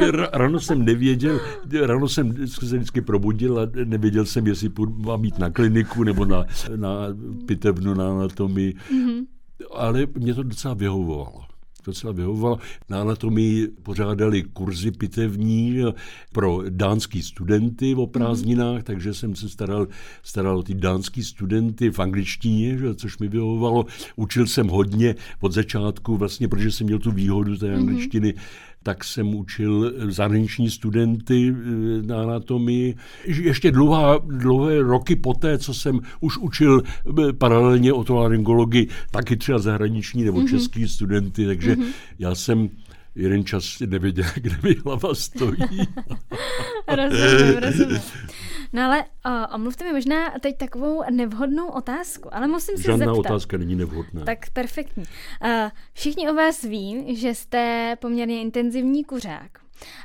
ráno 0.32 0.60
jsem 0.60 0.84
nevěděl, 0.84 1.40
ráno 1.82 2.08
jsem 2.08 2.46
se 2.46 2.76
vždycky 2.76 3.00
probudil 3.00 3.58
a 3.58 3.66
nevěděl 3.84 4.26
jsem, 4.26 4.46
jestli 4.46 4.70
mám 4.96 5.20
mít 5.20 5.38
na 5.38 5.50
kliniku 5.50 6.04
nebo 6.04 6.24
na, 6.24 6.44
na 6.76 6.88
pitevnu, 7.46 7.94
na 7.94 8.10
anatomii. 8.10 8.74
Mm-hmm. 8.90 9.24
Ale 9.74 10.06
mě 10.18 10.34
to 10.34 10.42
docela 10.42 10.74
vyhovovalo 10.74 11.53
docela 11.84 12.12
vyhovovalo. 12.12 12.58
Na 12.88 13.00
anatomii 13.00 13.68
pořádali 13.82 14.42
kurzy 14.42 14.90
pitevní 14.90 15.82
pro 16.32 16.62
dánský 16.68 17.22
studenty 17.22 17.94
o 17.94 18.06
prázdninách, 18.06 18.76
mm. 18.76 18.82
takže 18.82 19.14
jsem 19.14 19.36
se 19.36 19.48
staral, 19.48 19.88
staral 20.22 20.58
o 20.58 20.62
ty 20.62 20.74
dánský 20.74 21.22
studenty 21.22 21.90
v 21.90 21.98
angličtině, 21.98 22.78
že, 22.78 22.94
což 22.94 23.18
mi 23.18 23.28
vyhovovalo. 23.28 23.86
Učil 24.16 24.46
jsem 24.46 24.68
hodně 24.68 25.14
od 25.40 25.52
začátku, 25.52 26.16
vlastně, 26.16 26.48
protože 26.48 26.72
jsem 26.72 26.86
měl 26.86 26.98
tu 26.98 27.12
výhodu 27.12 27.56
té 27.56 27.66
mhm. 27.66 27.76
angličtiny, 27.76 28.32
mm 28.36 28.73
tak 28.84 29.04
jsem 29.04 29.34
učil 29.34 29.92
zahraniční 30.08 30.70
studenty 30.70 31.54
eh, 31.56 32.02
na 32.06 32.22
anatomii. 32.22 32.96
Ještě 33.24 33.70
dlouhá, 33.70 34.18
dlouhé 34.18 34.82
roky 34.82 35.16
poté, 35.16 35.58
co 35.58 35.74
jsem 35.74 36.00
už 36.20 36.38
učil 36.38 36.82
eh, 36.82 37.32
paralelně 37.32 37.92
otolaryngologii, 37.92 38.88
taky 39.10 39.36
třeba 39.36 39.58
zahraniční 39.58 40.24
nebo 40.24 40.40
mm-hmm. 40.40 40.50
český 40.50 40.88
studenty, 40.88 41.46
takže 41.46 41.76
mm-hmm. 41.76 41.86
já 42.18 42.34
jsem 42.34 42.70
jeden 43.14 43.44
čas 43.44 43.80
nevěděl, 43.86 44.24
kde 44.34 44.56
mi 44.62 44.74
hlava 44.84 45.14
stojí. 45.14 45.56
rozumím, 46.88 47.56
rozumím. 47.60 48.00
No 48.74 48.82
ale 48.82 49.04
uh, 49.26 49.54
omluvte 49.54 49.84
mi 49.84 49.92
možná 49.92 50.30
teď 50.40 50.58
takovou 50.58 51.02
nevhodnou 51.10 51.68
otázku, 51.68 52.34
ale 52.34 52.46
musím 52.46 52.76
se 52.76 52.82
Žádná 52.82 53.06
zeptat. 53.06 53.18
otázka 53.18 53.56
není 53.56 53.76
nevhodná. 53.76 54.24
Tak 54.24 54.50
perfektní. 54.50 55.04
Uh, 55.44 55.70
všichni 55.92 56.30
o 56.30 56.34
vás 56.34 56.62
ví, 56.62 57.16
že 57.16 57.34
jste 57.34 57.96
poměrně 58.00 58.40
intenzivní 58.40 59.04
kuřák. 59.04 59.50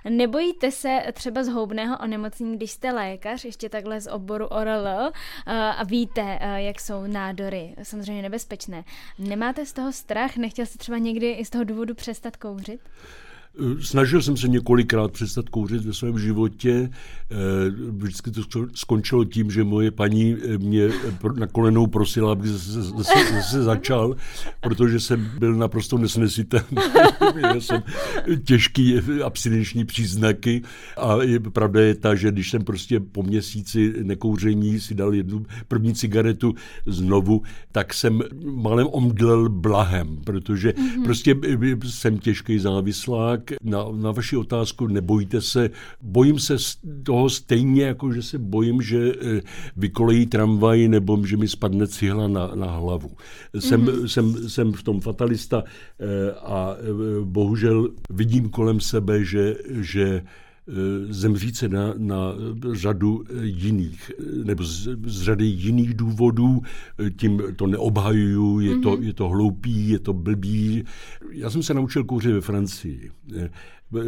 Nebojíte 0.10 0.72
se 0.72 1.04
třeba 1.14 1.44
zhoubného 1.44 1.98
onemocnění, 1.98 2.56
když 2.56 2.72
jste 2.72 2.92
lékař, 2.92 3.46
ještě 3.46 3.70
takhle 3.70 4.02
z 4.02 4.12
oboru 4.12 4.46
ORL 4.48 5.12
a 5.78 5.84
víte, 5.84 6.40
jak 6.56 6.80
jsou 6.80 7.08
nádory 7.08 7.76
samozřejmě 7.84 8.22
nebezpečné. 8.22 8.84
Nemáte 9.20 9.66
z 9.66 9.74
toho 9.74 9.92
strach? 9.92 10.38
Nechtěl 10.38 10.66
jste 10.66 10.78
třeba 10.78 10.98
někdy 10.98 11.32
i 11.32 11.46
z 11.46 11.50
toho 11.50 11.64
důvodu 11.64 11.96
přestat 11.96 12.38
kouřit? 12.38 12.80
Snažil 13.82 14.22
jsem 14.22 14.38
se 14.38 14.48
několikrát 14.48 15.12
přestat 15.12 15.50
kouřit 15.50 15.86
ve 15.86 15.94
svém 15.94 16.20
životě. 16.20 16.90
Eh, 17.32 17.36
vždycky 17.92 18.32
to 18.32 18.42
skončilo 18.74 19.26
tím, 19.26 19.52
že 19.52 19.64
moje 19.64 19.92
paní 19.92 20.36
eh, 20.44 20.58
mě 20.58 20.90
na 21.36 21.48
kolenou 21.48 21.88
prosila, 21.88 22.32
abych 22.32 22.52
zase, 22.52 22.82
zase, 22.82 23.14
zase 23.34 23.64
začal, 23.64 24.16
protože 24.62 25.00
jsem 25.00 25.32
byl 25.40 25.56
naprosto 25.56 25.98
nesnesitelný. 25.98 26.78
Měl 27.36 27.62
jsem 27.62 27.84
těžký 28.44 28.96
abstinenční 29.24 29.86
příznaky 29.86 30.62
a 30.98 31.24
je, 31.24 31.40
pravda 31.40 31.82
je 31.82 31.96
ta, 31.96 32.16
že 32.16 32.32
když 32.32 32.50
jsem 32.50 32.64
prostě 32.64 33.00
po 33.00 33.24
měsíci 33.24 33.94
nekouření 34.04 34.80
si 34.80 34.96
dal 34.96 35.14
jednu 35.14 35.46
první 35.68 35.94
cigaretu 35.94 36.56
znovu, 36.86 37.42
tak 37.72 37.94
jsem 37.94 38.22
malem 38.46 38.88
omdlel 38.92 39.50
blahem, 39.50 40.18
protože 40.24 40.70
mm-hmm. 40.70 41.04
prostě 41.04 41.36
jsem 41.84 42.18
těžký 42.18 42.60
závislák, 42.60 43.49
na, 43.64 43.86
na 43.92 44.12
vaši 44.12 44.38
otázku, 44.38 44.88
nebojíte 44.88 45.42
se, 45.42 45.70
bojím 46.02 46.40
se 46.40 46.56
toho 47.04 47.30
stejně, 47.30 47.84
jako 47.84 48.12
že 48.12 48.24
se 48.24 48.38
bojím, 48.38 48.82
že 48.82 49.14
eh, 49.14 49.42
vykolejí 49.78 50.26
tramvaj 50.26 50.88
nebo 50.88 51.26
že 51.26 51.38
mi 51.38 51.48
spadne 51.48 51.88
cihla 51.88 52.28
na, 52.28 52.52
na 52.56 52.72
hlavu. 52.72 53.12
Jsem, 53.60 53.86
mm-hmm. 53.86 54.06
jsem, 54.06 54.50
jsem 54.50 54.74
v 54.74 54.84
tom 54.84 55.00
fatalista 55.02 55.64
eh, 55.64 56.32
a 56.32 56.76
eh, 56.80 56.86
bohužel 57.26 57.90
vidím 58.10 58.50
kolem 58.50 58.80
sebe, 58.80 59.24
že, 59.24 59.56
že 59.80 60.24
zemřít 61.10 61.58
se 61.58 61.70
na, 61.70 61.94
na 61.98 62.18
řadu 62.74 63.24
jiných, 63.42 64.12
nebo 64.44 64.64
z, 64.64 64.88
z 65.06 65.22
řady 65.22 65.46
jiných 65.46 65.94
důvodů, 65.94 66.62
tím 67.18 67.42
to 67.56 67.68
neobhajuju, 67.68 68.60
je, 68.60 68.76
mm-hmm. 68.76 68.82
to, 68.82 68.92
mhm. 68.92 69.04
je 69.04 69.14
to 69.14 69.30
hloupý, 69.30 69.90
je 69.90 70.00
to 70.00 70.14
blbý. 70.14 70.84
Já 71.32 71.50
jsem 71.50 71.64
se 71.64 71.74
naučil 71.74 72.04
kouřit 72.04 72.34
ve 72.34 72.42
Francii 72.42 73.12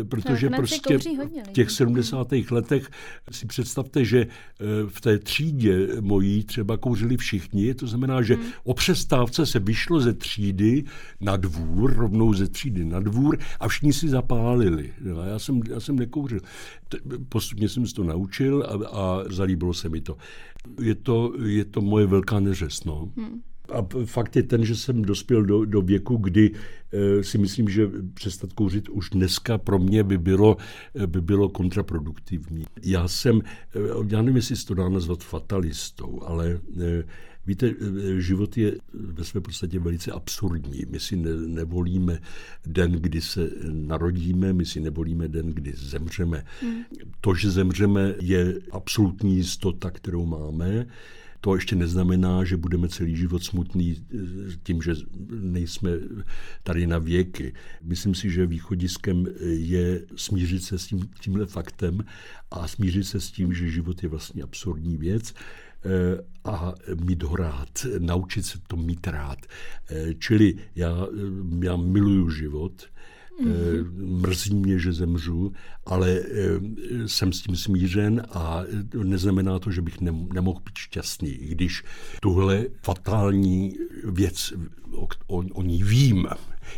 protože 0.09 0.49
no, 0.49 0.57
prostě 0.57 0.97
v 0.97 1.51
těch 1.51 1.71
70. 1.71 2.27
letech 2.51 2.89
si 3.31 3.45
představte, 3.45 4.05
že 4.05 4.19
eh, 4.19 4.65
v 4.87 5.01
té 5.01 5.19
třídě 5.19 5.87
mojí 6.01 6.43
třeba 6.43 6.77
kouřili 6.77 7.17
všichni, 7.17 7.73
to 7.73 7.87
znamená, 7.87 8.21
že 8.21 8.35
hmm. 8.35 8.45
o 8.63 8.73
přestávce 8.73 9.45
se 9.45 9.59
vyšlo 9.59 9.99
ze 9.99 10.13
třídy 10.13 10.83
na 11.21 11.37
dvůr, 11.37 11.95
rovnou 11.95 12.33
ze 12.33 12.47
třídy 12.47 12.85
na 12.85 12.99
dvůr 12.99 13.37
a 13.59 13.67
všichni 13.67 13.93
si 13.93 14.09
zapálili. 14.09 14.93
Já 15.27 15.39
jsem, 15.39 15.61
já 15.69 15.79
jsem 15.79 15.95
nekouřil. 15.95 16.39
Postupně 17.29 17.69
jsem 17.69 17.87
se 17.87 17.93
to 17.93 18.03
naučil 18.03 18.63
a, 18.63 18.87
a 18.87 19.23
zalíbilo 19.29 19.73
se 19.73 19.89
mi 19.89 20.01
to. 20.01 20.17
Je 20.81 20.95
to, 20.95 21.33
je 21.43 21.65
to 21.65 21.81
moje 21.81 22.05
velká 22.05 22.39
neřest. 22.39 22.85
No. 22.85 23.11
Hmm 23.17 23.41
a 23.71 23.87
fakt 24.05 24.35
je 24.35 24.43
ten, 24.43 24.65
že 24.65 24.75
jsem 24.75 25.01
dospěl 25.01 25.43
do, 25.43 25.65
do 25.65 25.81
věku, 25.81 26.17
kdy 26.17 26.51
e, 26.91 27.23
si 27.23 27.37
myslím, 27.37 27.69
že 27.69 27.89
přestat 28.13 28.53
kouřit 28.53 28.89
už 28.89 29.09
dneska 29.09 29.57
pro 29.57 29.79
mě 29.79 30.03
by 30.03 30.17
bylo, 30.17 30.57
eh, 30.95 31.07
by 31.07 31.21
bylo 31.21 31.49
kontraproduktivní. 31.49 32.65
Já 32.83 33.07
jsem, 33.07 33.41
e, 33.75 33.79
já 34.07 34.21
nevím, 34.21 34.35
jestli 34.35 34.55
se 34.55 34.65
to 34.65 34.73
dá 34.73 34.89
nazvat 34.89 35.23
fatalistou, 35.23 36.21
ale 36.25 36.59
e, 36.81 37.03
Víte, 37.45 37.73
život 38.17 38.57
je 38.57 38.75
ve 38.93 39.23
své 39.23 39.41
podstatě 39.41 39.79
velice 39.79 40.11
absurdní. 40.11 40.85
My 40.89 40.99
si 40.99 41.15
ne, 41.15 41.29
nevolíme 41.35 42.19
den, 42.67 42.91
kdy 42.91 43.21
se 43.21 43.49
narodíme, 43.71 44.53
my 44.53 44.65
si 44.65 44.79
nevolíme 44.79 45.27
den, 45.27 45.47
kdy 45.47 45.73
zemřeme. 45.75 46.45
Hmm. 46.61 46.83
To, 47.21 47.35
že 47.35 47.51
zemřeme, 47.51 48.15
je 48.21 48.59
absolutní 48.71 49.35
jistota, 49.35 49.91
kterou 49.91 50.25
máme. 50.25 50.85
To 51.41 51.55
ještě 51.55 51.75
neznamená, 51.75 52.43
že 52.43 52.57
budeme 52.57 52.89
celý 52.89 53.15
život 53.15 53.43
smutný 53.43 53.97
eh, 53.97 54.17
tím, 54.63 54.81
že 54.81 54.93
nejsme 55.29 55.91
tady 56.63 56.87
na 56.87 56.97
věky. 56.97 57.53
Myslím 57.83 58.15
si, 58.15 58.29
že 58.29 58.45
východiskem 58.45 59.25
je 59.45 60.01
smířit 60.15 60.63
se 60.63 60.79
s 60.79 60.87
tím, 60.87 61.09
tímhle 61.19 61.45
faktem 61.45 62.05
a 62.51 62.67
smířit 62.67 63.07
se 63.07 63.21
s 63.21 63.31
tím, 63.31 63.53
že 63.53 63.69
život 63.69 64.03
je 64.03 64.09
vlastně 64.09 64.43
absurdní 64.43 64.97
věc 64.97 65.33
eh, 65.33 66.21
a 66.43 66.73
mít 67.05 67.23
ho 67.23 67.35
rád, 67.35 67.85
naučit 67.99 68.45
se 68.45 68.59
to 68.67 68.77
mít 68.77 69.07
rád. 69.07 69.39
Eh, 69.89 70.13
čili 70.13 70.55
já, 70.75 71.07
já 71.63 71.75
miluju 71.75 72.29
život, 72.29 72.91
Mm-hmm. 73.39 74.21
Mrzí 74.21 74.55
mě, 74.55 74.79
že 74.79 74.93
zemřu, 74.93 75.53
ale 75.85 76.21
jsem 77.05 77.33
s 77.33 77.41
tím 77.41 77.55
smířen 77.55 78.23
a 78.31 78.63
neznamená 79.03 79.59
to, 79.59 79.71
že 79.71 79.81
bych 79.81 80.01
nemohl 80.33 80.59
být 80.59 80.77
šťastný, 80.77 81.29
i 81.29 81.47
když 81.47 81.83
tuhle 82.21 82.65
fatální 82.83 83.75
věc, 84.03 84.53
o, 84.95 85.07
o, 85.27 85.37
o 85.37 85.61
ní 85.63 85.83
vím. 85.83 86.27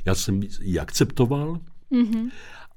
Já 0.05 0.15
jsem 0.15 0.41
ji 0.61 0.79
akceptoval 0.79 1.59
mm-hmm. 1.91 2.29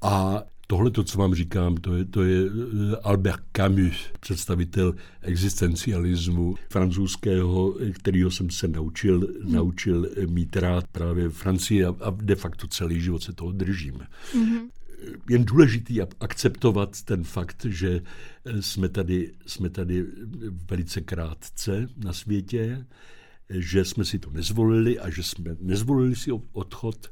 a 0.02 0.42
Tohle, 0.66 0.90
to, 0.90 1.04
co 1.04 1.18
vám 1.18 1.34
říkám, 1.34 1.76
to 1.76 1.94
je, 1.94 2.04
to 2.04 2.24
je 2.24 2.44
eh, 2.46 2.96
Albert 3.02 3.42
Camus, 3.56 3.96
představitel 4.20 4.94
existencialismu 5.22 6.54
francouzského, 6.70 7.74
kterýho 7.92 8.30
jsem 8.30 8.50
se 8.50 8.68
naučil, 8.68 9.20
hmm. 9.42 9.52
naučil 9.52 10.10
mít 10.26 10.56
rád 10.56 10.86
právě 10.86 11.28
v 11.28 11.32
Francii 11.32 11.84
a, 11.84 11.94
a 12.00 12.10
de 12.10 12.34
facto 12.34 12.68
celý 12.68 13.00
život 13.00 13.22
se 13.22 13.32
toho 13.32 13.52
držím. 13.52 14.00
Hmm. 14.34 14.68
Jen 15.30 15.44
důležitý 15.44 16.02
akceptovat 16.20 17.02
ten 17.02 17.24
fakt, 17.24 17.66
že 17.68 18.00
eh, 18.44 18.62
jsme 18.62 18.88
tady, 18.88 19.32
jsme 19.46 19.70
tady 19.70 20.06
velice 20.70 21.00
krátce 21.00 21.88
na 21.96 22.12
světě, 22.12 22.86
že 23.50 23.84
jsme 23.84 24.04
si 24.04 24.18
to 24.18 24.30
nezvolili 24.30 24.98
a 24.98 25.10
že 25.10 25.22
jsme 25.22 25.56
nezvolili 25.60 26.16
si 26.16 26.30
odchod 26.52 27.10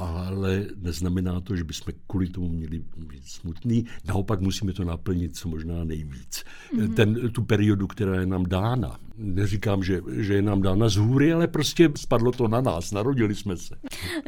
ale 0.00 0.66
neznamená 0.76 1.40
to, 1.40 1.56
že 1.56 1.64
bychom 1.64 1.94
kvůli 2.06 2.28
tomu 2.28 2.48
měli 2.48 2.82
být 2.96 3.26
smutný. 3.26 3.86
Naopak 4.08 4.40
musíme 4.40 4.72
to 4.72 4.84
naplnit 4.84 5.36
co 5.36 5.48
možná 5.48 5.84
nejvíc. 5.84 6.44
Mm-hmm. 6.74 6.94
Ten, 6.94 7.30
tu 7.30 7.44
periodu, 7.44 7.86
která 7.86 8.20
je 8.20 8.26
nám 8.26 8.46
dána. 8.46 8.98
Neříkám, 9.16 9.82
že, 9.82 10.00
že 10.16 10.34
je 10.34 10.42
nám 10.42 10.62
dána 10.62 10.88
z 10.88 10.96
hůry, 10.96 11.32
ale 11.32 11.48
prostě 11.48 11.90
spadlo 11.96 12.32
to 12.32 12.48
na 12.48 12.60
nás, 12.60 12.92
narodili 12.92 13.34
jsme 13.34 13.56
se. 13.56 13.76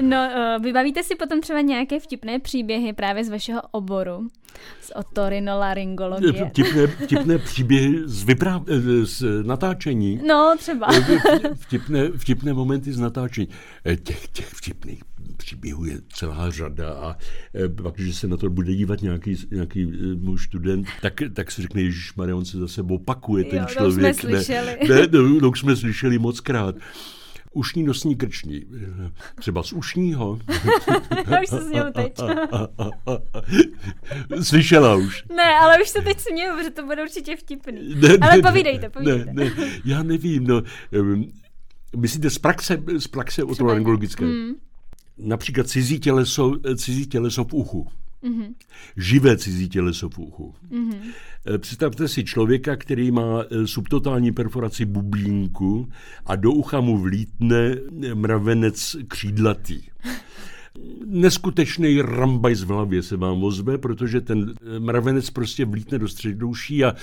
No, 0.03 0.17
eh, 0.17 0.59
vybavíte 0.63 1.03
si 1.03 1.15
potom 1.15 1.41
třeba 1.41 1.61
nějaké 1.61 2.01
vtipné 2.01 2.39
příběhy 2.39 2.93
právě 2.93 3.25
z 3.25 3.29
vašeho 3.29 3.63
oboru, 3.71 4.29
z 4.81 4.93
otorinolaryngologie? 4.95 6.51
Vtipné, 6.51 6.87
vtipné 6.87 7.39
příběhy 7.39 8.03
z, 8.05 8.25
vypráv, 8.25 8.63
eh, 8.69 9.07
z 9.07 9.43
natáčení. 9.43 10.21
No, 10.27 10.55
třeba. 10.59 10.89
Vtipné, 11.55 12.09
vtipné 12.17 12.53
momenty 12.53 12.93
z 12.93 12.99
natáčení. 12.99 13.49
Eh, 13.87 13.97
těch, 13.97 14.29
těch 14.29 14.49
vtipných 14.49 15.03
příběhů 15.45 15.85
je 15.85 16.01
celá 16.15 16.51
řada 16.51 16.93
a 16.93 17.17
e, 17.65 17.69
pak, 17.69 17.95
když 17.95 18.17
se 18.17 18.29
na 18.29 18.37
to 18.37 18.51
bude 18.51 18.75
dívat 18.75 19.03
nějaký, 19.03 19.37
nějaký 19.51 19.83
e, 19.83 19.87
můj 20.17 20.39
student, 20.39 20.87
tak, 21.01 21.15
tak 21.35 21.51
si 21.51 21.63
řekne, 21.63 21.83
Ježíš 21.83 22.15
Maria, 22.15 22.37
on 22.37 22.45
se 22.45 22.59
zase 22.59 22.83
opakuje 22.83 23.45
ten 23.45 23.59
jo, 23.59 23.67
člověk. 23.69 24.17
To 24.17 24.21
jsme 24.21 24.31
slyšeli. 24.31 24.77
Ne, 24.89 24.95
ne, 24.95 25.09
to, 25.09 25.41
to 25.41 25.55
jsme 25.55 25.77
slyšeli 25.77 26.19
moc 26.19 26.41
krát. 26.41 26.75
Ušní 27.55 27.83
nosní 27.83 28.17
krční. 28.17 28.65
Třeba 29.41 29.63
z 29.63 29.73
ušního. 29.73 30.33
Už 31.43 31.49
se 31.49 31.93
teď. 31.95 32.13
Slyšela 34.43 34.95
už. 34.95 35.25
Ne, 35.37 35.55
ale 35.61 35.83
už 35.83 35.89
se 35.89 36.03
teď 36.03 36.19
směju, 36.21 36.53
protože 36.57 36.71
to 36.71 36.87
bude 36.87 37.03
určitě 37.03 37.37
vtipný. 37.37 37.95
Ne, 37.95 38.09
ale 38.21 38.37
ne, 38.37 38.43
povídejte, 38.43 38.89
povídejte. 38.89 39.33
Ne, 39.33 39.45
ne, 39.45 39.81
já 39.85 40.03
nevím, 40.03 40.47
no. 40.47 40.63
Myslíte 41.97 42.31
z 42.31 42.39
praxe, 42.39 42.83
z 42.99 43.07
praxe 43.07 43.45
otolaryngologické? 43.45 44.25
Mm 44.25 44.55
například 45.19 45.69
cizí 45.69 46.01
těleso, 46.01 46.53
cizí 46.77 47.07
těleso 47.07 47.45
v 47.45 47.55
uchu. 47.55 47.89
Mm-hmm. 48.25 48.55
Živé 48.97 49.37
cizí 49.37 49.69
těleso 49.69 50.09
v 50.09 50.19
uchu. 50.19 50.55
Mm-hmm. 50.71 51.59
Představte 51.59 52.09
si 52.09 52.25
člověka, 52.25 52.77
který 52.77 53.11
má 53.11 53.43
eh, 53.43 53.67
subtotální 53.67 54.33
perforaci 54.33 54.85
bublínku 54.85 55.89
a 56.27 56.37
do 56.37 56.53
ucha 56.53 56.81
mu 56.81 56.99
vlítne 56.99 57.77
mravenec 58.15 58.97
křídlatý 59.09 59.83
neskutečný 61.07 62.03
rambajs 62.03 62.63
v 62.63 62.69
hlavě 62.69 63.03
se 63.03 63.17
vám 63.17 63.45
ozve, 63.45 63.79
protože 63.79 64.21
ten 64.21 64.55
eh, 64.77 64.81
mravenec 64.81 65.31
prostě 65.31 65.65
vlítne 65.65 65.99
do 65.99 66.09
středouší 66.09 66.85
a 66.85 66.95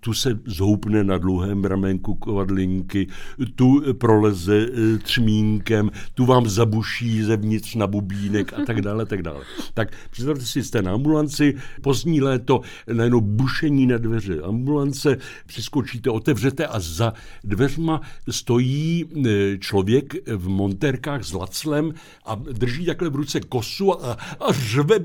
tu 0.00 0.14
se 0.14 0.40
zhoupne 0.44 1.04
na 1.04 1.18
dlouhém 1.18 1.64
ramenku 1.64 2.14
kovadlinky, 2.14 3.06
tu 3.54 3.94
proleze 3.94 4.66
eh, 4.66 4.98
třmínkem, 4.98 5.90
tu 6.14 6.24
vám 6.24 6.48
zabuší 6.48 7.22
zevnitř 7.22 7.74
na 7.74 7.86
bubínek 7.86 8.52
a 8.52 8.64
tak 8.64 8.82
dále, 8.82 9.06
tak 9.06 9.22
dále. 9.22 9.44
Tak 9.74 9.92
představte 10.10 10.44
si, 10.44 10.64
jste 10.64 10.82
na 10.82 10.92
ambulanci, 10.92 11.54
pozdní 11.82 12.20
léto, 12.20 12.60
najednou 12.92 13.20
bušení 13.20 13.86
na 13.86 13.98
dveře 13.98 14.40
ambulance, 14.40 15.16
přiskočíte, 15.46 16.10
otevřete 16.10 16.66
a 16.66 16.80
za 16.80 17.12
dveřma 17.44 18.00
stojí 18.30 19.04
eh, 19.26 19.58
člověk 19.58 20.14
v 20.26 20.48
montérkách 20.48 21.24
s 21.24 21.32
laclem 21.32 21.94
a 22.26 22.34
drží 22.34 22.79
takhle 22.86 23.10
v 23.10 23.14
ruce 23.14 23.40
kosu 23.40 24.04
a, 24.04 24.12
a 24.12 24.52
řve 24.52 24.96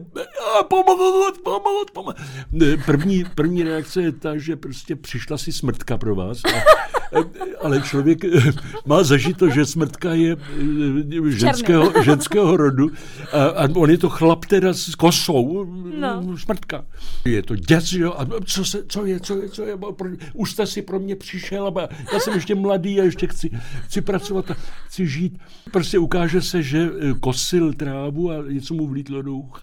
a 0.59 0.63
pomoct, 0.63 1.39
pomoct. 1.93 2.15
První, 2.85 3.25
první 3.35 3.63
reakce 3.63 4.01
je 4.01 4.11
ta, 4.11 4.37
že 4.37 4.55
prostě 4.55 4.95
přišla 4.95 5.37
si 5.37 5.51
smrtka 5.51 5.97
pro 5.97 6.15
vás. 6.15 6.41
A, 6.45 6.49
ale 7.61 7.81
člověk 7.81 8.19
má 8.85 9.03
zažito, 9.03 9.49
že 9.49 9.65
smrtka 9.65 10.13
je 10.13 10.37
eh, 10.37 11.31
ženského, 11.31 11.93
ženského 12.03 12.57
rodu 12.57 12.91
a, 13.31 13.43
a 13.43 13.69
on 13.75 13.89
je 13.91 13.97
to 13.97 14.09
chlap 14.09 14.45
teda 14.45 14.73
s 14.73 14.95
kosou, 14.95 15.65
no. 15.99 16.37
smrtka. 16.37 16.85
Je 17.25 17.43
to 17.43 17.55
děc, 17.55 17.93
jo, 17.93 18.13
a 18.17 18.27
co, 18.45 18.65
se, 18.65 18.83
co 18.87 19.05
je, 19.05 19.19
co 19.19 19.41
je, 19.41 19.49
co 19.49 19.63
je, 19.63 19.77
už 20.33 20.51
jste 20.51 20.65
si 20.65 20.81
pro 20.81 20.99
mě 20.99 21.15
přišel, 21.15 21.67
a 21.67 21.87
já 22.13 22.19
jsem 22.19 22.33
ještě 22.33 22.55
mladý 22.55 23.01
a 23.01 23.03
ještě 23.03 23.27
chci, 23.27 23.49
chci 23.85 24.01
pracovat 24.01 24.51
a 24.51 24.55
chci 24.85 25.07
žít. 25.07 25.37
Prostě 25.71 25.99
ukáže 25.99 26.41
se, 26.41 26.63
že 26.63 26.89
eh, 26.99 27.13
kosil 27.19 27.73
trávu 27.73 28.31
a 28.31 28.35
něco 28.49 28.73
mu 28.73 28.87
vlítlo 28.87 29.21
do 29.21 29.33
ucha. 29.33 29.61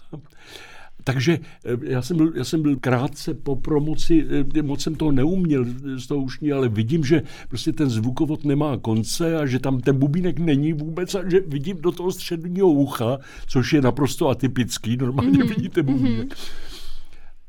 Takže 1.03 1.39
eh, 1.65 1.77
já 1.83 2.01
jsem, 2.01 2.17
byl, 2.17 2.31
já 2.35 2.43
jsem 2.43 2.61
byl 2.61 2.75
krátce 2.75 3.33
po 3.33 3.55
promoci, 3.55 4.25
eh, 4.55 4.61
moc 4.61 4.81
jsem 4.81 4.95
toho 4.95 5.11
neuměl 5.11 5.65
z 5.95 6.07
toho 6.07 6.21
ušní, 6.21 6.51
ale 6.51 6.69
vidím, 6.69 7.03
že 7.03 7.21
prostě 7.49 7.71
ten 7.71 7.89
zvukovod 7.89 8.45
nemá 8.45 8.77
konce 8.77 9.37
a 9.37 9.45
že 9.45 9.59
tam 9.59 9.79
ten 9.79 9.97
bubínek 9.97 10.39
není 10.39 10.73
vůbec 10.73 11.15
a 11.15 11.29
že 11.29 11.39
vidím 11.47 11.77
do 11.81 11.91
toho 11.91 12.11
středního 12.11 12.71
ucha, 12.71 13.19
což 13.47 13.73
je 13.73 13.81
naprosto 13.81 14.29
atypický, 14.29 14.97
normálně 14.97 15.31
mm-hmm. 15.31 15.55
vidíte 15.55 15.83
bubínek. 15.83 16.27
Mm-hmm 16.27 16.72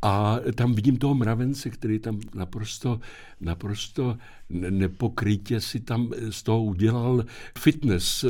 a 0.05 0.41
tam 0.55 0.75
vidím 0.75 0.97
toho 0.97 1.15
mravence, 1.15 1.71
který 1.71 1.99
tam 1.99 2.21
naprosto, 2.35 3.01
naprosto 3.41 4.17
nepokrytě 4.51 5.61
si 5.61 5.81
tam 5.81 6.11
z 6.31 6.43
toho 6.43 6.63
udělal 6.63 7.25
fitness. 7.59 8.25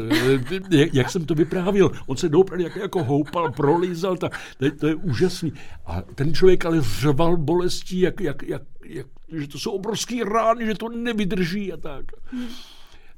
Jak 0.71 1.11
jsem 1.11 1.27
to 1.27 1.35
vyprávěl, 1.35 1.91
on 2.07 2.17
se 2.17 2.29
doopravdy 2.29 2.65
jako, 2.65 2.79
jako 2.79 3.05
houpal, 3.05 3.53
prolízal, 3.53 4.17
tak, 4.17 4.41
to, 4.59 4.65
je, 4.65 4.71
to 4.71 4.87
je 4.87 4.95
úžasný. 4.95 5.53
A 5.87 6.03
ten 6.03 6.35
člověk 6.35 6.65
ale 6.65 6.81
řval 6.83 7.37
bolestí, 7.37 8.01
jak, 8.01 8.21
jak, 8.21 8.43
jak, 8.43 8.63
jak, 8.85 9.07
že 9.33 9.49
to 9.49 9.59
jsou 9.59 9.71
obrovský 9.71 10.23
rány, 10.23 10.67
že 10.67 10.75
to 10.75 10.89
nevydrží 10.89 11.73
a 11.73 11.77
tak. 11.77 12.05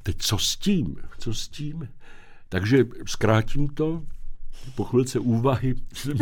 Teď 0.02 0.16
co 0.18 0.38
s 0.38 0.56
tím? 0.56 0.96
Co 1.18 1.34
s 1.34 1.48
tím? 1.48 1.88
Takže 2.48 2.84
zkrátím 3.06 3.68
to, 3.68 4.02
po 4.74 4.84
chvilce 4.84 5.18
úvahy 5.18 5.74
jsem, 5.92 6.16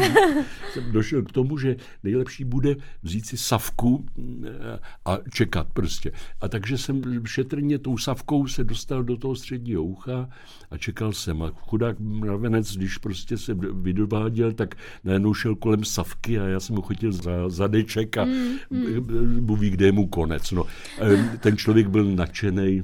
jsem 0.72 0.92
došel 0.92 1.22
k 1.22 1.32
tomu, 1.32 1.58
že 1.58 1.76
nejlepší 2.02 2.44
bude 2.44 2.76
vzít 3.02 3.26
si 3.26 3.36
savku 3.36 4.06
eh, 4.18 4.78
a 5.04 5.18
čekat 5.32 5.68
prostě. 5.72 6.12
A 6.40 6.48
takže 6.48 6.78
jsem 6.78 7.02
šetrně 7.26 7.78
tou 7.78 7.98
savkou 7.98 8.46
se 8.46 8.64
dostal 8.64 9.02
do 9.02 9.16
toho 9.16 9.36
středního 9.36 9.82
ucha 9.82 10.28
a 10.70 10.78
čekal 10.78 11.12
jsem. 11.12 11.42
A 11.42 11.50
chudák 11.50 12.00
mravenec, 12.00 12.76
když 12.76 12.98
prostě 12.98 13.38
se 13.38 13.54
vydováděl, 13.72 14.52
tak 14.52 14.74
najednou 15.04 15.34
šel 15.34 15.54
kolem 15.54 15.84
savky 15.84 16.38
a 16.40 16.44
já 16.44 16.60
jsem 16.60 16.76
ho 16.76 16.82
chytil 16.82 17.12
za 17.12 17.48
zadeček 17.48 18.16
a 18.16 18.24
mm, 18.24 18.56
mm. 18.70 19.58
ví, 19.58 19.70
kde 19.70 19.86
je 19.86 19.92
mu 19.92 20.06
konec. 20.06 20.50
No, 20.50 20.64
eh, 21.00 21.38
ten 21.38 21.56
člověk 21.56 21.88
byl 21.88 22.04
nadšený 22.04 22.82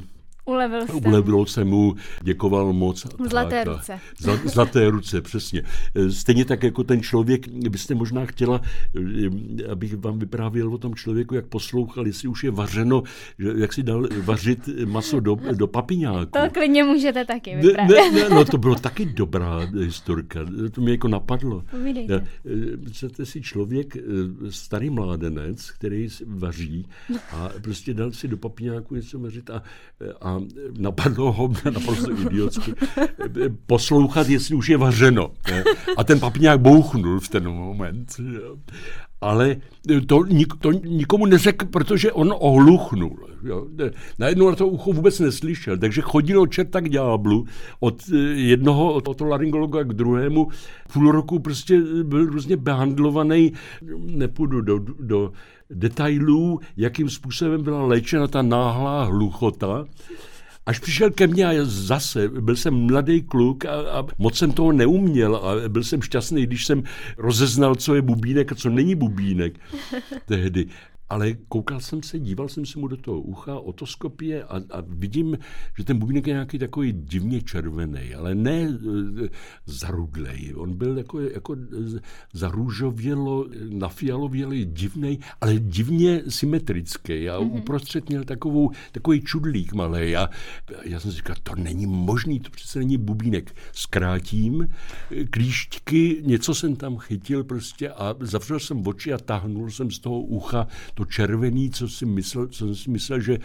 Ulevil 0.51 0.87
jste. 0.87 1.09
Ulevil 1.09 1.47
se 1.47 1.65
mu, 1.65 1.95
děkoval 2.23 2.73
moc. 2.73 3.07
Zlaté 3.31 3.65
tak, 3.65 3.77
ruce. 3.77 4.01
Zla, 4.19 4.39
zlaté 4.45 4.91
ruce, 4.91 5.21
přesně. 5.21 5.63
Stejně 6.11 6.45
tak 6.45 6.63
jako 6.63 6.85
ten 6.85 7.03
člověk, 7.03 7.49
byste 7.49 7.95
možná 7.95 8.27
chtěla, 8.27 8.61
abych 9.73 9.97
vám 9.97 10.19
vyprávěl 10.19 10.75
o 10.75 10.79
tom 10.79 10.95
člověku, 10.95 11.35
jak 11.35 11.47
poslouchal, 11.47 12.07
jestli 12.07 12.29
už 12.29 12.45
je 12.45 12.51
vařeno, 12.51 13.03
jak 13.39 13.73
si 13.73 13.83
dal 13.83 14.09
vařit 14.25 14.69
maso 14.85 15.21
do, 15.21 15.37
do 15.53 15.67
papiňáku. 15.67 16.31
To 16.31 16.51
klidně 16.53 16.85
můžete 16.85 17.25
taky 17.25 17.57
vyprávět. 17.57 18.13
Ne, 18.13 18.23
ne, 18.29 18.29
no 18.29 18.45
to 18.45 18.59
bylo 18.59 18.75
taky 18.75 19.05
dobrá 19.05 19.61
historka. 19.79 20.41
To 20.73 20.81
mě 20.81 20.91
jako 20.91 21.09
napadlo. 21.09 21.65
Povídejte. 21.71 22.27
Představte 22.85 23.27
si 23.27 23.41
člověk, 23.41 23.97
starý 24.51 24.91
mládenec, 24.91 25.71
který 25.71 26.09
vaří 26.27 26.87
a 27.33 27.49
prostě 27.63 27.95
dal 27.95 28.13
si 28.13 28.29
do 28.29 28.37
papiňáku 28.37 28.95
něco 28.95 29.19
vařit 29.19 29.51
a, 29.51 29.63
a 30.21 30.40
a 30.41 30.45
napadlo 30.79 31.33
ho 31.33 31.53
naprosto 31.65 32.11
idiotsky 32.13 32.75
poslouchat, 33.67 34.29
jestli 34.29 34.55
už 34.55 34.69
je 34.69 34.77
vařeno. 34.77 35.31
A 35.97 36.05
ten 36.05 36.21
papiňák 36.21 36.61
bouchnul 36.61 37.21
v 37.21 37.29
ten 37.29 37.49
moment. 37.49 38.21
Ale 39.21 39.57
to, 40.07 40.25
nik, 40.25 40.55
to 40.61 40.73
nikomu 40.73 41.27
neřekl, 41.27 41.67
protože 41.67 42.13
on 42.13 42.35
ohluchnul. 42.39 43.31
Jo. 43.43 43.67
Najednou 44.19 44.51
na 44.51 44.57
to 44.57 44.69
ucho 44.69 44.93
vůbec 44.93 45.21
neslyšel, 45.21 45.79
takže 45.79 46.01
chodil 46.01 46.41
od 46.41 46.53
čerta 46.53 46.81
k 46.81 46.89
ďáblu, 46.89 47.47
od 47.81 48.03
eh, 48.13 48.17
jednoho 48.35 48.93
od 48.93 49.17
toho 49.17 49.31
laryngologa 49.31 49.83
k 49.83 49.93
druhému. 49.93 50.49
Půl 50.93 51.13
roku 51.13 51.39
prostě 51.39 51.81
byl 52.03 52.27
různě 52.27 52.57
behandlovaný, 52.57 53.53
nepůjdu 53.99 54.61
do, 54.61 54.79
do 55.01 55.33
detailů, 55.71 56.61
jakým 56.77 57.11
způsobem 57.11 57.63
byla 57.63 57.87
léčena 57.87 58.27
ta 58.27 58.43
náhlá 58.43 59.05
hluchota. 59.05 59.85
Až 60.71 60.79
přišel 60.79 61.11
ke 61.11 61.27
mně 61.27 61.47
a 61.47 61.53
zase, 61.63 62.29
byl 62.29 62.57
jsem 62.57 62.75
mladý 62.75 63.23
kluk 63.23 63.65
a, 63.65 63.71
a 63.71 64.07
moc 64.19 64.39
jsem 64.39 64.53
toho 64.53 64.73
neuměl 64.73 65.37
a 65.37 65.69
byl 65.69 65.85
jsem 65.85 66.03
šťastný, 66.03 66.47
když 66.47 66.67
jsem 66.67 66.83
rozeznal, 67.19 67.75
co 67.75 67.95
je 67.95 68.03
bubínek 68.03 68.53
a 68.53 68.55
co 68.55 68.71
není 68.71 68.95
bubínek 68.95 69.61
tehdy 70.25 70.67
ale 71.11 71.33
koukal 71.49 71.81
jsem 71.81 72.03
se, 72.03 72.19
díval 72.19 72.49
jsem 72.49 72.67
se 72.67 72.79
mu 72.79 72.89
do 72.89 72.97
toho 72.97 73.21
ucha, 73.21 73.55
otoskopie 73.55 74.45
a, 74.45 74.57
a 74.57 74.83
vidím, 74.89 75.39
že 75.79 75.85
ten 75.85 75.99
bubínek 75.99 76.27
je 76.27 76.33
nějaký 76.33 76.59
takový 76.59 76.93
divně 76.93 77.43
červený, 77.43 78.15
ale 78.15 78.35
ne 78.35 78.61
e, 78.61 79.29
zarudlej. 79.67 80.55
On 80.57 80.75
byl 80.75 80.99
jako, 80.99 81.21
jako 81.21 81.57
zarůžovělo, 82.33 83.47
nafialovělý, 83.69 84.65
divný, 84.65 85.19
ale 85.41 85.59
divně 85.59 86.23
symetrický 86.29 87.29
a 87.29 87.39
mm-hmm. 87.39 87.57
uprostřed 87.57 88.09
měl 88.09 88.25
takovou, 88.25 88.71
takový 88.93 89.21
čudlík 89.21 89.73
malý 89.73 90.17
a 90.17 90.31
já 90.85 91.01
jsem 91.01 91.11
si 91.11 91.17
říkal, 91.17 91.37
to 91.43 91.55
není 91.55 91.87
možný, 91.87 92.41
to 92.41 92.51
přece 92.51 92.79
není 92.79 92.97
bubínek. 92.97 93.55
Zkrátím, 93.73 94.69
klíšťky, 95.31 96.23
něco 96.25 96.55
jsem 96.55 96.77
tam 96.77 96.99
chytil 96.99 97.45
prostě 97.45 97.91
a 97.91 98.15
zavřel 98.21 98.59
jsem 98.61 98.87
oči 98.87 99.13
a 99.13 99.19
tahnul 99.19 99.71
jsem 99.71 99.91
z 99.91 99.99
toho 99.99 100.21
ucha 100.21 100.67
to 101.01 101.05
červený, 101.05 101.71
co 101.71 101.89
si 101.89 102.07
myslel, 102.07 102.47
co 102.47 102.67
jsem 102.67 102.75
si 102.75 102.91
myslel, 102.91 103.21
že 103.21 103.39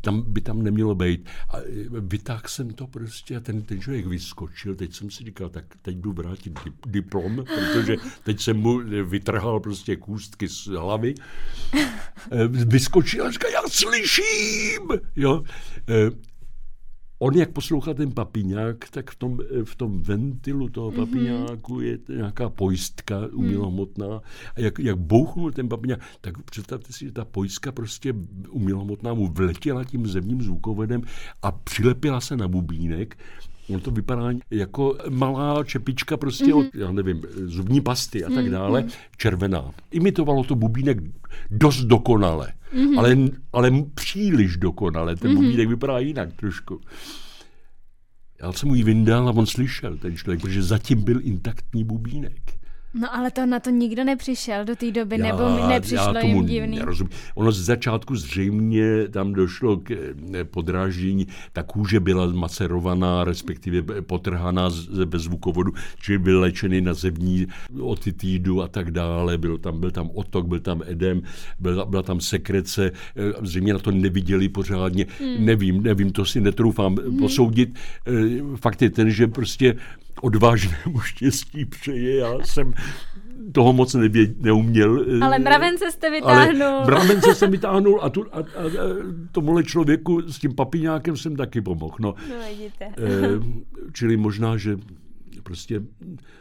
tam 0.00 0.24
by 0.26 0.40
tam 0.40 0.62
nemělo 0.62 0.94
být. 0.94 1.28
A 1.48 1.56
vytáhl 1.90 2.42
jsem 2.46 2.70
to 2.70 2.86
prostě 2.86 3.36
a 3.36 3.40
ten, 3.40 3.62
ten 3.62 3.80
člověk 3.80 4.06
vyskočil. 4.06 4.74
Teď 4.74 4.94
jsem 4.94 5.10
si 5.10 5.24
říkal, 5.24 5.48
tak 5.48 5.64
teď 5.82 5.96
jdu 5.96 6.12
vrátit 6.12 6.60
diplom, 6.86 7.44
protože 7.44 7.96
teď 8.22 8.40
jsem 8.40 8.56
mu 8.56 8.78
vytrhal 9.04 9.60
prostě 9.60 9.96
kůstky 9.96 10.48
z 10.48 10.66
hlavy. 10.66 11.14
Eh, 12.30 12.48
vyskočil 12.48 13.26
a 13.26 13.30
říkal, 13.30 13.50
já 13.50 13.62
slyším! 13.68 14.88
Jo? 15.16 15.42
On, 17.24 17.34
jak 17.34 17.50
poslouchá 17.50 17.94
ten 17.94 18.12
papiňák, 18.12 18.88
tak 18.90 19.10
v 19.10 19.16
tom, 19.16 19.38
v 19.64 19.74
tom 19.74 20.02
ventilu 20.02 20.68
toho 20.68 20.90
mhm. 20.90 21.00
papiňáku 21.00 21.80
je 21.80 21.98
nějaká 22.08 22.48
pojistka 22.48 23.20
mhm. 23.20 23.30
umělohmotná. 23.34 24.20
A 24.56 24.60
jak, 24.60 24.78
jak 24.78 24.98
bouchnul 24.98 25.52
ten 25.52 25.68
papiňák, 25.68 26.00
tak 26.20 26.42
představte 26.42 26.92
si, 26.92 27.04
že 27.04 27.12
ta 27.12 27.24
pojistka 27.24 27.72
prostě 27.72 28.14
umělohmotná 28.50 29.14
mu 29.14 29.28
vletěla 29.28 29.84
tím 29.84 30.06
zemním 30.06 30.42
zvukovedem 30.42 31.02
a 31.42 31.52
přilepila 31.52 32.20
se 32.20 32.36
na 32.36 32.48
bubínek 32.48 33.16
On 33.68 33.80
to 33.80 33.90
vypadá 33.90 34.22
jako 34.50 34.98
malá 35.10 35.64
čepička 35.64 36.16
prostě 36.16 36.44
mm-hmm. 36.44 36.66
od, 36.68 36.74
já 36.74 36.92
nevím, 36.92 37.22
zubní 37.44 37.80
pasty 37.80 38.24
a 38.24 38.30
tak 38.30 38.50
dále, 38.50 38.82
mm-hmm. 38.82 38.92
červená. 39.16 39.70
Imitovalo 39.90 40.44
to 40.44 40.54
bubínek 40.54 40.98
dost 41.50 41.80
dokonale, 41.80 42.52
mm-hmm. 42.74 42.98
ale, 42.98 43.16
ale 43.52 43.84
příliš 43.94 44.56
dokonale. 44.56 45.16
Ten 45.16 45.30
mm-hmm. 45.30 45.34
bubínek 45.34 45.68
vypadá 45.68 45.98
jinak 45.98 46.32
trošku. 46.32 46.80
Já 48.42 48.52
jsem 48.52 48.68
mu 48.68 48.74
ji 48.74 48.82
vyndal 48.82 49.28
a 49.28 49.32
on 49.32 49.46
slyšel, 49.46 49.96
ten 49.96 50.16
člověk, 50.16 50.40
protože 50.40 50.62
zatím 50.62 51.02
byl 51.02 51.20
intaktní 51.22 51.84
bubínek. 51.84 52.63
No 52.94 53.14
ale 53.14 53.30
to 53.30 53.46
na 53.46 53.60
to 53.60 53.70
nikdo 53.70 54.04
nepřišel 54.04 54.64
do 54.64 54.76
té 54.76 54.90
doby, 54.90 55.16
já, 55.18 55.26
nebo 55.26 55.68
nepřišlo 55.68 56.14
já 56.14 56.20
tomu 56.20 56.36
jim 56.36 56.46
divný? 56.46 56.76
Nerozumím. 56.76 57.12
Ono 57.34 57.52
z 57.52 57.60
začátku 57.60 58.16
zřejmě 58.16 59.08
tam 59.10 59.32
došlo 59.32 59.76
k 59.76 59.90
eh, 59.90 60.44
podráždění, 60.44 61.26
ta 61.52 61.62
kůže 61.62 62.00
byla 62.00 62.26
macerovaná, 62.26 63.24
respektive 63.24 64.02
potrhaná 64.02 64.70
bez 65.04 65.22
zvukovodu, 65.22 65.72
čili 66.00 66.18
byl 66.18 66.40
léčený 66.40 66.80
na 66.80 66.94
zevní 66.94 67.46
otitídu 67.80 68.62
a 68.62 68.68
tak 68.68 68.90
dále, 68.90 69.38
byl 69.38 69.58
tam, 69.58 69.80
byl 69.80 69.90
tam 69.90 70.10
otok, 70.14 70.46
byl 70.46 70.60
tam 70.60 70.82
edem, 70.86 71.22
byla, 71.60 71.84
byla 71.84 72.02
tam 72.02 72.20
sekrece, 72.20 72.90
eh, 73.16 73.32
zřejmě 73.42 73.72
na 73.72 73.78
to 73.78 73.90
neviděli 73.90 74.48
pořádně, 74.48 75.06
hmm. 75.20 75.44
nevím, 75.44 75.82
nevím, 75.82 76.12
to 76.12 76.24
si 76.24 76.40
netroufám 76.40 76.96
hmm. 76.96 77.18
posoudit. 77.18 77.74
Eh, 78.06 78.12
fakt 78.56 78.82
je 78.82 78.90
ten, 78.90 79.10
že 79.10 79.26
prostě 79.26 79.76
odvážnému 80.22 81.00
štěstí 81.00 81.64
přeje. 81.64 82.16
Já 82.16 82.32
jsem 82.44 82.74
toho 83.52 83.72
moc 83.72 83.94
nevě, 83.94 84.34
neuměl. 84.38 85.06
Ale 85.22 85.38
mravence 85.38 85.92
jste 85.92 86.10
vytáhnul. 86.10 86.66
Ale 86.66 86.84
mravence 86.84 87.34
jsem 87.34 87.50
vytáhnul 87.50 88.00
a, 88.02 88.10
tu, 88.10 88.26
a, 88.32 88.38
a, 88.38 88.40
a 88.40 88.44
tomuhle 89.32 89.64
člověku 89.64 90.22
s 90.22 90.38
tím 90.38 90.54
papiňákem 90.54 91.16
jsem 91.16 91.36
taky 91.36 91.60
pomohl. 91.60 91.96
No, 92.00 92.14
no 92.28 92.34
vidíte. 92.48 92.84
E, 92.84 92.92
čili 93.92 94.16
možná, 94.16 94.56
že 94.56 94.78
prostě 95.44 95.82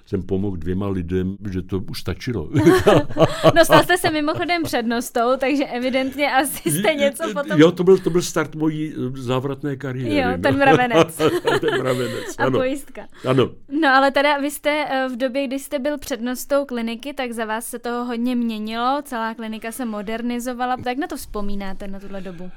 jsem 0.06 0.24
pomohl 0.24 0.58
dvěma 0.58 0.88
lidem, 0.88 1.38
že 1.52 1.62
to 1.62 1.80
už 1.90 2.00
stačilo. 2.00 2.50
no 3.56 3.66
stal 3.66 3.84
jste 3.84 3.98
se 3.98 4.12
mimochodem 4.12 4.64
přednostou, 4.64 5.38
takže 5.40 5.66
evidentně 5.66 6.32
asi 6.32 6.72
jste 6.72 6.96
něco 6.96 7.24
potom... 7.34 7.60
Jo, 7.60 7.72
to 7.72 7.84
byl, 7.84 7.98
to 7.98 8.10
byl 8.10 8.22
start 8.22 8.56
mojí 8.56 8.94
eh, 8.94 9.22
závratné 9.22 9.76
kariéry. 9.76 10.18
Jo, 10.18 10.38
ten 10.44 10.58
mravenec. 10.58 11.18
ten 11.62 11.80
mravenec, 11.80 12.36
A 12.38 12.44
ano. 12.44 12.60
pojistka. 12.60 13.08
Ano. 13.28 13.50
No 13.82 13.88
ale 13.88 14.12
teda 14.12 14.38
vy 14.38 14.52
jste 14.52 14.86
eh, 14.90 15.08
v 15.10 15.18
době, 15.18 15.48
kdy 15.48 15.60
jste 15.60 15.80
byl 15.80 15.98
přednostou 15.98 16.66
kliniky, 16.66 17.14
tak 17.14 17.32
za 17.32 17.46
vás 17.46 17.66
se 17.66 17.80
toho 17.80 18.06
hodně 18.06 18.36
měnilo, 18.36 19.02
celá 19.04 19.34
klinika 19.34 19.72
se 19.72 19.86
modernizovala. 19.86 20.78
Tak 20.84 20.98
na 20.98 21.08
to 21.08 21.18
vzpomínáte, 21.18 21.88
na 21.88 22.00
tuhle 22.00 22.22
dobu? 22.22 22.52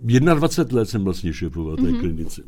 21 0.00 0.78
let 0.78 0.88
jsem 0.88 1.04
vlastně 1.04 1.32
šéfoval 1.32 1.76
té 1.76 1.82
mm-hmm. 1.82 2.00
klinice. 2.00 2.42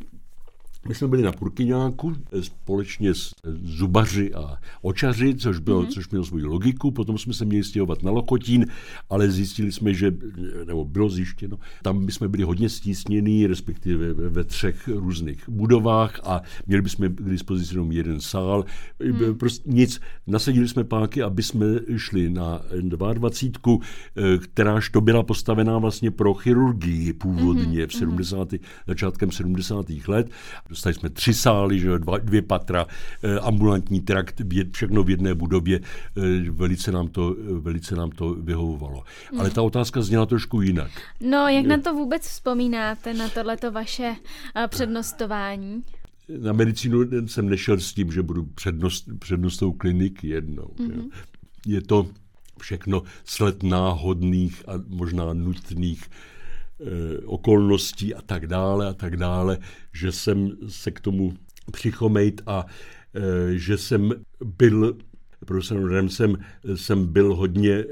My 0.88 0.94
jsme 0.94 1.08
byli 1.08 1.22
na 1.22 1.32
Purkyňáku 1.32 2.12
eh, 2.32 2.42
společně 2.42 3.14
s 3.14 3.34
eh, 3.44 3.50
zubaři 3.62 4.34
a 4.34 4.56
očaři, 4.82 5.34
což, 5.34 5.58
bylo, 5.58 5.82
mm-hmm. 5.82 5.88
což 5.88 6.10
mělo 6.10 6.24
svoji 6.24 6.44
logiku. 6.44 6.90
Potom 6.90 7.18
jsme 7.18 7.34
se 7.34 7.44
měli 7.44 7.64
stěhovat 7.64 8.02
na 8.02 8.10
Lokotín, 8.10 8.66
ale 9.10 9.30
zjistili 9.30 9.72
jsme, 9.72 9.94
že, 9.94 10.12
nebo 10.64 10.84
bylo 10.84 11.08
zjištěno, 11.08 11.58
tam 11.82 12.10
jsme 12.10 12.28
byli 12.28 12.42
hodně 12.42 12.68
stísnění, 12.68 13.46
respektive 13.46 14.12
ve, 14.12 14.44
třech 14.44 14.88
různých 14.88 15.48
budovách 15.48 16.20
a 16.24 16.42
měli 16.66 16.82
bychom 16.82 17.08
k 17.08 17.30
dispozici 17.30 17.74
jenom 17.74 17.92
jeden 17.92 18.20
sál. 18.20 18.64
Mm. 19.04 19.38
Prostě 19.38 19.70
nic. 19.70 20.00
Nasadili 20.26 20.68
jsme 20.68 20.84
páky, 20.84 21.22
aby 21.22 21.42
jsme 21.42 21.66
šli 21.96 22.30
na 22.30 22.60
22, 22.82 23.78
eh, 24.16 24.38
kteráž 24.38 24.90
to 24.90 25.00
byla 25.00 25.22
postavená 25.22 25.78
vlastně 25.78 26.10
pro 26.10 26.34
chirurgii 26.34 27.12
původně 27.12 27.86
mm-hmm. 27.86 27.88
v 27.88 27.94
70. 27.94 28.52
Mm-hmm. 28.52 28.60
začátkem 28.86 29.30
70. 29.30 29.86
let 30.08 30.30
Dostali 30.74 30.94
jsme 30.94 31.10
tři 31.10 31.34
sály, 31.34 31.78
že 31.80 31.98
dva, 31.98 32.18
dvě 32.18 32.42
patra, 32.42 32.86
eh, 33.22 33.38
ambulantní 33.38 34.00
trakt, 34.00 34.42
všechno 34.72 35.04
v 35.04 35.10
jedné 35.10 35.34
budově. 35.34 35.80
Eh, 36.16 36.50
velice 36.50 36.92
nám 36.92 37.08
to, 37.08 37.36
velice 37.60 37.96
nám 37.96 38.10
to 38.10 38.34
vyhovovalo. 38.34 39.04
Ale 39.38 39.50
ta 39.50 39.62
otázka 39.62 40.02
zněla 40.02 40.26
trošku 40.26 40.60
jinak. 40.60 40.90
No, 41.20 41.48
jak 41.48 41.66
na 41.66 41.78
to 41.78 41.94
vůbec 41.94 42.22
vzpomínáte, 42.22 43.14
na 43.14 43.28
tohleto 43.28 43.70
vaše 43.70 44.16
eh, 44.56 44.68
přednostování? 44.68 45.84
Na 46.38 46.52
medicínu 46.52 47.00
jsem 47.26 47.48
nešel 47.48 47.80
s 47.80 47.92
tím, 47.92 48.12
že 48.12 48.22
budu 48.22 48.44
přednost, 48.44 49.08
přednostou 49.18 49.72
kliniky 49.72 50.28
jednou. 50.28 50.66
Mm-hmm. 50.76 51.10
Je 51.66 51.82
to 51.82 52.06
všechno 52.60 53.02
sled 53.24 53.62
náhodných 53.62 54.62
a 54.68 54.72
možná 54.88 55.32
nutných 55.32 56.04
Eh, 56.04 56.33
okolností 57.26 58.14
a 58.14 58.22
tak 58.22 58.46
dále 58.46 58.88
a 58.88 58.92
tak 58.92 59.16
dále, 59.16 59.58
že 59.92 60.12
jsem 60.12 60.50
se 60.68 60.90
k 60.90 61.00
tomu 61.00 61.34
přichomejt 61.72 62.42
a 62.46 62.66
eh, 63.14 63.58
že 63.58 63.78
jsem 63.78 64.10
byl 64.44 64.96
profesorem 65.44 66.08
jsem, 66.08 66.36
jsem 66.74 67.06
byl 67.06 67.34
hodně 67.34 67.72
e, 67.72 67.86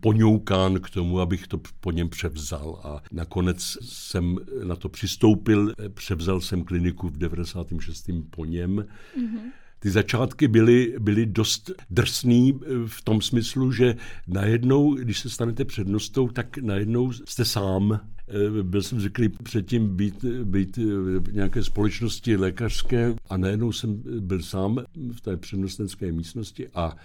poňoukán 0.00 0.80
k 0.80 0.90
tomu, 0.90 1.20
abych 1.20 1.46
to 1.46 1.60
po 1.80 1.90
něm 1.90 2.08
převzal 2.08 2.80
a 2.84 3.02
nakonec 3.12 3.78
jsem 3.82 4.38
na 4.64 4.76
to 4.76 4.88
přistoupil, 4.88 5.72
převzal 5.94 6.40
jsem 6.40 6.64
kliniku 6.64 7.08
v 7.08 7.18
96. 7.18 8.10
po 8.30 8.44
něm. 8.44 8.76
Mm-hmm 8.76 9.50
ty 9.84 9.90
začátky 9.90 10.48
byly, 10.48 10.94
byly 10.98 11.26
dost 11.26 11.70
drsný 11.90 12.54
eh, 12.54 12.68
v 12.86 13.02
tom 13.02 13.20
smyslu, 13.20 13.72
že 13.72 13.96
najednou, 14.26 14.94
když 14.94 15.20
se 15.20 15.30
stanete 15.30 15.64
přednostou, 15.64 16.28
tak 16.28 16.58
najednou 16.58 17.12
jste 17.12 17.44
sám. 17.44 18.00
Eh, 18.28 18.62
byl 18.62 18.82
jsem 18.82 19.00
zvyklý 19.00 19.28
předtím 19.28 19.96
být, 19.96 20.24
být 20.24 20.76
v 20.76 21.32
nějaké 21.32 21.62
společnosti 21.62 22.36
lékařské 22.36 23.14
a 23.28 23.36
najednou 23.36 23.72
jsem 23.72 24.02
byl 24.20 24.42
sám 24.42 24.84
v 25.12 25.20
té 25.20 25.36
přednostenské 25.36 26.12
místnosti 26.12 26.68
a 26.74 26.96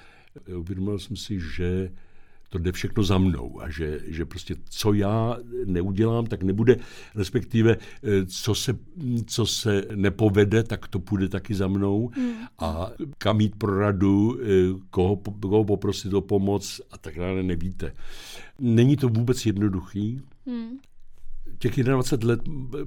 uvědomil 0.55 0.99
jsem 0.99 1.15
si, 1.15 1.39
že 1.55 1.91
to 2.49 2.57
jde 2.57 2.71
všechno 2.71 3.03
za 3.03 3.17
mnou 3.17 3.61
a 3.61 3.69
že, 3.69 3.99
že 4.07 4.25
prostě 4.25 4.55
co 4.69 4.93
já 4.93 5.37
neudělám, 5.65 6.25
tak 6.25 6.43
nebude, 6.43 6.77
respektive 7.15 7.77
eh, 8.03 8.25
co 8.25 8.55
se, 8.55 8.77
co 9.25 9.45
se 9.45 9.85
nepovede, 9.95 10.63
tak 10.63 10.87
to 10.87 10.99
půjde 10.99 11.29
taky 11.29 11.55
za 11.55 11.67
mnou 11.67 12.11
hmm. 12.15 12.33
a 12.59 12.91
kam 13.17 13.41
jít 13.41 13.55
pro 13.55 13.79
radu, 13.79 14.39
eh, 14.41 14.45
koho, 14.89 15.15
koho 15.41 15.65
poprosit 15.65 16.13
o 16.13 16.21
pomoc 16.21 16.81
a 16.91 16.97
tak 16.97 17.15
dále, 17.19 17.43
nevíte. 17.43 17.95
Není 18.59 18.97
to 18.97 19.09
vůbec 19.09 19.45
jednoduchý. 19.45 20.21
Hmm. 20.45 20.77
Těch 21.59 21.83
21 21.83 22.27
let 22.27 22.41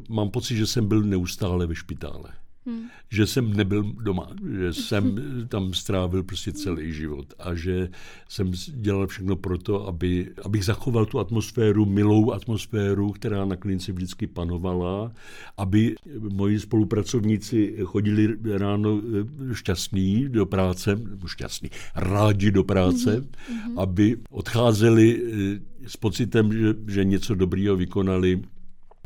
mám 0.09 0.31
pocit, 0.31 0.57
že 0.57 0.67
jsem 0.67 0.89
byl 0.89 1.03
neustále 1.03 1.67
ve 1.67 1.75
špitále. 1.75 2.42
Hmm. 2.67 2.83
Že 3.11 3.27
jsem 3.27 3.53
nebyl 3.53 3.83
doma, 3.83 4.29
že 4.59 4.73
jsem 4.73 5.17
tam 5.49 5.75
strávil 5.75 6.23
prostě 6.23 6.53
celý 6.53 6.93
život 6.93 7.35
a 7.39 7.55
že 7.55 7.89
jsem 8.29 8.53
dělal 8.69 9.07
všechno 9.07 9.37
pro 9.37 9.59
to, 9.59 9.87
aby, 9.87 10.31
abych 10.45 10.65
zachoval 10.65 11.07
tu 11.07 11.19
atmosféru, 11.19 11.87
milou 11.87 12.33
atmosféru, 12.33 13.13
která 13.13 13.45
na 13.45 13.57
klinice 13.57 13.93
vždycky 13.93 14.27
panovala, 14.27 15.13
aby 15.57 15.95
moji 16.19 16.61
spolupracovníci 16.61 17.77
chodili 17.85 18.37
ráno 18.59 19.01
eh, 19.01 19.55
šťastní 19.55 20.29
do 20.29 20.47
práce, 20.47 20.97
nebo 20.97 21.29
šťastní, 21.29 21.71
rádi 21.95 22.51
do 22.51 22.65
práce, 22.65 23.25
hmm. 23.49 23.79
aby 23.79 24.17
odcházeli 24.31 25.23
eh, 25.23 25.89
s 25.89 25.97
pocitem, 25.97 26.53
že, 26.53 26.75
že 26.87 27.05
něco 27.05 27.35
dobrýho 27.35 27.77
vykonali 27.77 28.43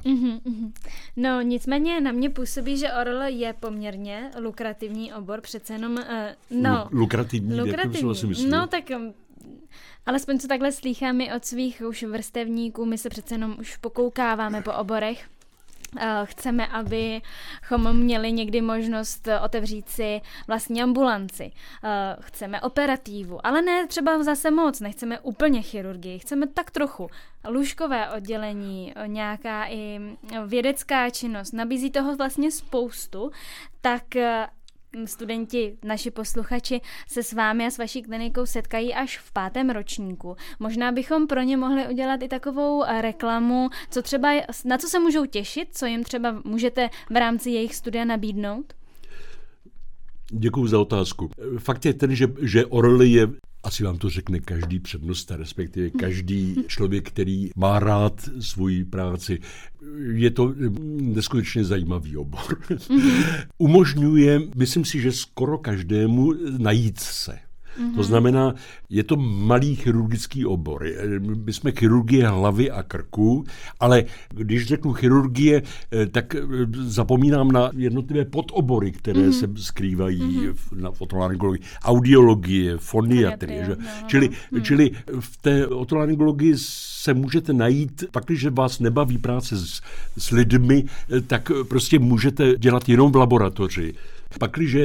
Mm-hmm, 0.07 0.73
No 1.17 1.41
nicméně 1.41 2.01
na 2.01 2.13
mě 2.13 2.31
působí, 2.31 2.77
že 2.77 2.93
ORL 2.93 3.23
je 3.23 3.53
poměrně 3.53 4.31
lukrativní 4.41 5.13
obor, 5.15 5.41
přece 5.41 5.73
jenom, 5.73 5.93
uh, 5.93 6.03
no. 6.51 6.89
lukrativní, 6.93 7.61
lukrativní. 7.61 8.51
No 8.51 8.67
tak 8.67 8.85
um, 8.97 9.15
alespoň 10.07 10.39
co 10.39 10.49
takhle 10.49 10.73
slýchám 10.73 11.21
od 11.37 11.45
svých 11.45 11.83
už 11.89 12.03
vrstevníků, 12.03 12.85
my 12.85 12.99
se 12.99 13.09
přece 13.09 13.35
jenom 13.35 13.57
už 13.61 13.77
pokoukáváme 13.77 14.63
po 14.63 14.73
oborech, 14.73 15.25
chceme, 16.25 16.67
abychom 16.67 17.97
měli 17.97 18.33
někdy 18.33 18.61
možnost 18.61 19.29
otevřít 19.45 19.89
si 19.89 20.21
vlastní 20.49 20.83
ambulanci. 20.83 21.53
Eh, 21.85 22.17
chceme 22.21 22.61
operativu, 22.61 23.47
ale 23.47 23.63
ne 23.63 23.87
třeba 23.87 24.23
zase 24.23 24.51
moc, 24.51 24.81
nechceme 24.81 25.21
úplně 25.21 25.63
chirurgii, 25.63 26.19
chceme 26.19 26.47
tak 26.47 26.71
trochu. 26.71 27.11
Lůžkové 27.49 28.11
oddělení, 28.11 28.95
nějaká 29.07 29.67
i 29.71 30.01
vědecká 30.47 31.11
činnost, 31.11 31.53
nabízí 31.53 31.91
toho 31.91 32.17
vlastně 32.17 32.51
spoustu, 32.51 33.31
tak 33.81 34.17
eh, 34.17 34.47
studenti, 35.05 35.77
naši 35.85 36.11
posluchači 36.11 36.81
se 37.09 37.23
s 37.23 37.33
vámi 37.33 37.67
a 37.67 37.71
s 37.71 37.79
vaší 37.79 38.03
klinikou 38.03 38.47
setkají 38.47 38.95
až 38.95 39.19
v 39.19 39.33
pátém 39.33 39.71
ročníku. 39.71 40.37
Možná 40.59 40.93
bychom 40.93 41.27
pro 41.27 41.43
ně 41.43 41.57
mohli 41.57 41.89
udělat 41.89 42.23
i 42.23 42.29
takovou 42.29 42.85
eh, 42.85 43.03
reklamu, 43.03 43.69
co 43.91 44.03
třeba, 44.03 44.29
na 44.65 44.79
co 44.79 44.89
se 44.89 44.99
můžou 44.99 45.27
těšit, 45.27 45.69
co 45.73 45.87
jim 45.87 46.05
třeba 46.05 46.43
můžete 46.45 46.91
v 47.11 47.17
rámci 47.17 47.51
jejich 47.51 47.75
studia 47.75 48.05
nabídnout? 48.05 48.73
Děkuji 50.33 50.67
za 50.67 50.81
otázku. 50.81 51.31
Fakt 51.59 51.85
je 51.85 51.95
ten, 51.95 52.15
že, 52.15 52.27
že 52.43 52.67
Orly 52.67 53.09
je 53.09 53.29
asi 53.67 53.85
vám 53.85 53.99
to 53.99 54.11
řekne 54.11 54.41
každý 54.41 54.81
přednosta, 54.81 55.37
respektive 55.37 55.91
každý 55.91 56.57
člověk, 56.67 57.09
který 57.09 57.51
má 57.57 57.79
rád 57.79 58.29
svoji 58.41 58.85
práci. 58.85 59.41
Je 60.13 60.31
to 60.31 60.55
neskutečně 61.01 61.65
zajímavý 61.65 62.17
obor. 62.17 62.59
Umožňuje, 63.59 64.41
myslím 64.57 64.85
si, 64.85 65.01
že 65.01 65.13
skoro 65.13 65.59
každému 65.59 66.35
najít 66.59 67.01
se. 67.01 67.39
Mm-hmm. 67.77 67.95
To 67.95 68.03
znamená, 68.03 68.55
je 68.91 69.05
to 69.05 69.17
malý 69.17 69.75
chirurgický 69.75 70.47
obor. 70.47 70.85
My 71.45 71.53
jsme 71.53 71.73
chirurgie 71.73 72.29
hlavy 72.29 72.71
a 72.71 72.83
krku, 72.83 73.45
ale 73.81 74.05
když 74.35 74.67
řeknu 74.67 74.93
chirurgie, 74.93 75.63
eh, 75.93 76.07
tak 76.07 76.35
eh, 76.35 76.41
zapomínám 76.73 77.53
na 77.53 77.71
jednotlivé 77.77 78.25
podobory, 78.25 78.93
které 78.93 79.21
mm-hmm. 79.21 79.57
se 79.57 79.63
skrývají 79.63 80.21
mm-hmm. 80.21 80.53
v, 80.55 80.73
na 80.73 80.91
otolaryngologii. 80.99 81.63
Audiologie, 81.85 82.79
foniatrie. 82.79 83.65
Že? 83.65 83.77
No. 83.79 83.85
Čili, 84.07 84.31
mm. 84.53 84.63
čili 84.63 84.91
v 85.21 85.37
té 85.37 85.67
otolaryngologii 85.67 86.55
se 86.57 87.15
můžete 87.15 87.53
najít, 87.53 88.05
pak 88.11 88.25
když 88.25 88.47
vás 88.47 88.81
nebaví 88.81 89.19
práce 89.19 89.57
s, 89.57 89.81
s 90.19 90.31
lidmi, 90.31 90.85
eh, 90.85 91.21
tak 91.21 91.51
prostě 91.69 91.99
můžete 91.99 92.55
dělat 92.59 92.89
jenom 92.89 93.13
v 93.13 93.17
laboratoři. 93.17 93.95
Pak, 94.39 94.51
když 94.53 94.77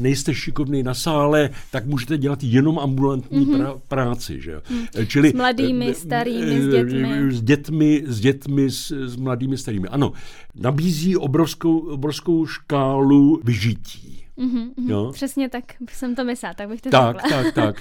nejste 0.00 0.34
šikovný 0.34 0.82
na 0.82 0.94
sále, 0.94 1.50
tak 1.70 1.86
můžete 1.86 2.18
dělat 2.18 2.38
jenom 2.42 2.78
ambulantní 2.78 3.46
mm-hmm. 3.46 3.58
pra, 3.58 3.74
práci. 3.88 4.40
Že? 4.40 4.60
Mm. 4.70 5.06
Čili, 5.06 5.30
s 5.30 5.32
mladými, 5.32 5.88
eh, 5.90 5.94
starými, 5.94 6.62
s 6.62 6.68
dětmi. 6.68 7.08
Eh, 7.12 7.32
s 7.32 7.42
dětmi, 7.42 8.02
s, 8.06 8.20
dětmi 8.20 8.70
s, 8.70 8.90
s 8.90 9.16
mladými, 9.16 9.58
starými. 9.58 9.88
Ano, 9.88 10.12
nabízí 10.54 11.16
obrovskou, 11.16 11.78
obrovskou 11.78 12.46
škálu 12.46 13.40
vyžití. 13.44 14.24
Mm-hmm, 14.38 14.68
jo? 14.86 15.10
Přesně 15.12 15.48
tak 15.48 15.64
jsem 15.92 16.14
to 16.14 16.24
myslela, 16.24 16.54
tak 16.54 16.68
bych 16.68 16.80
to 16.80 16.90
tak, 16.90 17.22
řekla. 17.22 17.42
Tak, 17.42 17.54
tak, 17.54 17.76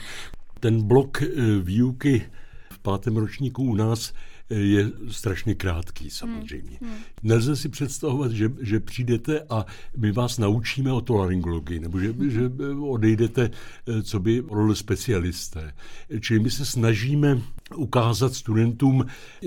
Ten 0.59 0.81
blok 0.81 1.23
výuky 1.61 2.25
v 2.69 2.79
pátém 2.79 3.17
ročníku 3.17 3.63
u 3.63 3.75
nás 3.75 4.13
je 4.53 4.91
strašně 5.09 5.55
krátký 5.55 6.09
samozřejmě. 6.09 6.77
Hmm. 6.81 6.89
Hmm. 6.89 6.99
Nelze 7.23 7.55
si 7.55 7.69
představovat, 7.69 8.31
že, 8.31 8.51
že 8.61 8.79
přijdete 8.79 9.41
a 9.49 9.65
my 9.97 10.11
vás 10.11 10.37
naučíme 10.37 10.91
o 10.91 11.03
laryngologii, 11.09 11.79
nebo 11.79 11.99
že, 11.99 12.11
hmm. 12.11 12.29
že 12.29 12.49
odejdete, 12.79 13.51
eh, 13.87 14.03
co 14.03 14.19
by 14.19 14.43
roli 14.51 14.75
specialisté. 14.75 15.73
Čili 16.19 16.39
my 16.39 16.51
se 16.51 16.65
snažíme 16.65 17.41
ukázat 17.75 18.33
studentům, 18.33 19.05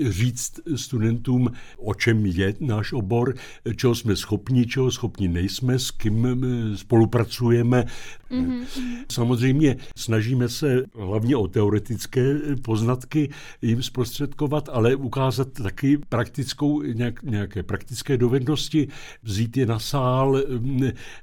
říct 0.09 0.59
studentům, 0.75 1.51
o 1.77 1.93
čem 1.93 2.25
je 2.25 2.53
náš 2.59 2.93
obor, 2.93 3.33
čeho 3.75 3.95
jsme 3.95 4.15
schopni, 4.15 4.65
čeho 4.65 4.91
schopni 4.91 5.27
nejsme, 5.27 5.79
s 5.79 5.91
kým 5.91 6.45
spolupracujeme. 6.75 7.85
Mm-hmm. 8.31 8.65
Samozřejmě 9.11 9.77
snažíme 9.97 10.49
se 10.49 10.83
hlavně 10.99 11.35
o 11.35 11.47
teoretické 11.47 12.39
poznatky 12.61 13.29
jim 13.61 13.83
zprostředkovat, 13.83 14.69
ale 14.69 14.95
ukázat 14.95 15.47
taky 15.63 15.97
praktickou, 15.97 16.81
nějak, 16.81 17.23
nějaké 17.23 17.63
praktické 17.63 18.17
dovednosti, 18.17 18.87
vzít 19.23 19.57
je 19.57 19.65
na 19.65 19.79
sál, 19.79 20.41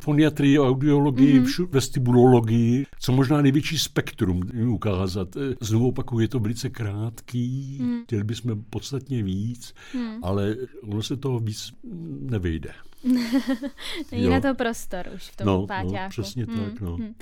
foniatrii, 0.02 0.58
audiologii, 0.58 1.40
mm-hmm. 1.40 1.68
vestibulologii, 1.70 2.86
co 2.98 3.12
možná 3.12 3.42
největší 3.42 3.78
spektrum 3.78 4.42
ukázat. 4.68 5.28
Znovu 5.60 5.88
opakuju, 5.88 6.20
je 6.20 6.28
to 6.28 6.38
velice 6.38 6.70
krátký, 6.94 7.78
mm. 7.80 8.02
chtěli 8.04 8.24
bychom 8.24 8.64
podstatně 8.70 9.22
víc, 9.22 9.74
mm. 9.94 10.18
ale 10.22 10.56
ono 10.82 11.02
se 11.02 11.16
toho 11.16 11.38
víc 11.38 11.72
nevejde. 12.20 12.70
Není 14.12 14.28
na 14.28 14.40
to 14.40 14.54
prostor 14.54 15.10
už 15.14 15.22
v 15.22 15.36
tom 15.36 15.46
no, 15.46 15.66
páťáku. 15.66 15.92
No, 15.92 16.08
přesně 16.08 16.44
hmm, 16.44 16.64
tak, 16.64 16.80
no. 16.80 16.96
Hmm. 16.96 17.14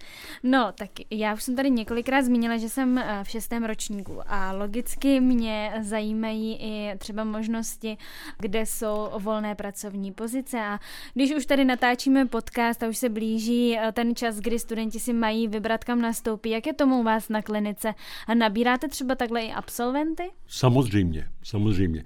No, 0.43 0.73
tak 0.79 0.91
já 1.11 1.35
už 1.35 1.43
jsem 1.43 1.57
tady 1.57 1.71
několikrát 1.71 2.23
zmínila, 2.23 2.57
že 2.57 2.69
jsem 2.69 2.99
eh, 2.99 3.21
v 3.25 3.31
šestém 3.31 3.65
ročníku 3.65 4.21
a 4.27 4.53
logicky 4.53 5.21
mě 5.21 5.73
zajímají 5.81 6.59
i 6.61 6.99
třeba 6.99 7.25
možnosti, 7.25 7.97
kde 8.39 8.67
jsou 8.67 9.11
volné 9.19 9.55
pracovní 9.55 10.13
pozice 10.13 10.61
a 10.61 10.79
když 11.15 11.35
už 11.35 11.47
tady 11.47 11.65
natáčíme 11.65 12.27
podcast 12.27 12.83
a 12.83 12.89
už 12.89 12.97
se 12.97 13.09
blíží 13.09 13.79
eh, 13.79 13.93
ten 13.93 14.17
čas, 14.17 14.41
kdy 14.41 14.59
studenti 14.59 15.01
si 15.01 15.13
mají 15.13 15.49
vybrat, 15.49 15.85
kam 15.85 16.01
nastoupí, 16.01 16.51
jak 16.51 16.67
je 16.67 16.75
tomu 16.75 17.01
u 17.01 17.03
vás 17.03 17.29
na 17.29 17.43
klinice? 17.43 17.95
A 18.27 18.35
nabíráte 18.35 18.89
třeba 18.89 19.15
takhle 19.15 19.43
i 19.43 19.53
absolventy? 19.53 20.31
Samozřejmě, 20.47 21.29
samozřejmě 21.43 22.05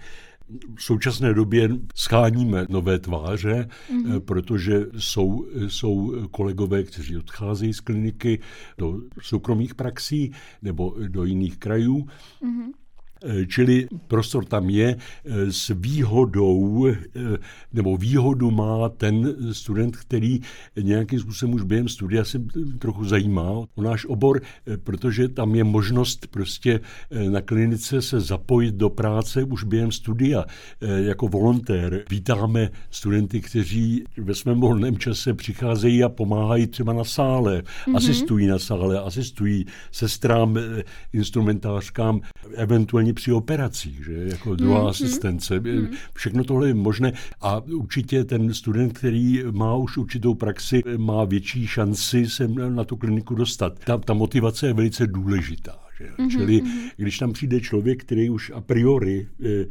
v 0.75 0.83
současné 0.83 1.35
době 1.35 1.69
scháníme 1.95 2.67
nové 2.69 2.99
tváře, 2.99 3.69
mm-hmm. 3.91 4.21
protože 4.21 4.87
jsou, 4.99 5.47
jsou 5.69 6.15
kolegové, 6.31 6.83
kteří 6.83 7.17
odcházejí 7.17 7.75
z 7.75 7.81
kliniky 7.81 8.41
do 8.79 9.01
soukromých 9.23 9.75
praxí 9.75 10.33
nebo 10.63 10.97
do 11.09 11.25
jiných 11.25 11.59
krajů. 11.59 12.07
Mm-hmm. 12.43 12.73
Eh, 13.25 13.47
čili 13.47 13.89
prostor 14.09 14.45
tam 14.45 14.71
je 14.71 14.97
eh, 14.97 15.53
s 15.53 15.73
výhodou, 15.75 16.87
eh, 16.87 16.95
nebo 17.73 17.97
výhodu 17.97 18.51
má 18.51 18.89
ten 18.89 19.37
student, 19.53 19.97
který 19.97 20.41
nějakým 20.81 21.21
způsobem 21.21 21.55
už 21.55 21.63
během 21.63 21.89
studia 21.89 22.25
se 22.25 22.43
trochu 22.79 23.05
zajímá 23.05 23.51
o 23.75 23.83
náš 23.83 24.05
obor, 24.05 24.41
protože 24.85 25.29
tam 25.29 25.55
je 25.55 25.65
možnost 25.65 26.27
prostě 26.27 26.81
na 27.29 27.41
klinice 27.41 28.03
se 28.03 28.21
zapojit 28.21 28.75
do 28.75 28.91
práce 28.91 29.45
už 29.45 29.65
během 29.65 29.93
studia 29.93 30.45
jako 30.81 31.29
volontér. 31.29 32.05
Vítáme 32.11 32.71
studenty, 32.91 33.41
kteří 33.41 34.05
ve 34.17 34.35
svém 34.35 34.61
volném 34.61 34.99
čase 34.99 35.35
přicházejí 35.35 36.05
a 36.05 36.09
pomáhají 36.09 36.67
třeba 36.67 36.93
na 36.93 37.05
sále, 37.05 37.63
mm-hmm. 37.63 37.97
asistují 37.97 38.47
na 38.47 38.59
sále, 38.59 39.01
asistují 39.01 39.67
sestrám, 39.93 40.59
instrumentářkám, 41.13 42.21
eventuálně 42.55 43.06
ani 43.07 43.13
při 43.13 43.33
operacích, 43.33 44.05
že 44.05 44.13
jako 44.13 44.55
druhá 44.55 44.81
mm, 44.81 44.87
asistence. 44.87 45.61
Mm. 45.61 45.89
Všechno 46.15 46.45
tohle 46.45 46.69
je 46.69 46.75
možné 46.75 47.13
a 47.41 47.61
určitě 47.61 48.25
ten 48.25 48.55
student, 48.55 48.99
který 48.99 49.43
má 49.51 49.75
už 49.75 49.97
určitou 49.97 50.35
praxi, 50.35 50.83
má 50.97 51.25
větší 51.25 51.67
šanci 51.67 52.27
se 52.27 52.49
na 52.49 52.85
tu 52.85 52.97
kliniku 52.97 53.35
dostat. 53.35 53.79
Ta, 53.85 53.99
ta 53.99 54.15
motivace 54.15 54.67
je 54.67 54.73
velice 54.73 55.07
důležitá. 55.07 55.86
Že? 55.99 56.05
Mm-hmm. 56.05 56.31
Čili 56.31 56.63
když 56.97 57.19
tam 57.19 57.33
přijde 57.33 57.61
člověk, 57.61 58.05
který 58.05 58.31
už 58.31 58.53
a 58.55 58.61
priori 58.61 59.29
e, 59.45 59.67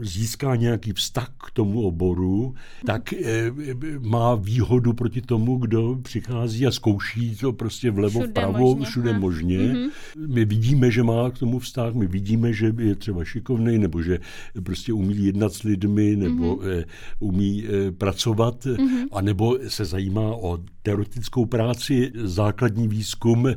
získá 0.00 0.56
nějaký 0.56 0.92
vztah 0.92 1.34
k 1.46 1.50
tomu 1.50 1.82
oboru, 1.82 2.54
tak 2.86 3.12
e, 3.12 3.52
má 3.98 4.34
výhodu 4.34 4.92
proti 4.92 5.20
tomu, 5.20 5.56
kdo 5.56 5.98
přichází 6.02 6.66
a 6.66 6.70
zkouší 6.70 7.36
to 7.36 7.52
prostě 7.52 7.90
vlevo, 7.90 8.20
všude 8.20 8.30
vpravo, 8.30 8.74
možně, 8.74 8.86
všude 8.86 9.18
možně. 9.18 9.58
Mm-hmm. 9.58 9.90
My 10.26 10.44
vidíme, 10.44 10.90
že 10.90 11.02
má 11.02 11.30
k 11.30 11.38
tomu 11.38 11.58
vztah, 11.58 11.94
my 11.94 12.06
vidíme, 12.06 12.52
že 12.52 12.72
je 12.78 12.94
třeba 12.94 13.24
šikovný, 13.24 13.78
nebo 13.78 14.02
že 14.02 14.18
prostě 14.62 14.92
umí 14.92 15.24
jednat 15.24 15.52
s 15.52 15.62
lidmi, 15.62 16.16
nebo 16.16 16.56
mm-hmm. 16.56 16.84
umí 17.18 17.64
pracovat, 17.98 18.64
mm-hmm. 18.64 19.06
anebo 19.12 19.58
se 19.68 19.84
zajímá 19.84 20.34
o 20.34 20.58
teoretickou 20.82 21.46
práci, 21.46 22.12
základní 22.14 22.88
výzkum, 22.88 23.48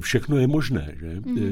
všechno 0.00 0.36
je 0.36 0.46
možné. 0.46 0.94
Že? 1.00 1.20
Mm-hmm. 1.20 1.49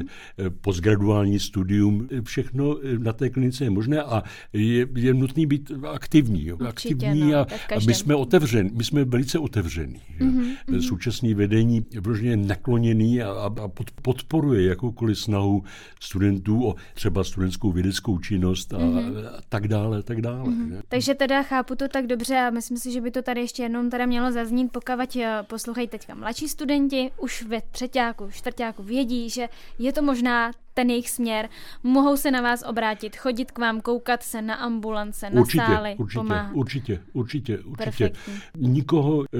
Postgraduální 0.60 1.38
studium, 1.38 2.08
všechno 2.22 2.76
na 2.98 3.12
té 3.12 3.30
klinice 3.30 3.64
je 3.64 3.70
možné 3.70 4.02
a 4.02 4.22
je, 4.52 4.86
je 4.94 5.14
nutný 5.14 5.46
být 5.46 5.72
aktivní. 5.92 6.52
Určitě, 6.52 6.94
aktivní 6.94 7.32
no, 7.32 7.38
a, 7.38 7.46
a 7.76 7.78
my 7.86 7.94
jsme 7.94 8.14
otevření, 8.14 8.70
my 8.74 8.84
jsme 8.84 9.04
velice 9.04 9.38
otevření. 9.38 10.00
Mm-hmm. 10.20 10.80
Současný 10.80 11.34
vedení 11.34 11.84
je 11.90 12.00
vložně 12.00 12.36
nakloněný 12.36 13.22
a, 13.22 13.30
a 13.30 13.68
podporuje 14.02 14.68
jakoukoliv 14.68 15.18
snahu 15.18 15.64
studentů 16.00 16.66
o 16.66 16.74
třeba 16.94 17.24
studentskou 17.24 17.72
vědeckou 17.72 18.18
činnost 18.18 18.74
a, 18.74 18.78
mm-hmm. 18.78 19.26
a 19.26 19.40
tak 19.48 19.68
dále, 19.68 20.02
tak 20.02 20.20
dále. 20.20 20.50
Mm-hmm. 20.50 20.82
Takže 20.88 21.14
teda 21.14 21.42
chápu 21.42 21.74
to 21.74 21.88
tak 21.88 22.06
dobře 22.06 22.36
a 22.38 22.50
myslím 22.50 22.78
si, 22.78 22.92
že 22.92 23.00
by 23.00 23.10
to 23.10 23.22
tady 23.22 23.40
ještě 23.40 23.62
jenom 23.62 23.90
teda 23.90 24.06
mělo 24.06 24.32
zaznít, 24.32 24.72
pokud 24.72 25.16
eh, 25.16 25.42
poslouchají 25.42 25.88
teďka 25.88 26.14
mladší 26.14 26.48
studenti, 26.48 27.10
už 27.20 27.42
ve 27.42 27.60
třetíku, 27.70 28.28
čtvrtáku 28.30 28.82
vědí, 28.82 29.30
že 29.30 29.48
je 29.78 29.87
to 29.92 30.02
možná 30.02 30.50
ten 30.74 30.90
jejich 30.90 31.10
směr, 31.10 31.48
mohou 31.82 32.16
se 32.16 32.30
na 32.30 32.40
vás 32.40 32.64
obrátit, 32.68 33.16
chodit 33.16 33.50
k 33.50 33.58
vám, 33.58 33.80
koukat 33.80 34.22
se 34.22 34.42
na 34.42 34.54
ambulance, 34.54 35.30
na 35.30 35.40
určitě, 35.40 35.64
sály, 35.66 35.94
určitě, 35.98 36.18
pomáhat. 36.18 36.52
Určitě, 36.54 37.00
určitě, 37.12 37.58
určitě. 37.58 37.84
Perfektní. 37.84 38.34
Nikoho 38.56 39.24
e, 39.24 39.38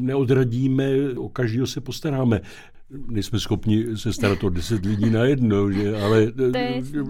neodradíme, 0.00 0.84
o 1.16 1.28
každého 1.28 1.66
se 1.66 1.80
postaráme 1.80 2.40
nejsme 2.90 3.40
schopni 3.40 3.96
se 3.96 4.12
starat 4.12 4.44
o 4.44 4.48
deset 4.48 4.84
lidí 4.84 5.10
na 5.10 5.24
jedno, 5.24 5.72
že? 5.72 6.02
ale 6.02 6.32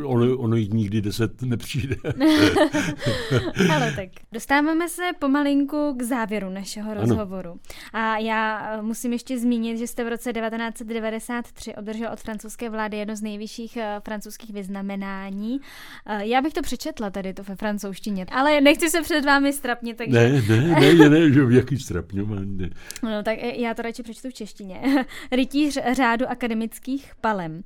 ono, 0.04 0.36
ono 0.36 0.56
jich 0.56 0.70
nikdy 0.70 1.00
deset 1.00 1.42
nepřijde. 1.42 1.96
ale 3.74 3.92
tak 3.96 4.08
dostáváme 4.32 4.88
se 4.88 5.02
pomalinku 5.18 5.94
k 5.98 6.02
závěru 6.02 6.50
našeho 6.50 6.90
ano. 6.90 7.00
rozhovoru. 7.00 7.60
A 7.92 8.18
já 8.18 8.70
eh, 8.78 8.82
musím 8.82 9.12
ještě 9.12 9.38
zmínit, 9.38 9.78
že 9.78 9.86
jste 9.86 10.04
v 10.04 10.08
roce 10.08 10.32
1993 10.32 11.74
obdržel 11.74 12.10
od 12.12 12.20
francouzské 12.20 12.70
vlády 12.70 12.96
jedno 12.96 13.16
z 13.16 13.22
nejvyšších 13.22 13.76
eh, 13.76 14.00
francouzských 14.04 14.50
vyznamenání. 14.50 15.60
Eh, 16.06 16.26
já 16.26 16.42
bych 16.42 16.52
to 16.52 16.62
přečetla 16.62 17.10
tady 17.10 17.34
to 17.34 17.42
ve 17.42 17.56
francouzštině, 17.56 18.26
ale 18.32 18.60
nechci 18.60 18.90
se 18.90 19.02
před 19.02 19.24
vámi 19.24 19.52
strapnit, 19.52 19.96
takže... 19.96 20.18
Ne, 20.18 20.42
ne, 20.48 20.80
ne, 20.80 20.94
ne, 20.94 21.08
ne 21.08 21.32
že 21.32 21.40
jaký 21.50 21.78
strapňování. 21.78 22.70
No, 23.02 23.22
tak 23.22 23.38
já 23.42 23.74
to 23.74 23.82
radši 23.82 24.02
přečtu 24.02 24.28
v 24.30 24.34
češtině. 24.34 24.80
Rytíř 25.32 25.69
řádu 25.70 26.26
akademických 26.28 27.12
palem. 27.20 27.62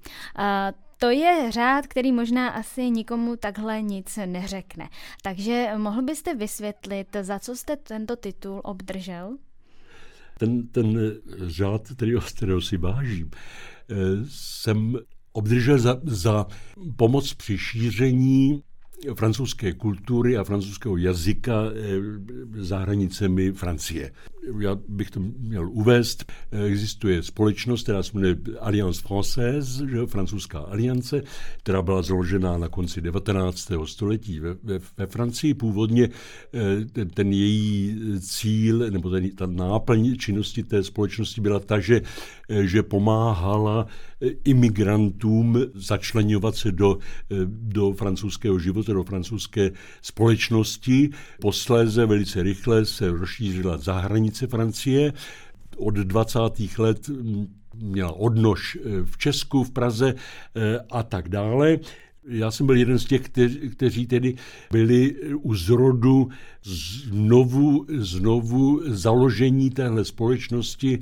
To 0.98 1.10
je 1.10 1.52
řád, 1.52 1.86
který 1.86 2.12
možná 2.12 2.48
asi 2.48 2.90
nikomu 2.90 3.36
takhle 3.36 3.82
nic 3.82 4.18
neřekne. 4.26 4.88
Takže 5.22 5.70
mohl 5.76 6.02
byste 6.02 6.34
vysvětlit, 6.34 7.16
za 7.20 7.38
co 7.38 7.56
jste 7.56 7.76
tento 7.76 8.16
titul 8.16 8.60
obdržel? 8.64 9.36
Ten, 10.38 10.68
ten 10.68 11.12
řád, 11.46 11.88
který, 11.88 12.12
kterého 12.34 12.60
si 12.60 12.76
vážím, 12.76 13.30
eh, 13.90 13.94
jsem 14.28 14.96
obdržel 15.32 15.78
za, 15.78 16.00
za 16.04 16.46
pomoc 16.96 17.34
při 17.34 17.58
šíření 17.58 18.62
francouzské 19.14 19.72
kultury 19.72 20.36
a 20.36 20.44
francouzského 20.44 20.96
jazyka 20.96 21.62
eh, 21.64 22.62
za 22.62 22.78
hranicemi 22.78 23.52
Francie. 23.52 24.12
Já 24.60 24.78
bych 24.88 25.10
to 25.10 25.20
měl 25.38 25.68
uvést. 25.70 26.32
Existuje 26.66 27.22
společnost, 27.22 27.82
která 27.82 28.02
se 28.02 28.10
jmenuje 28.14 28.36
Alliance 28.60 29.02
Française, 29.08 29.88
že, 29.88 30.06
francouzská 30.06 30.58
aliance, 30.58 31.22
která 31.58 31.82
byla 31.82 32.02
založena 32.02 32.58
na 32.58 32.68
konci 32.68 33.00
19. 33.00 33.72
století 33.84 34.40
ve, 34.40 34.54
ve, 34.62 34.80
ve 34.96 35.06
Francii. 35.06 35.54
Původně 35.54 36.08
eh, 36.54 36.84
ten, 36.84 37.08
ten 37.08 37.32
její 37.32 37.96
cíl, 38.20 38.90
nebo 38.90 39.10
ten, 39.10 39.30
ta 39.30 39.46
náplň 39.46 40.16
činnosti 40.16 40.62
té 40.62 40.84
společnosti 40.84 41.40
byla 41.40 41.60
ta, 41.60 41.80
že, 41.80 42.00
že 42.48 42.82
pomáhala 42.82 43.86
imigrantům 44.44 45.58
začlenovat 45.74 46.56
se 46.56 46.72
do, 46.72 46.98
do 47.48 47.92
francouzského 47.92 48.58
života, 48.58 48.92
do 48.92 49.04
francouzské 49.04 49.70
společnosti. 50.02 51.10
Posléze 51.40 52.06
velice 52.06 52.42
rychle 52.42 52.84
se 52.84 53.10
rozšířila 53.10 53.78
za 53.78 53.98
hranice 53.98 54.46
Francie. 54.46 55.12
Od 55.76 55.94
20. 55.94 56.38
let 56.78 57.10
měla 57.82 58.12
odnož 58.12 58.76
eh, 58.76 59.04
v 59.04 59.18
Česku, 59.18 59.64
v 59.64 59.70
Praze 59.70 60.14
eh, 60.14 60.78
a 60.90 61.02
tak 61.02 61.28
dále. 61.28 61.78
Já 62.28 62.50
jsem 62.50 62.66
byl 62.66 62.76
jeden 62.76 62.98
z 62.98 63.04
těch, 63.04 63.20
kteří, 63.20 63.70
kteří 63.70 64.06
tedy 64.06 64.34
byli 64.70 65.14
u 65.34 65.54
zrodu 65.54 66.28
znovu, 66.62 67.86
znovu 67.98 68.80
založení 68.86 69.70
téhle 69.70 70.04
společnosti 70.04 70.98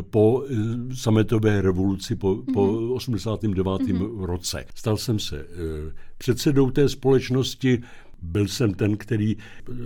po 0.00 0.44
eh, 0.50 0.54
sametové 0.94 1.62
revoluci, 1.62 2.16
po, 2.16 2.34
mm-hmm. 2.34 2.52
po 2.52 2.94
89. 2.94 3.82
Mm-hmm. 3.82 4.24
roce. 4.24 4.64
Stal 4.74 4.96
jsem 4.96 5.18
se 5.18 5.40
eh, 5.40 5.92
předsedou 6.18 6.70
té 6.70 6.88
společnosti, 6.88 7.82
byl 8.22 8.48
jsem 8.48 8.74
ten, 8.74 8.96
který 8.96 9.36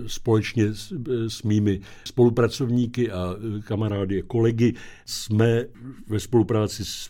společně 0.07 0.73
s, 0.73 0.93
s 1.27 1.43
mými 1.43 1.79
spolupracovníky 2.05 3.11
a 3.11 3.35
kamarády 3.63 4.21
a 4.21 4.25
kolegy 4.27 4.73
jsme 5.05 5.65
ve 6.07 6.19
spolupráci 6.19 6.85
s 6.85 7.09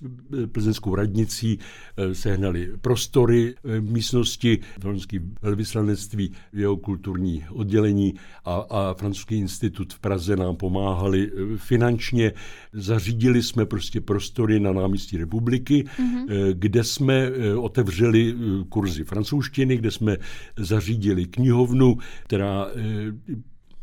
plzeňskou 0.51 0.95
radnicí 0.95 1.59
eh, 1.97 2.15
sehnali 2.15 2.71
prostory 2.81 3.55
eh, 3.55 3.81
místnosti, 3.81 4.59
francouzský 4.79 5.19
velvyslanectví, 5.41 6.31
jeho 6.53 6.77
kulturní 6.77 7.45
oddělení 7.49 8.13
a, 8.45 8.55
a 8.55 8.93
francouzský 8.93 9.35
institut 9.35 9.93
v 9.93 9.99
Praze 9.99 10.35
nám 10.35 10.55
pomáhali 10.55 11.31
eh, 11.31 11.57
finančně. 11.57 12.33
Zařídili 12.73 13.43
jsme 13.43 13.65
prostě 13.65 14.01
prostory 14.01 14.59
na 14.59 14.73
náměstí 14.73 15.17
republiky, 15.17 15.83
mm-hmm. 15.83 16.53
kde 16.53 16.83
jsme 16.83 17.31
otevřeli 17.55 18.35
kurzy 18.69 19.03
francouzštiny, 19.03 19.77
kde 19.77 19.91
jsme 19.91 20.17
zařídili 20.57 21.16
zřídili 21.17 21.25
knihovnu, 21.25 21.97
která 22.23 22.67
eh, 22.67 23.35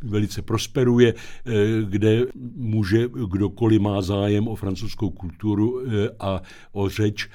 velice 0.03 0.43
prosperuje, 0.43 1.14
eh, 1.14 1.53
kde 1.89 2.26
může 2.57 3.09
kdokoliv 3.09 3.80
má 3.80 4.03
zájem 4.03 4.49
o 4.49 4.57
francouzskou 4.57 5.11
kulturu 5.11 5.80
eh, 5.80 6.09
a 6.20 6.43
o 6.72 6.89
řeč 6.89 7.28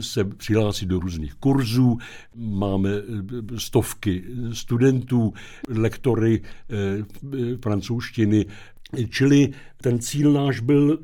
se 0.00 0.24
přihlásit 0.24 0.86
do 0.86 1.00
různých 1.00 1.34
kurzů. 1.34 1.98
Máme 2.34 2.90
stovky 3.56 4.24
studentů, 4.52 5.32
lektory 5.68 6.40
francouzštiny, 7.62 8.46
Čili 9.10 9.52
ten 9.82 9.98
cíl 9.98 10.32
náš 10.32 10.60
byl 10.60 10.98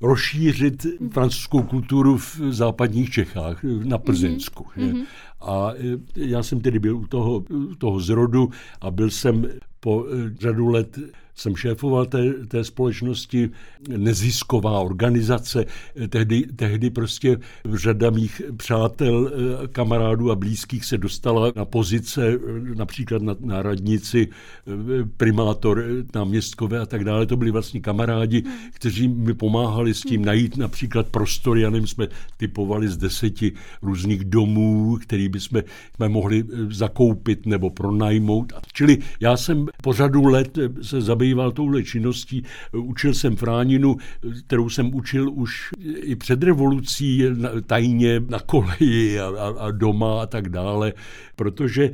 rozšířit 0.00 0.86
francouzskou 1.12 1.62
kulturu 1.62 2.16
v 2.16 2.40
západních 2.50 3.10
Čechách, 3.10 3.64
na 3.84 3.98
Plzeňsku. 3.98 4.66
Mm-hmm. 4.76 5.04
A 5.40 5.72
e, 5.72 5.98
já 6.16 6.42
jsem 6.42 6.60
tedy 6.60 6.78
byl 6.78 6.96
u 6.96 7.06
toho, 7.06 7.44
u 7.50 7.74
toho 7.74 8.00
zrodu 8.00 8.50
a 8.80 8.90
byl 8.90 9.10
jsem 9.10 9.46
po 9.80 10.06
e, 10.06 10.34
řadu 10.40 10.68
let 10.68 10.98
jsem 11.38 11.56
šéfoval 11.56 12.06
té, 12.06 12.32
té 12.48 12.64
společnosti, 12.64 13.50
nezisková 13.96 14.80
organizace. 14.80 15.64
Tehdy, 16.08 16.46
tehdy 16.56 16.90
prostě 16.90 17.38
řada 17.74 18.10
mých 18.10 18.42
přátel, 18.56 19.30
eh, 19.32 19.68
kamarádů 19.68 20.30
a 20.30 20.36
blízkých 20.36 20.84
se 20.84 20.98
dostala 20.98 21.52
na 21.56 21.64
pozice, 21.64 22.28
eh, 22.28 22.38
například 22.74 23.22
na, 23.22 23.36
na 23.40 23.62
radnici, 23.62 24.28
eh, 24.28 24.70
primátor 25.16 25.84
na 26.14 26.24
městkové 26.24 26.78
a 26.80 26.86
tak 26.86 27.04
dále. 27.04 27.26
To 27.26 27.36
byli 27.36 27.50
vlastně 27.50 27.80
kamarádi, 27.80 28.42
kteří 28.72 29.08
mi 29.08 29.34
pomáhali 29.34 29.94
s 29.94 30.00
tím 30.00 30.24
najít 30.24 30.56
například 30.56 31.06
prostory, 31.06 31.60
já 31.60 31.70
nevím, 31.70 31.86
jsme 31.86 32.08
typovali 32.36 32.88
z 32.88 32.96
deseti 32.96 33.52
různých 33.82 34.24
domů, 34.24 34.98
který 35.02 35.28
bychom 35.28 35.38
jsme 35.94 36.08
mohli 36.08 36.44
zakoupit 36.70 37.46
nebo 37.46 37.70
pronajmout. 37.70 38.52
Čili 38.72 38.98
já 39.20 39.36
jsem 39.36 39.66
po 39.82 39.92
řadu 39.92 40.26
let 40.26 40.58
se 40.82 41.00
zabýval 41.00 41.27
zabýval 41.28 41.52
touhle 41.52 41.82
činností. 41.82 42.42
Učil 42.72 43.14
jsem 43.14 43.36
fráninu, 43.36 43.96
kterou 44.46 44.68
jsem 44.68 44.94
učil 44.94 45.30
už 45.32 45.70
i 46.02 46.16
před 46.16 46.42
revolucí 46.42 47.24
tajně 47.66 48.20
na 48.20 48.38
koleji 48.40 49.20
a, 49.20 49.26
a, 49.26 49.48
a 49.66 49.70
doma 49.70 50.22
a 50.22 50.26
tak 50.26 50.48
dále, 50.48 50.92
protože 51.36 51.90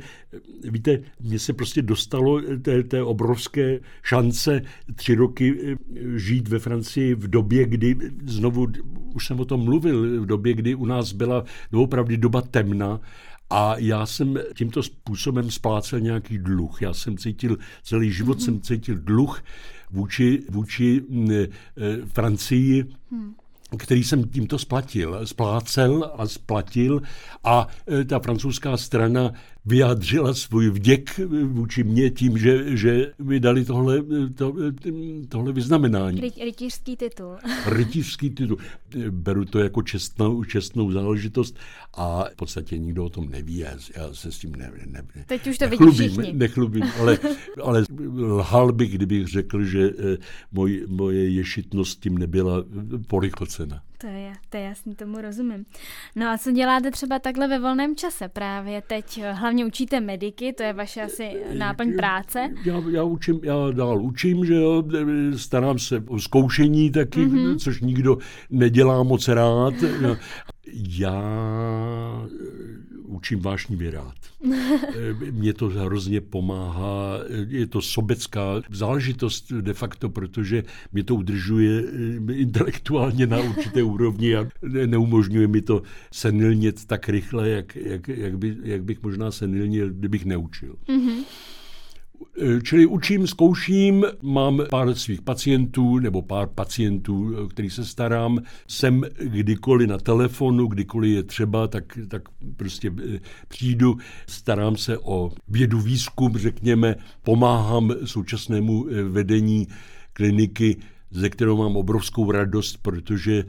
víte, 0.63 0.99
mně 1.21 1.39
se 1.39 1.53
prostě 1.53 1.81
dostalo 1.81 2.41
té, 2.61 2.83
té 2.83 3.03
obrovské 3.03 3.79
šance 4.03 4.61
tři 4.95 5.15
roky 5.15 5.77
žít 6.15 6.47
ve 6.47 6.59
Francii 6.59 7.15
v 7.15 7.27
době, 7.27 7.65
kdy 7.65 7.95
znovu, 8.25 8.67
už 9.15 9.27
jsem 9.27 9.39
o 9.39 9.45
tom 9.45 9.63
mluvil, 9.63 10.21
v 10.21 10.25
době, 10.25 10.53
kdy 10.53 10.75
u 10.75 10.85
nás 10.85 11.13
byla 11.13 11.43
doopravdy 11.71 12.17
doba 12.17 12.41
temna 12.41 12.99
a 13.49 13.77
já 13.77 14.05
jsem 14.05 14.39
tímto 14.57 14.83
způsobem 14.83 15.51
splácel 15.51 15.99
nějaký 15.99 16.37
dluh. 16.37 16.81
Já 16.81 16.93
jsem 16.93 17.17
cítil, 17.17 17.57
celý 17.83 18.11
život 18.11 18.37
mm-hmm. 18.37 18.45
jsem 18.45 18.61
cítil 18.61 18.95
dluh 18.95 19.43
vůči, 19.91 20.43
vůči 20.49 21.01
e, 21.31 21.47
Francii. 22.05 22.85
Hmm 23.11 23.35
který 23.77 24.03
jsem 24.03 24.23
tímto 24.23 24.59
splatil, 24.59 25.19
splácel 25.23 26.11
a 26.17 26.27
splatil 26.27 27.01
a 27.43 27.67
e, 27.99 28.05
ta 28.05 28.19
francouzská 28.19 28.77
strana 28.77 29.31
vyjádřila 29.65 30.33
svůj 30.33 30.69
vděk 30.69 31.19
vůči 31.45 31.83
mně 31.83 32.09
tím, 32.09 32.37
že, 32.37 32.77
že 32.77 33.11
mi 33.23 33.39
dali 33.39 33.65
tohle, 33.65 34.03
to, 34.35 34.55
tohle 35.29 35.53
vyznamenání. 35.53 36.21
Rytířský 36.43 36.97
titul. 36.97 37.35
Rytířský 37.65 38.29
titul. 38.29 38.57
Beru 39.09 39.45
to 39.45 39.59
jako 39.59 39.81
čestnou, 39.81 40.43
čestnou 40.43 40.91
záležitost 40.91 41.57
a 41.93 42.25
v 42.33 42.35
podstatě 42.35 42.77
nikdo 42.77 43.05
o 43.05 43.09
tom 43.09 43.29
neví. 43.29 43.57
Já, 43.57 43.71
já 43.95 44.13
se 44.13 44.31
s 44.31 44.37
tím 44.37 44.55
ne, 44.55 44.71
ne, 44.85 45.03
Teď 45.25 45.47
už 45.47 45.57
to 45.57 45.69
vidí 45.69 45.91
všichni. 45.91 46.33
Nechlubím, 46.33 46.83
ale, 46.99 47.19
ale 47.63 47.83
lhal 48.17 48.71
bych, 48.71 48.95
kdybych 48.95 49.27
řekl, 49.27 49.63
že 49.63 49.89
eh, 49.89 50.17
moj, 50.51 50.85
moje 50.87 51.29
ješitnost 51.29 51.99
tím 51.99 52.17
nebyla 52.17 52.63
porychlocena. 53.07 53.81
To 53.97 54.07
je, 54.07 54.33
to 54.49 54.57
je 54.57 54.63
jasný, 54.63 54.95
tomu 54.95 55.21
rozumím. 55.21 55.65
No 56.15 56.27
a 56.27 56.37
co 56.37 56.51
děláte 56.51 56.91
třeba 56.91 57.19
takhle 57.19 57.47
ve 57.47 57.59
volném 57.59 57.95
čase 57.95 58.29
právě 58.29 58.81
teď? 58.81 59.21
Hlavně 59.31 59.65
učíte 59.65 59.99
mediky, 59.99 60.53
to 60.53 60.63
je 60.63 60.73
vaše 60.73 61.01
asi 61.01 61.43
náplň 61.53 61.95
práce. 61.95 62.49
Já, 62.65 62.83
já, 62.89 63.03
učím, 63.03 63.39
já 63.43 63.55
dál 63.71 64.01
učím, 64.01 64.45
že 64.45 64.55
jo, 64.55 64.83
starám 65.35 65.79
se 65.79 66.03
o 66.07 66.19
zkoušení 66.19 66.91
taky, 66.91 67.25
mm-hmm. 67.25 67.57
což 67.57 67.81
nikdo 67.81 68.17
nedělá 68.49 69.03
moc 69.03 69.27
rád. 69.27 69.73
Já 70.99 71.21
učím 73.25 73.39
vášnivě 73.39 73.91
rád. 73.91 74.15
Mně 75.31 75.53
to 75.53 75.65
hrozně 75.67 76.21
pomáhá. 76.21 77.19
Je 77.47 77.67
to 77.67 77.81
sobecká 77.81 78.61
záležitost 78.69 79.51
de 79.51 79.73
facto, 79.73 80.09
protože 80.09 80.63
mě 80.93 81.03
to 81.03 81.15
udržuje 81.15 81.83
intelektuálně 82.31 83.27
na 83.27 83.39
určité 83.39 83.83
úrovni 83.93 84.35
a 84.35 84.47
neumožňuje 84.85 85.47
mi 85.47 85.61
to 85.61 85.81
senilnět 86.11 86.85
tak 86.85 87.09
rychle, 87.09 87.49
jak, 87.49 87.75
jak, 87.75 88.07
jak, 88.07 88.37
by, 88.37 88.57
jak 88.63 88.83
bych 88.83 89.03
možná 89.03 89.31
senilnil, 89.31 89.89
kdybych 89.89 90.25
neučil. 90.25 90.75
Mm-hmm. 90.87 91.23
Eh, 92.41 92.61
čili 92.61 92.85
učím, 92.85 93.27
zkouším, 93.27 94.05
mám 94.21 94.61
pár 94.69 94.95
svých 94.95 95.21
pacientů 95.21 95.99
nebo 95.99 96.21
pár 96.21 96.47
pacientů, 96.47 97.33
eh, 97.33 97.47
který 97.47 97.69
se 97.69 97.85
starám. 97.85 98.39
Jsem 98.67 99.01
kdykoliv 99.19 99.89
na 99.89 99.97
telefonu, 99.97 100.67
kdykoliv 100.67 101.15
je 101.15 101.23
třeba, 101.23 101.67
tak, 101.67 101.97
tak 102.07 102.21
prostě 102.57 102.91
eh, 103.15 103.19
přijdu, 103.47 103.97
starám 104.27 104.77
se 104.77 104.97
o 104.97 105.31
vědu, 105.47 105.81
výzkum, 105.81 106.37
řekněme, 106.37 106.95
pomáhám 107.23 107.91
současnému 108.05 108.87
vedení 109.09 109.67
kliniky 110.13 110.77
ze 111.11 111.29
kterou 111.29 111.57
mám 111.57 111.77
obrovskou 111.77 112.31
radost, 112.31 112.77
protože, 112.81 113.43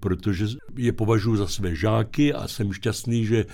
protože 0.00 0.46
je 0.76 0.92
považuji 0.92 1.36
za 1.36 1.46
své 1.46 1.76
žáky 1.76 2.32
a 2.32 2.48
jsem 2.48 2.72
šťastný, 2.72 3.26
že 3.26 3.44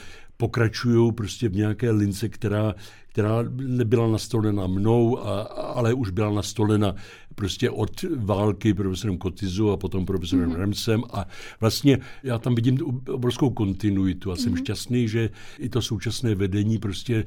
pokračují 0.40 1.12
prostě 1.12 1.48
v 1.48 1.56
nějaké 1.56 1.90
lince, 1.90 2.28
která, 2.28 2.74
která 3.12 3.44
nebyla 3.52 4.08
nastolena 4.08 4.66
mnou, 4.66 5.26
a, 5.26 5.42
ale 5.42 5.94
už 5.94 6.10
byla 6.10 6.30
nastolena 6.30 6.94
prostě 7.40 7.70
od 7.70 8.04
války 8.16 8.74
profesorem 8.74 9.18
Kotizu 9.18 9.70
a 9.70 9.76
potom 9.76 10.06
profesorem 10.06 10.50
mm-hmm. 10.50 10.60
Remsem 10.60 11.02
a 11.12 11.26
vlastně 11.60 11.98
já 12.22 12.38
tam 12.38 12.54
vidím 12.54 12.78
obrovskou 13.08 13.50
kontinuitu 13.50 14.32
a 14.32 14.36
jsem 14.36 14.52
mm-hmm. 14.52 14.64
šťastný, 14.64 15.08
že 15.08 15.30
i 15.58 15.68
to 15.68 15.82
současné 15.82 16.34
vedení 16.34 16.78
prostě 16.78 17.24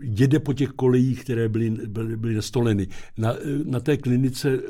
jede 0.00 0.38
po 0.38 0.52
těch 0.52 0.68
kolejích, 0.68 1.24
které 1.24 1.48
byly, 1.48 1.70
byly, 1.70 2.16
byly 2.16 2.34
nastoleny. 2.34 2.86
Na, 3.16 3.34
na 3.64 3.80
té 3.80 3.96
klinice 3.96 4.50
eh, 4.50 4.60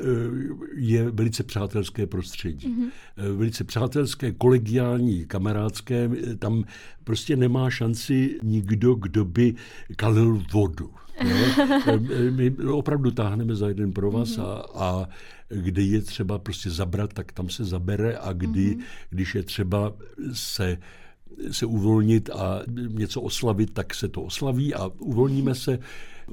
je 0.75 1.11
velice 1.11 1.43
přátelské 1.43 2.07
prostředí. 2.07 2.67
Mm-hmm. 2.67 3.37
Velice 3.37 3.63
přátelské, 3.63 4.31
kolegiální, 4.31 5.25
kamarádské. 5.25 6.09
Tam 6.39 6.63
prostě 7.03 7.35
nemá 7.35 7.69
šanci 7.69 8.39
nikdo, 8.43 8.95
kdo 8.95 9.25
by 9.25 9.53
kalil 9.95 10.43
vodu. 10.53 10.89
No, 11.23 11.99
my 12.31 12.51
opravdu 12.71 13.11
táhneme 13.11 13.55
za 13.55 13.67
jeden 13.67 13.93
provaz 13.93 14.29
mm-hmm. 14.29 14.45
a, 14.45 14.85
a 14.85 15.09
kde 15.49 15.81
je 15.81 16.01
třeba 16.01 16.39
prostě 16.39 16.69
zabrat, 16.69 17.13
tak 17.13 17.31
tam 17.31 17.49
se 17.49 17.65
zabere 17.65 18.17
a 18.17 18.33
kdy, 18.33 18.75
mm-hmm. 18.75 18.83
když 19.09 19.35
je 19.35 19.43
třeba 19.43 19.93
se 20.33 20.77
se 21.51 21.65
uvolnit 21.65 22.29
a 22.29 22.61
něco 22.87 23.21
oslavit, 23.21 23.73
tak 23.73 23.93
se 23.95 24.07
to 24.07 24.21
oslaví 24.21 24.73
a 24.73 24.87
uvolníme 24.99 25.55
se. 25.55 25.79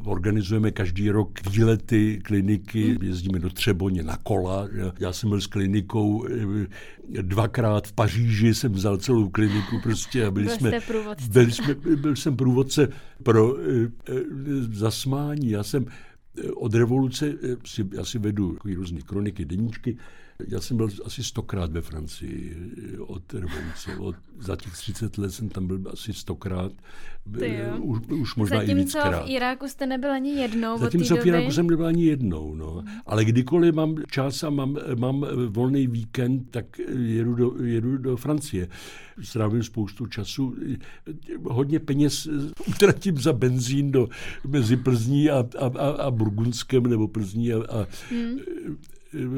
Organizujeme 0.04 0.70
každý 0.70 1.10
rok 1.10 1.30
výlety, 1.50 2.20
kliniky, 2.24 2.98
jezdíme 3.02 3.38
do 3.38 3.50
Třeboně 3.50 4.02
na 4.02 4.16
kola. 4.16 4.68
Já 5.00 5.12
jsem 5.12 5.28
byl 5.28 5.40
s 5.40 5.46
klinikou 5.46 6.26
eh, 6.26 6.66
dvakrát 7.22 7.88
v 7.88 7.92
Paříži, 7.92 8.54
jsem 8.54 8.72
vzal 8.72 8.96
celou 8.96 9.28
kliniku 9.28 9.80
prostě 9.82 10.26
a 10.26 10.30
byli 10.30 10.46
byl 10.46 10.56
jsme, 10.56 10.70
byli 11.32 11.52
jsme, 11.52 11.74
byl 11.74 12.16
jsem 12.16 12.36
průvodce 12.36 12.88
pro 13.22 13.56
e, 13.58 13.62
e, 13.84 13.90
zasmání. 14.72 15.50
Já 15.50 15.62
jsem 15.62 15.86
od 16.54 16.74
revoluce, 16.74 17.34
si, 17.64 17.88
já 17.92 18.04
si 18.04 18.18
vedu 18.18 18.56
různé 18.74 19.00
kroniky, 19.00 19.44
deníčky, 19.44 19.96
já 20.48 20.60
jsem 20.60 20.76
byl 20.76 20.88
asi 21.04 21.24
stokrát 21.24 21.72
ve 21.72 21.80
Francii 21.80 22.56
od 22.98 23.34
revoluce. 23.34 23.96
Od, 23.98 24.16
za 24.38 24.56
těch 24.56 24.72
30 24.72 25.18
let 25.18 25.30
jsem 25.30 25.48
tam 25.48 25.66
byl 25.66 25.80
asi 25.92 26.12
stokrát. 26.12 26.72
Už, 27.78 27.98
už 28.08 28.34
možná 28.34 28.56
Zatímco 28.56 28.80
i 28.80 28.84
víckrát. 28.84 29.26
v 29.26 29.30
Iráku 29.30 29.68
jste 29.68 29.86
nebyl 29.86 30.12
ani 30.12 30.30
jednou 30.30 30.78
Zatímco 30.78 31.16
v 31.16 31.26
Iráku 31.26 31.52
jsem 31.52 31.66
nebyl 31.66 31.86
ani 31.86 32.04
jednou. 32.04 32.54
No. 32.54 32.84
Ale 33.06 33.24
kdykoliv 33.24 33.74
mám 33.74 33.96
čas 34.10 34.42
a 34.42 34.50
mám, 34.50 34.76
mám 34.98 35.26
volný 35.46 35.86
víkend, 35.86 36.50
tak 36.50 36.78
jedu 36.98 37.34
do, 37.34 37.64
jedu 37.64 37.98
do 37.98 38.16
Francie. 38.16 38.68
Strávím 39.22 39.62
spoustu 39.62 40.06
času. 40.06 40.56
Hodně 41.42 41.78
peněz 41.78 42.28
utratím 42.68 43.18
za 43.18 43.32
benzín 43.32 43.92
do, 43.92 44.08
mezi 44.46 44.76
Plzní 44.76 45.30
a, 45.30 45.44
a, 45.58 45.66
a, 45.78 45.88
a 45.88 46.10
Burgundskem 46.10 46.82
nebo 46.82 47.08
Plzní 47.08 47.52
a, 47.52 47.56
a 47.56 47.86
hmm 48.10 48.38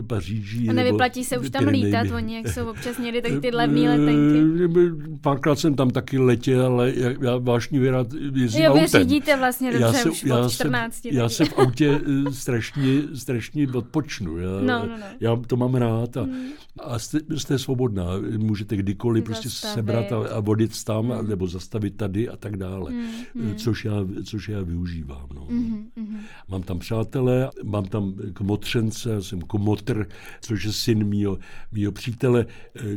Paříží. 0.07 0.69
A 0.69 0.73
nevyplatí 0.73 1.25
se 1.25 1.39
už 1.39 1.51
tam 1.51 1.67
lítat, 1.67 2.07
oni 2.11 2.37
jak 2.37 2.49
jsou 2.49 2.71
občas 2.71 2.99
někdy 2.99 3.23
tak 3.23 3.33
ty 3.41 3.51
levné 3.51 3.81
letenky. 3.81 4.69
Eh, 4.81 5.19
párkrát 5.21 5.59
jsem 5.59 5.75
tam 5.75 5.91
taky 5.91 6.19
letěl, 6.19 6.67
ale 6.67 6.93
já 7.21 7.37
vážně 7.37 7.91
rád 7.91 8.07
jezdím 8.35 8.63
jo, 8.63 8.71
autem. 8.71 8.83
vy 8.83 8.89
řídíte 8.89 9.37
vlastně 9.37 9.73
dobře 9.73 9.87
já 9.87 9.93
se, 9.93 10.11
už 10.11 10.25
já 10.25 10.39
od 10.39 10.53
14. 10.53 10.95
Se, 10.95 11.09
já 11.13 11.29
se 11.29 11.45
v 11.45 11.59
autě 11.59 12.01
eh, 12.29 12.33
strašně, 12.33 13.03
strašně 13.15 13.69
odpočnu. 13.69 14.39
Já, 14.39 14.51
no, 14.51 14.87
no, 14.87 14.87
no. 14.87 15.07
já 15.21 15.37
to 15.47 15.57
mám 15.57 15.75
rád 15.75 16.17
a, 16.17 16.23
hmm. 16.23 16.47
a 16.81 16.99
jste, 16.99 17.19
jste 17.37 17.59
svobodná. 17.59 18.07
Můžete 18.37 18.77
kdykoliv 18.77 19.25
prostě 19.25 19.51
sebrat 19.51 20.13
a, 20.13 20.17
a 20.17 20.41
vodit 20.41 20.85
tam, 20.85 21.11
hmm. 21.11 21.29
nebo 21.29 21.47
zastavit 21.47 21.97
tady 21.97 22.29
a 22.29 22.37
tak 22.37 22.57
dále. 22.57 22.91
Hmm. 22.91 23.11
hmm. 23.35 23.55
Což, 23.55 23.85
já, 23.85 23.95
což 24.25 24.49
já 24.49 24.63
využívám. 24.63 25.27
No. 25.35 25.47
Hmm. 25.51 25.87
Hmm. 25.97 26.21
Mám 26.49 26.63
tam 26.63 26.79
přátelé, 26.79 27.51
mám 27.65 27.85
tam 27.85 28.15
kmotřence, 28.33 29.23
jsem 29.23 29.41
kom 29.41 29.62
Motr, 29.63 30.07
což 30.41 30.65
je 30.65 30.73
syn 30.73 31.05
mýho, 31.05 31.39
mýho 31.73 31.93
přítele, 31.93 32.47
eh, 32.77 32.97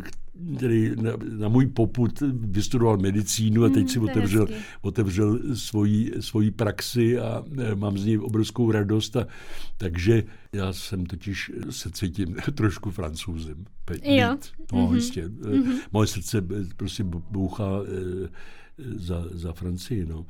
který 0.57 0.91
na, 0.95 1.11
na 1.37 1.47
můj 1.49 1.65
poput 1.65 2.23
vystudoval 2.33 2.97
medicínu 2.97 3.63
a 3.63 3.69
teď 3.69 3.77
hmm, 3.77 3.87
si 3.87 3.99
otevřel, 3.99 4.47
otevřel 4.81 5.39
svoji, 5.55 6.11
svoji 6.19 6.51
praxi 6.51 7.19
a 7.19 7.43
eh, 7.57 7.75
mám 7.75 7.97
z 7.97 8.05
něj 8.05 8.19
obrovskou 8.19 8.71
radost. 8.71 9.15
A, 9.15 9.27
takže 9.77 10.23
já 10.53 10.73
jsem 10.73 11.05
totiž 11.05 11.51
se 11.69 11.89
cítím 11.91 12.35
trošku 12.53 12.91
francouzem. 12.91 13.65
Jo. 14.03 14.37
No, 14.73 14.87
mm-hmm. 14.87 14.95
jistě. 14.95 15.27
Mm-hmm. 15.27 15.75
Moje 15.91 16.07
srdce 16.07 16.41
prostě 16.77 17.03
bouchá 17.03 17.69
za, 18.77 19.25
za 19.31 19.53
Francii. 19.53 20.05
No. 20.05 20.25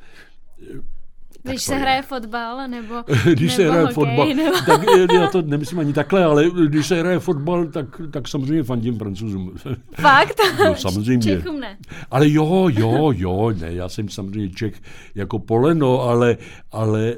Když 1.44 1.64
se 1.64 1.76
hraje 1.76 2.02
fotbal, 2.02 2.68
nebo 2.68 2.96
Když 3.24 3.42
nebo 3.42 3.56
se 3.56 3.70
hraje 3.70 3.82
hokej, 3.82 3.94
fotbal, 3.94 4.28
nebo... 4.28 4.58
tak 4.66 4.82
já 5.14 5.28
to 5.28 5.42
nemyslím 5.42 5.80
ani 5.80 5.94
takhle, 5.94 6.24
ale 6.24 6.50
když 6.68 6.88
se 6.88 7.00
hraje 7.00 7.20
fotbal, 7.20 7.66
tak, 7.66 8.02
tak 8.12 8.28
samozřejmě 8.28 8.64
fandím 8.64 8.98
francouzům. 8.98 9.54
Fakt? 10.02 10.42
No, 10.66 10.76
samozřejmě. 10.76 11.36
Čechům 11.36 11.60
ne. 11.60 11.78
Ale 12.12 12.30
jo, 12.30 12.70
jo, 12.74 13.12
jo, 13.16 13.54
ne, 13.60 13.74
já 13.74 13.90
jsem 13.90 14.10
samozřejmě 14.10 14.50
Čech 14.50 14.82
jako 15.16 15.40
poleno, 15.40 16.02
ale, 16.02 16.38
ale 16.72 17.16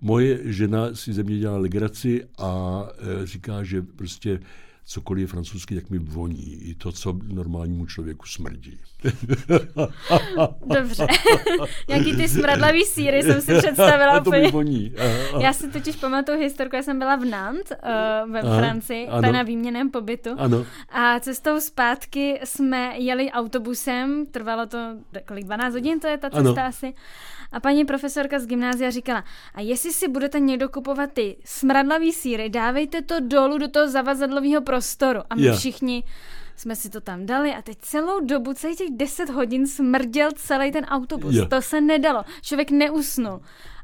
Moje 0.00 0.38
žena 0.44 0.94
si 0.94 1.12
ze 1.12 1.22
mě 1.22 1.38
dělá 1.38 1.58
legraci 1.58 2.24
a 2.38 2.82
e, 3.22 3.26
říká, 3.26 3.64
že 3.64 3.82
prostě 3.82 4.40
cokoliv 4.90 5.20
je 5.20 5.26
francouzský, 5.26 5.74
tak 5.74 5.90
mi 5.90 5.98
voní. 5.98 6.54
I 6.54 6.74
to, 6.74 6.92
co 6.92 7.18
normálnímu 7.22 7.86
člověku 7.86 8.26
smrdí. 8.26 8.78
Dobře. 10.66 11.06
Nějaký 11.88 12.16
ty 12.16 12.28
smradlavý 12.28 12.84
síry 12.84 13.22
jsem 13.22 13.40
si 13.40 13.58
představila. 13.58 14.20
to 14.24 14.30
mi 14.30 14.50
voní. 14.50 14.94
Já 15.40 15.52
si 15.52 15.68
totiž 15.68 15.96
pamatuju 15.96 16.38
historku, 16.38 16.76
já 16.76 16.82
jsem 16.82 16.98
byla 16.98 17.16
v 17.16 17.24
Nantes 17.24 17.70
uh, 17.70 18.32
ve 18.32 18.40
Aha, 18.40 18.58
Francii, 18.58 19.08
ano. 19.08 19.32
na 19.32 19.42
výměném 19.42 19.90
pobytu. 19.90 20.30
Ano. 20.38 20.66
A 20.90 21.20
cestou 21.20 21.60
zpátky 21.60 22.40
jsme 22.44 22.92
jeli 22.98 23.30
autobusem, 23.30 24.26
trvalo 24.26 24.66
to 24.66 24.78
kolik, 25.26 25.44
12 25.44 25.74
hodin, 25.74 26.00
to 26.00 26.06
je 26.06 26.18
ta 26.18 26.30
cesta 26.30 26.50
ano. 26.50 26.68
asi. 26.68 26.94
A 27.52 27.60
paní 27.60 27.84
profesorka 27.84 28.38
z 28.38 28.46
gymnázia 28.46 28.90
říkala, 28.90 29.24
a 29.54 29.60
jestli 29.60 29.92
si 29.92 30.08
budete 30.08 30.40
někdo 30.40 30.68
kupovat 30.68 31.12
ty 31.12 31.36
smradlavý 31.44 32.12
síry, 32.12 32.48
dávejte 32.48 33.02
to 33.02 33.20
dolů 33.20 33.58
do 33.58 33.68
toho 33.68 33.88
zavazadlového 33.88 34.62
prostoru. 34.62 35.20
A 35.30 35.34
my 35.34 35.42
yeah. 35.42 35.58
všichni 35.58 36.04
jsme 36.56 36.76
si 36.76 36.90
to 36.90 37.00
tam 37.00 37.26
dali 37.26 37.54
a 37.54 37.62
teď 37.62 37.78
celou 37.80 38.20
dobu, 38.20 38.54
celých 38.54 38.78
těch 38.78 38.90
10 38.90 39.30
hodin 39.30 39.66
smrděl 39.66 40.30
celý 40.36 40.72
ten 40.72 40.84
autobus. 40.84 41.34
Yeah. 41.34 41.48
To 41.48 41.62
se 41.62 41.80
nedalo. 41.80 42.24
Člověk 42.42 42.70
neusnul. 42.70 43.40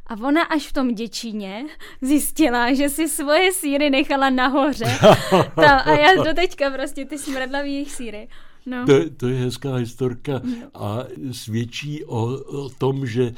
A 0.07 0.15
ona 0.23 0.43
až 0.43 0.69
v 0.69 0.73
tom 0.73 0.95
děčíně 0.95 1.65
zjistila, 2.01 2.73
že 2.73 2.89
si 2.89 3.09
svoje 3.09 3.53
síry 3.53 3.91
nechala 3.91 4.31
nahoře. 4.31 4.85
Ta, 5.55 5.79
a 5.79 5.91
já 5.91 6.23
do 6.25 6.35
teďka 6.35 6.71
prostě 6.71 7.05
ty 7.05 7.19
smradlavý 7.19 7.85
síry 7.85 8.29
No. 8.67 8.87
To, 8.87 9.11
to 9.17 9.29
je 9.29 9.39
hezká 9.39 9.75
historka 9.75 10.41
no. 10.45 10.53
a 10.75 11.05
svědčí 11.33 12.05
o, 12.05 12.23
o 12.37 12.69
tom, 12.69 13.07
že 13.07 13.35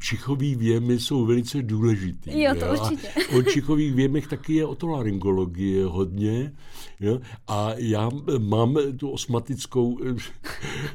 čichový 0.00 0.54
věmy 0.54 0.98
jsou 0.98 1.26
velice 1.26 1.62
důležitý. 1.62 2.42
Jo, 2.42 2.54
to 2.58 2.64
jo? 2.64 2.72
určitě. 2.72 3.08
A 3.08 3.36
o 3.36 3.42
čichových 3.42 3.94
věmech 3.94 4.26
taky 4.26 4.54
je 4.54 4.66
otolaryngologie 4.66 5.84
hodně. 5.84 6.52
Jo? 7.00 7.20
A 7.48 7.70
já 7.76 8.10
mám 8.38 8.76
tu 8.96 9.10
osmatickou 9.10 9.98
eh, 10.04 10.14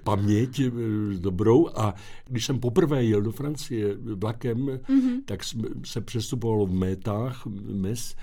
paměť 0.03 0.59
eh, 0.59 0.71
dobrou 1.19 1.69
a 1.75 1.95
když 2.27 2.45
jsem 2.45 2.59
poprvé 2.59 3.03
jel 3.03 3.21
do 3.21 3.31
Francie 3.31 3.95
vlakem, 4.15 4.65
mm-hmm. 4.65 5.21
tak 5.25 5.43
se 5.85 6.01
přestupovalo 6.01 6.65
v 6.65 6.73
métách, 6.73 7.45
mes, 7.73 8.15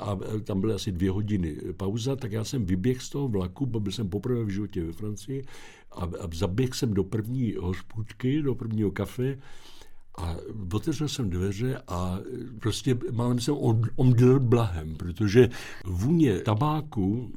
a 0.00 0.18
tam 0.44 0.60
byly 0.60 0.74
asi 0.74 0.92
dvě 0.92 1.10
hodiny 1.10 1.56
pauza, 1.76 2.16
tak 2.16 2.32
já 2.32 2.44
jsem 2.44 2.66
vyběhl 2.66 3.00
z 3.00 3.10
toho 3.10 3.28
vlaku, 3.28 3.66
byl 3.66 3.92
jsem 3.92 4.08
poprvé 4.08 4.44
v 4.44 4.48
životě 4.48 4.84
ve 4.84 4.92
Francii 4.92 5.44
a, 5.92 6.04
a 6.04 6.28
zaběhl 6.34 6.74
jsem 6.74 6.94
do 6.94 7.04
první 7.04 7.54
hospůdky, 7.58 8.42
do 8.42 8.54
prvního 8.54 8.90
kafe 8.90 9.38
a 10.18 10.36
otevřel 10.72 11.08
jsem 11.08 11.30
dveře 11.30 11.82
a 11.88 12.18
prostě 12.60 12.98
málem 13.12 13.40
jsem 13.40 13.54
omdl 13.96 14.40
blahem, 14.40 14.94
protože 14.96 15.48
vůně 15.84 16.40
tabáku 16.40 17.32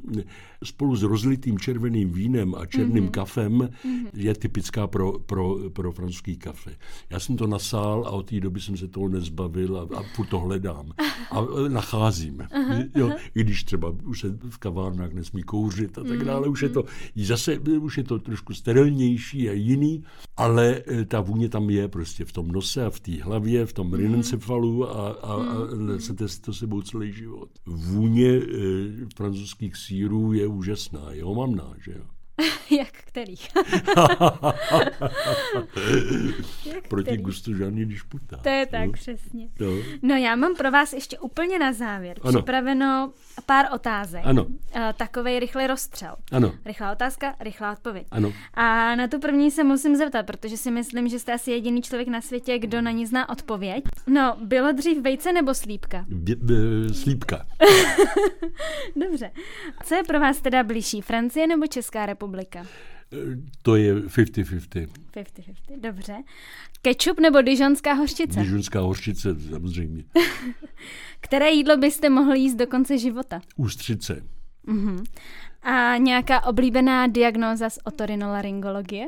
spolu 0.63 0.95
s 0.95 1.03
rozlitým 1.03 1.59
červeným 1.59 2.11
vínem 2.11 2.55
a 2.55 2.65
černým 2.65 3.07
mm-hmm. 3.07 3.11
kafem 3.11 3.59
mm-hmm. 3.59 4.07
je 4.13 4.35
typická 4.35 4.87
pro, 4.87 5.19
pro, 5.19 5.69
pro 5.69 5.91
francouzský 5.91 6.37
kafe. 6.37 6.71
Já 7.09 7.19
jsem 7.19 7.37
to 7.37 7.47
nasál 7.47 8.03
a 8.07 8.09
od 8.09 8.29
té 8.29 8.39
doby 8.39 8.61
jsem 8.61 8.77
se 8.77 8.87
toho 8.87 9.07
nezbavil 9.07 9.77
a, 9.77 9.97
a 9.97 10.03
furt 10.15 10.25
to 10.25 10.39
hledám. 10.39 10.91
A 11.31 11.45
nacházím. 11.67 12.47
Jo, 12.95 13.11
I 13.35 13.43
když 13.43 13.63
třeba 13.63 13.95
už 14.03 14.19
se 14.19 14.37
v 14.49 14.57
kavárnách 14.57 15.13
nesmí 15.13 15.43
kouřit 15.43 15.97
a 15.97 16.03
tak 16.03 16.23
dále, 16.23 16.47
už 16.47 16.61
je 16.61 16.69
to 16.69 16.85
zase 17.15 17.59
už 17.59 17.97
je 17.97 18.03
to 18.03 18.19
trošku 18.19 18.53
sterilnější 18.53 19.49
a 19.49 19.51
jiný, 19.51 20.03
ale 20.37 20.81
e, 20.87 21.05
ta 21.05 21.21
vůně 21.21 21.49
tam 21.49 21.69
je 21.69 21.87
prostě 21.87 22.25
v 22.25 22.31
tom 22.31 22.47
nose 22.47 22.68
a 22.77 22.89
v 22.89 22.99
té 22.99 23.23
hlavě, 23.23 23.65
v 23.65 23.73
tom 23.73 23.93
rinencefalu 23.93 24.89
a, 24.89 25.09
a, 25.11 25.33
a 25.33 25.75
nesete 25.75 26.29
si 26.29 26.41
to 26.41 26.53
sebou 26.53 26.81
celý 26.81 27.13
život. 27.13 27.49
Vůně 27.65 28.29
e, 28.29 28.41
francouzských 29.15 29.77
sírů 29.77 30.33
je 30.33 30.47
úžasná, 30.47 31.11
je 31.11 31.23
omamná, 31.23 31.73
že 31.85 31.91
jo. 31.91 32.03
Jak 32.69 32.91
kterých? 32.91 33.49
Jak 36.65 36.87
Proti 36.87 37.03
kterých? 37.03 37.21
gustu 37.21 37.55
žádný 37.55 37.85
dišputa. 37.85 38.37
To 38.37 38.49
je 38.49 38.65
tak, 38.65 38.85
no? 38.85 38.91
přesně. 38.91 39.49
No. 39.59 39.67
no 40.01 40.15
já 40.15 40.35
mám 40.35 40.55
pro 40.55 40.71
vás 40.71 40.93
ještě 40.93 41.19
úplně 41.19 41.59
na 41.59 41.73
závěr 41.73 42.17
ano. 42.23 42.31
připraveno 42.39 43.13
pár 43.45 43.65
otázek. 43.73 44.21
Ano. 44.23 44.45
Uh, 44.45 44.55
takovej 44.97 45.39
rychlý 45.39 45.67
rozstřel. 45.67 46.15
Ano. 46.31 46.51
Rychlá 46.65 46.91
otázka, 46.91 47.35
rychlá 47.39 47.71
odpověď. 47.71 48.07
Ano. 48.11 48.33
A 48.53 48.95
na 48.95 49.07
tu 49.07 49.19
první 49.19 49.51
se 49.51 49.63
musím 49.63 49.95
zeptat, 49.95 50.25
protože 50.25 50.57
si 50.57 50.71
myslím, 50.71 51.07
že 51.07 51.19
jste 51.19 51.33
asi 51.33 51.51
jediný 51.51 51.81
člověk 51.81 52.07
na 52.07 52.21
světě, 52.21 52.59
kdo 52.59 52.81
na 52.81 52.91
ní 52.91 53.05
zná 53.05 53.29
odpověď. 53.29 53.83
No, 54.07 54.37
bylo 54.43 54.71
dřív 54.71 55.01
vejce 55.01 55.31
nebo 55.31 55.53
slípka? 55.53 56.05
Bě, 56.07 56.35
bě, 56.35 56.57
slípka. 56.93 57.45
Dobře. 58.95 59.31
Co 59.83 59.95
je 59.95 60.03
pro 60.03 60.19
vás 60.19 60.41
teda 60.41 60.63
blížší, 60.63 61.01
Francie 61.01 61.47
nebo 61.47 61.67
Česká 61.67 62.05
republika? 62.05 62.28
To 63.61 63.75
je 63.75 63.95
50-50. 63.95 64.87
50-50, 65.13 65.81
dobře. 65.81 66.15
Kečup 66.81 67.19
nebo 67.19 67.41
dižonská 67.41 67.93
hořčice? 67.93 68.39
Dižonská 68.39 68.79
hořčice, 68.79 69.35
samozřejmě. 69.49 70.03
Které 71.21 71.51
jídlo 71.51 71.77
byste 71.77 72.09
mohli 72.09 72.39
jíst 72.39 72.55
do 72.55 72.67
konce 72.67 72.97
života? 72.97 73.41
Ústřice. 73.55 74.23
Uh-huh. 74.67 75.03
A 75.61 75.97
nějaká 75.97 76.45
oblíbená 76.45 77.07
diagnóza 77.07 77.69
z 77.69 77.79
otorinolaryngologie? 77.83 79.05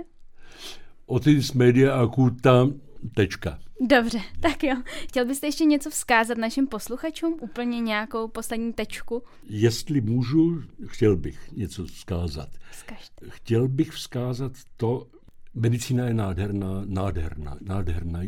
Otis 1.06 1.54
media 1.54 2.02
acuta, 2.02 2.68
tečka. 3.16 3.60
Dobře, 3.88 4.20
tak 4.40 4.64
jo. 4.64 4.76
Chtěl 4.86 5.26
byste 5.26 5.48
ještě 5.48 5.66
něco 5.66 5.90
vzkázat 5.90 6.38
našim 6.38 6.68
posluchačům? 6.68 7.38
Úplně 7.42 7.80
nějakou 7.80 8.28
poslední 8.28 8.74
tečku? 8.74 9.24
Jestli 9.50 10.02
můžu, 10.02 10.64
chtěl 10.86 11.18
bych 11.18 11.52
něco 11.52 11.86
vzkázat. 11.86 12.50
Vzkažte. 12.72 13.26
Chtěl 13.30 13.68
bych 13.68 13.92
vzkázat 13.92 14.52
to, 14.78 15.08
medicína 15.54 16.06
je 16.06 16.14
nádherná, 16.14 16.84
nádherná, 16.86 17.58
nádherná, 17.62 18.20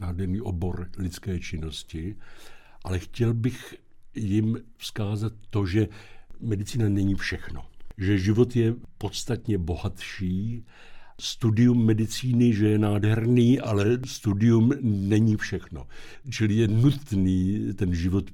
nádherný 0.00 0.40
obor 0.40 0.88
lidské 0.98 1.38
činnosti, 1.40 2.16
ale 2.84 2.98
chtěl 2.98 3.34
bych 3.34 3.74
jim 4.14 4.58
vzkázat 4.76 5.32
to, 5.50 5.66
že 5.66 5.88
medicína 6.40 6.88
není 6.88 7.14
všechno. 7.14 7.66
Že 7.98 8.18
život 8.18 8.56
je 8.56 8.74
podstatně 8.98 9.58
bohatší, 9.58 10.64
studium 11.22 11.84
medicíny, 11.86 12.52
že 12.52 12.68
je 12.68 12.78
nádherný, 12.78 13.60
ale 13.60 13.98
studium 14.06 14.72
není 14.82 15.36
všechno. 15.36 15.86
Čili 16.30 16.54
je 16.54 16.68
nutný 16.68 17.68
ten 17.74 17.94
život 17.94 18.30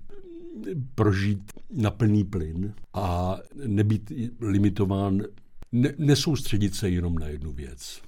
prožít 0.94 1.52
na 1.70 1.90
plný 1.90 2.24
plyn 2.24 2.74
a 2.94 3.36
nebýt 3.66 4.12
limitován, 4.40 5.22
ne, 5.72 5.94
nesoustředit 5.98 6.74
se 6.74 6.90
jenom 6.90 7.14
na 7.14 7.26
jednu 7.26 7.52
věc. 7.52 8.00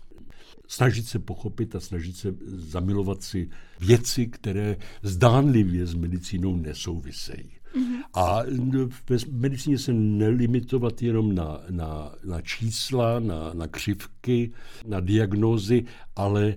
Snažit 0.69 1.07
se 1.07 1.19
pochopit 1.19 1.77
a 1.77 1.81
snažit 1.81 2.17
se 2.17 2.35
zamilovat 2.47 3.23
si 3.23 3.51
věci, 3.81 4.27
které 4.27 4.77
zdánlivě 5.03 5.87
s 5.87 5.95
medicínou 5.95 6.57
nesouvisejí. 6.57 7.60
Mm-hmm. 7.75 8.01
A 8.15 8.43
v 8.89 9.33
medicíně 9.33 9.79
se 9.79 9.93
nelimitovat 9.93 11.03
jenom 11.03 11.35
na, 11.35 11.61
na, 11.71 12.13
na 12.25 12.41
čísla, 12.41 13.21
na, 13.21 13.51
na 13.55 13.67
křivky, 13.67 14.51
na 14.87 15.01
diagnózy, 15.01 15.85
ale 16.17 16.55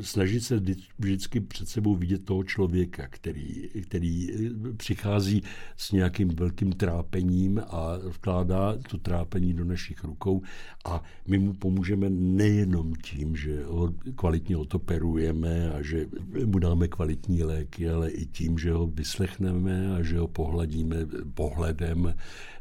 snažit 0.00 0.40
se 0.40 0.62
vždycky 0.98 1.40
před 1.40 1.68
sebou 1.68 1.96
vidět 1.96 2.24
toho 2.24 2.44
člověka, 2.44 3.06
který, 3.10 3.68
který 3.82 4.30
eh, 4.32 4.72
přichází 4.76 5.42
s 5.76 5.92
nějakým 5.92 6.28
velkým 6.28 6.72
trápením 6.72 7.58
a 7.68 7.98
vkládá 8.08 8.76
to 8.90 8.98
trápení 8.98 9.54
do 9.54 9.64
našich 9.64 10.04
rukou. 10.04 10.42
A 10.84 11.02
my 11.28 11.38
mu 11.38 11.52
pomůžeme 11.52 12.10
nejenom 12.10 12.94
tím, 12.94 13.36
že 13.36 13.64
ho 13.64 13.94
kvalitně 14.14 14.56
otoperujeme 14.56 15.70
a 15.70 15.82
že 15.82 16.06
mu 16.44 16.58
dáme 16.58 16.88
kvalitní 16.88 17.42
léky, 17.44 17.88
ale 17.88 18.10
i 18.10 18.26
tím, 18.26 18.58
že 18.58 18.72
ho 18.72 18.86
vyslechneme 18.86 19.94
a 19.96 20.02
že 20.02 20.18
ho 20.18 20.28
pohladíme 20.28 20.96
pohledem, 21.34 22.14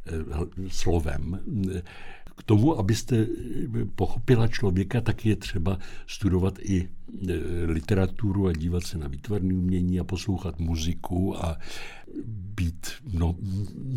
eh, 0.05 0.11
slovem 0.67 1.39
k 2.40 2.44
tomu, 2.44 2.80
abyste 2.80 3.28
pochopila 3.95 4.48
člověka, 4.48 5.02
tak 5.02 5.26
je 5.26 5.36
třeba 5.36 5.80
studovat 6.07 6.60
i 6.60 6.80
e, 6.80 6.88
literaturu 7.66 8.48
a 8.48 8.53
dívat 8.53 8.84
se 8.84 8.98
na 8.98 9.07
výtvarné 9.07 9.53
umění 9.53 9.99
a 9.99 10.03
poslouchat 10.03 10.60
muziku 10.60 11.45
a 11.45 11.57
být 12.56 12.88
mno, 13.14 13.36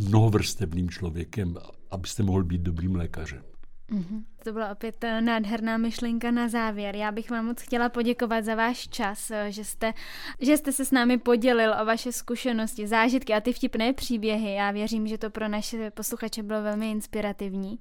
mnohovrstevným 0.08 0.90
člověkem, 0.90 1.56
abyste 1.90 2.22
mohl 2.22 2.44
být 2.44 2.60
dobrým 2.60 2.96
lékařem. 2.96 3.51
Mm-hmm. 3.92 4.24
To 4.44 4.52
byla 4.52 4.70
opět 4.70 5.04
eh, 5.04 5.20
nádherná 5.20 5.76
myšlenka 5.76 6.30
na 6.30 6.48
závěr. 6.48 6.96
Já 6.96 7.12
bych 7.12 7.30
vám 7.30 7.46
moc 7.46 7.62
chtěla 7.62 7.88
poděkovat 7.88 8.44
za 8.44 8.54
váš 8.54 8.88
čas, 8.88 9.30
eh, 9.30 9.46
že 9.52 9.64
jste, 9.64 9.92
že 10.40 10.56
jste 10.56 10.72
se 10.72 10.84
s 10.84 10.90
námi 10.90 11.18
podělil 11.18 11.74
o 11.82 11.84
vaše 11.84 12.12
zkušenosti, 12.12 12.86
zážitky 12.86 13.34
a 13.34 13.40
ty 13.40 13.52
vtipné 13.52 13.92
příběhy. 13.92 14.54
Já 14.54 14.70
věřím, 14.70 15.06
že 15.06 15.18
to 15.18 15.30
pro 15.30 15.48
naše 15.48 15.90
posluchače 15.90 16.42
bylo 16.42 16.62
velmi 16.62 16.90
inspirativní. 16.90 17.78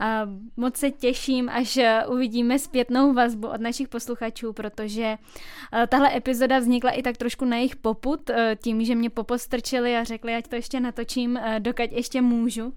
A 0.00 0.22
moc 0.56 0.76
se 0.76 0.90
těším, 0.90 1.48
až 1.48 1.76
eh, 1.76 2.06
uvidíme 2.06 2.58
zpětnou 2.58 3.12
vazbu 3.12 3.48
od 3.48 3.60
našich 3.60 3.88
posluchačů, 3.88 4.52
protože 4.52 5.16
tahle 5.88 6.16
epizoda 6.16 6.58
vznikla 6.58 6.90
i 6.90 7.02
tak 7.02 7.16
trošku 7.16 7.44
na 7.44 7.56
jejich 7.56 7.76
poput, 7.76 8.30
tím, 8.56 8.84
že 8.84 8.94
mě 8.94 9.10
popostrčili 9.10 9.96
a 9.96 10.04
řekli, 10.04 10.34
ať 10.34 10.48
to 10.48 10.56
ještě 10.56 10.80
natočím, 10.80 11.40
dokud 11.58 11.92
ještě 11.92 12.22
můžu. 12.22 12.72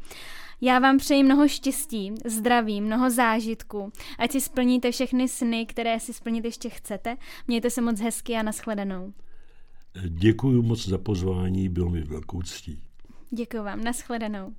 Já 0.62 0.80
vám 0.80 0.98
přeji 0.98 1.24
mnoho 1.24 1.48
štěstí, 1.48 2.14
zdraví, 2.26 2.82
mnoho 2.82 3.10
zážitků, 3.10 3.92
ať 4.20 4.32
si 4.32 4.42
splníte 4.42 4.92
všechny 4.92 5.28
sny, 5.28 5.66
které 5.66 6.00
si 6.00 6.14
splnit 6.14 6.46
ještě 6.46 6.70
chcete. 6.70 7.18
Mějte 7.48 7.70
se 7.70 7.82
moc 7.82 8.00
hezky 8.00 8.36
a 8.36 8.44
nashledanou. 8.44 9.14
Děkuji 10.08 10.62
moc 10.62 10.88
za 10.88 10.98
pozvání, 10.98 11.70
bylo 11.70 11.90
mi 11.90 12.02
velkou 12.02 12.42
ctí. 12.42 12.82
Děkuji 13.32 13.64
vám, 13.64 13.84
nashledanou. 13.84 14.54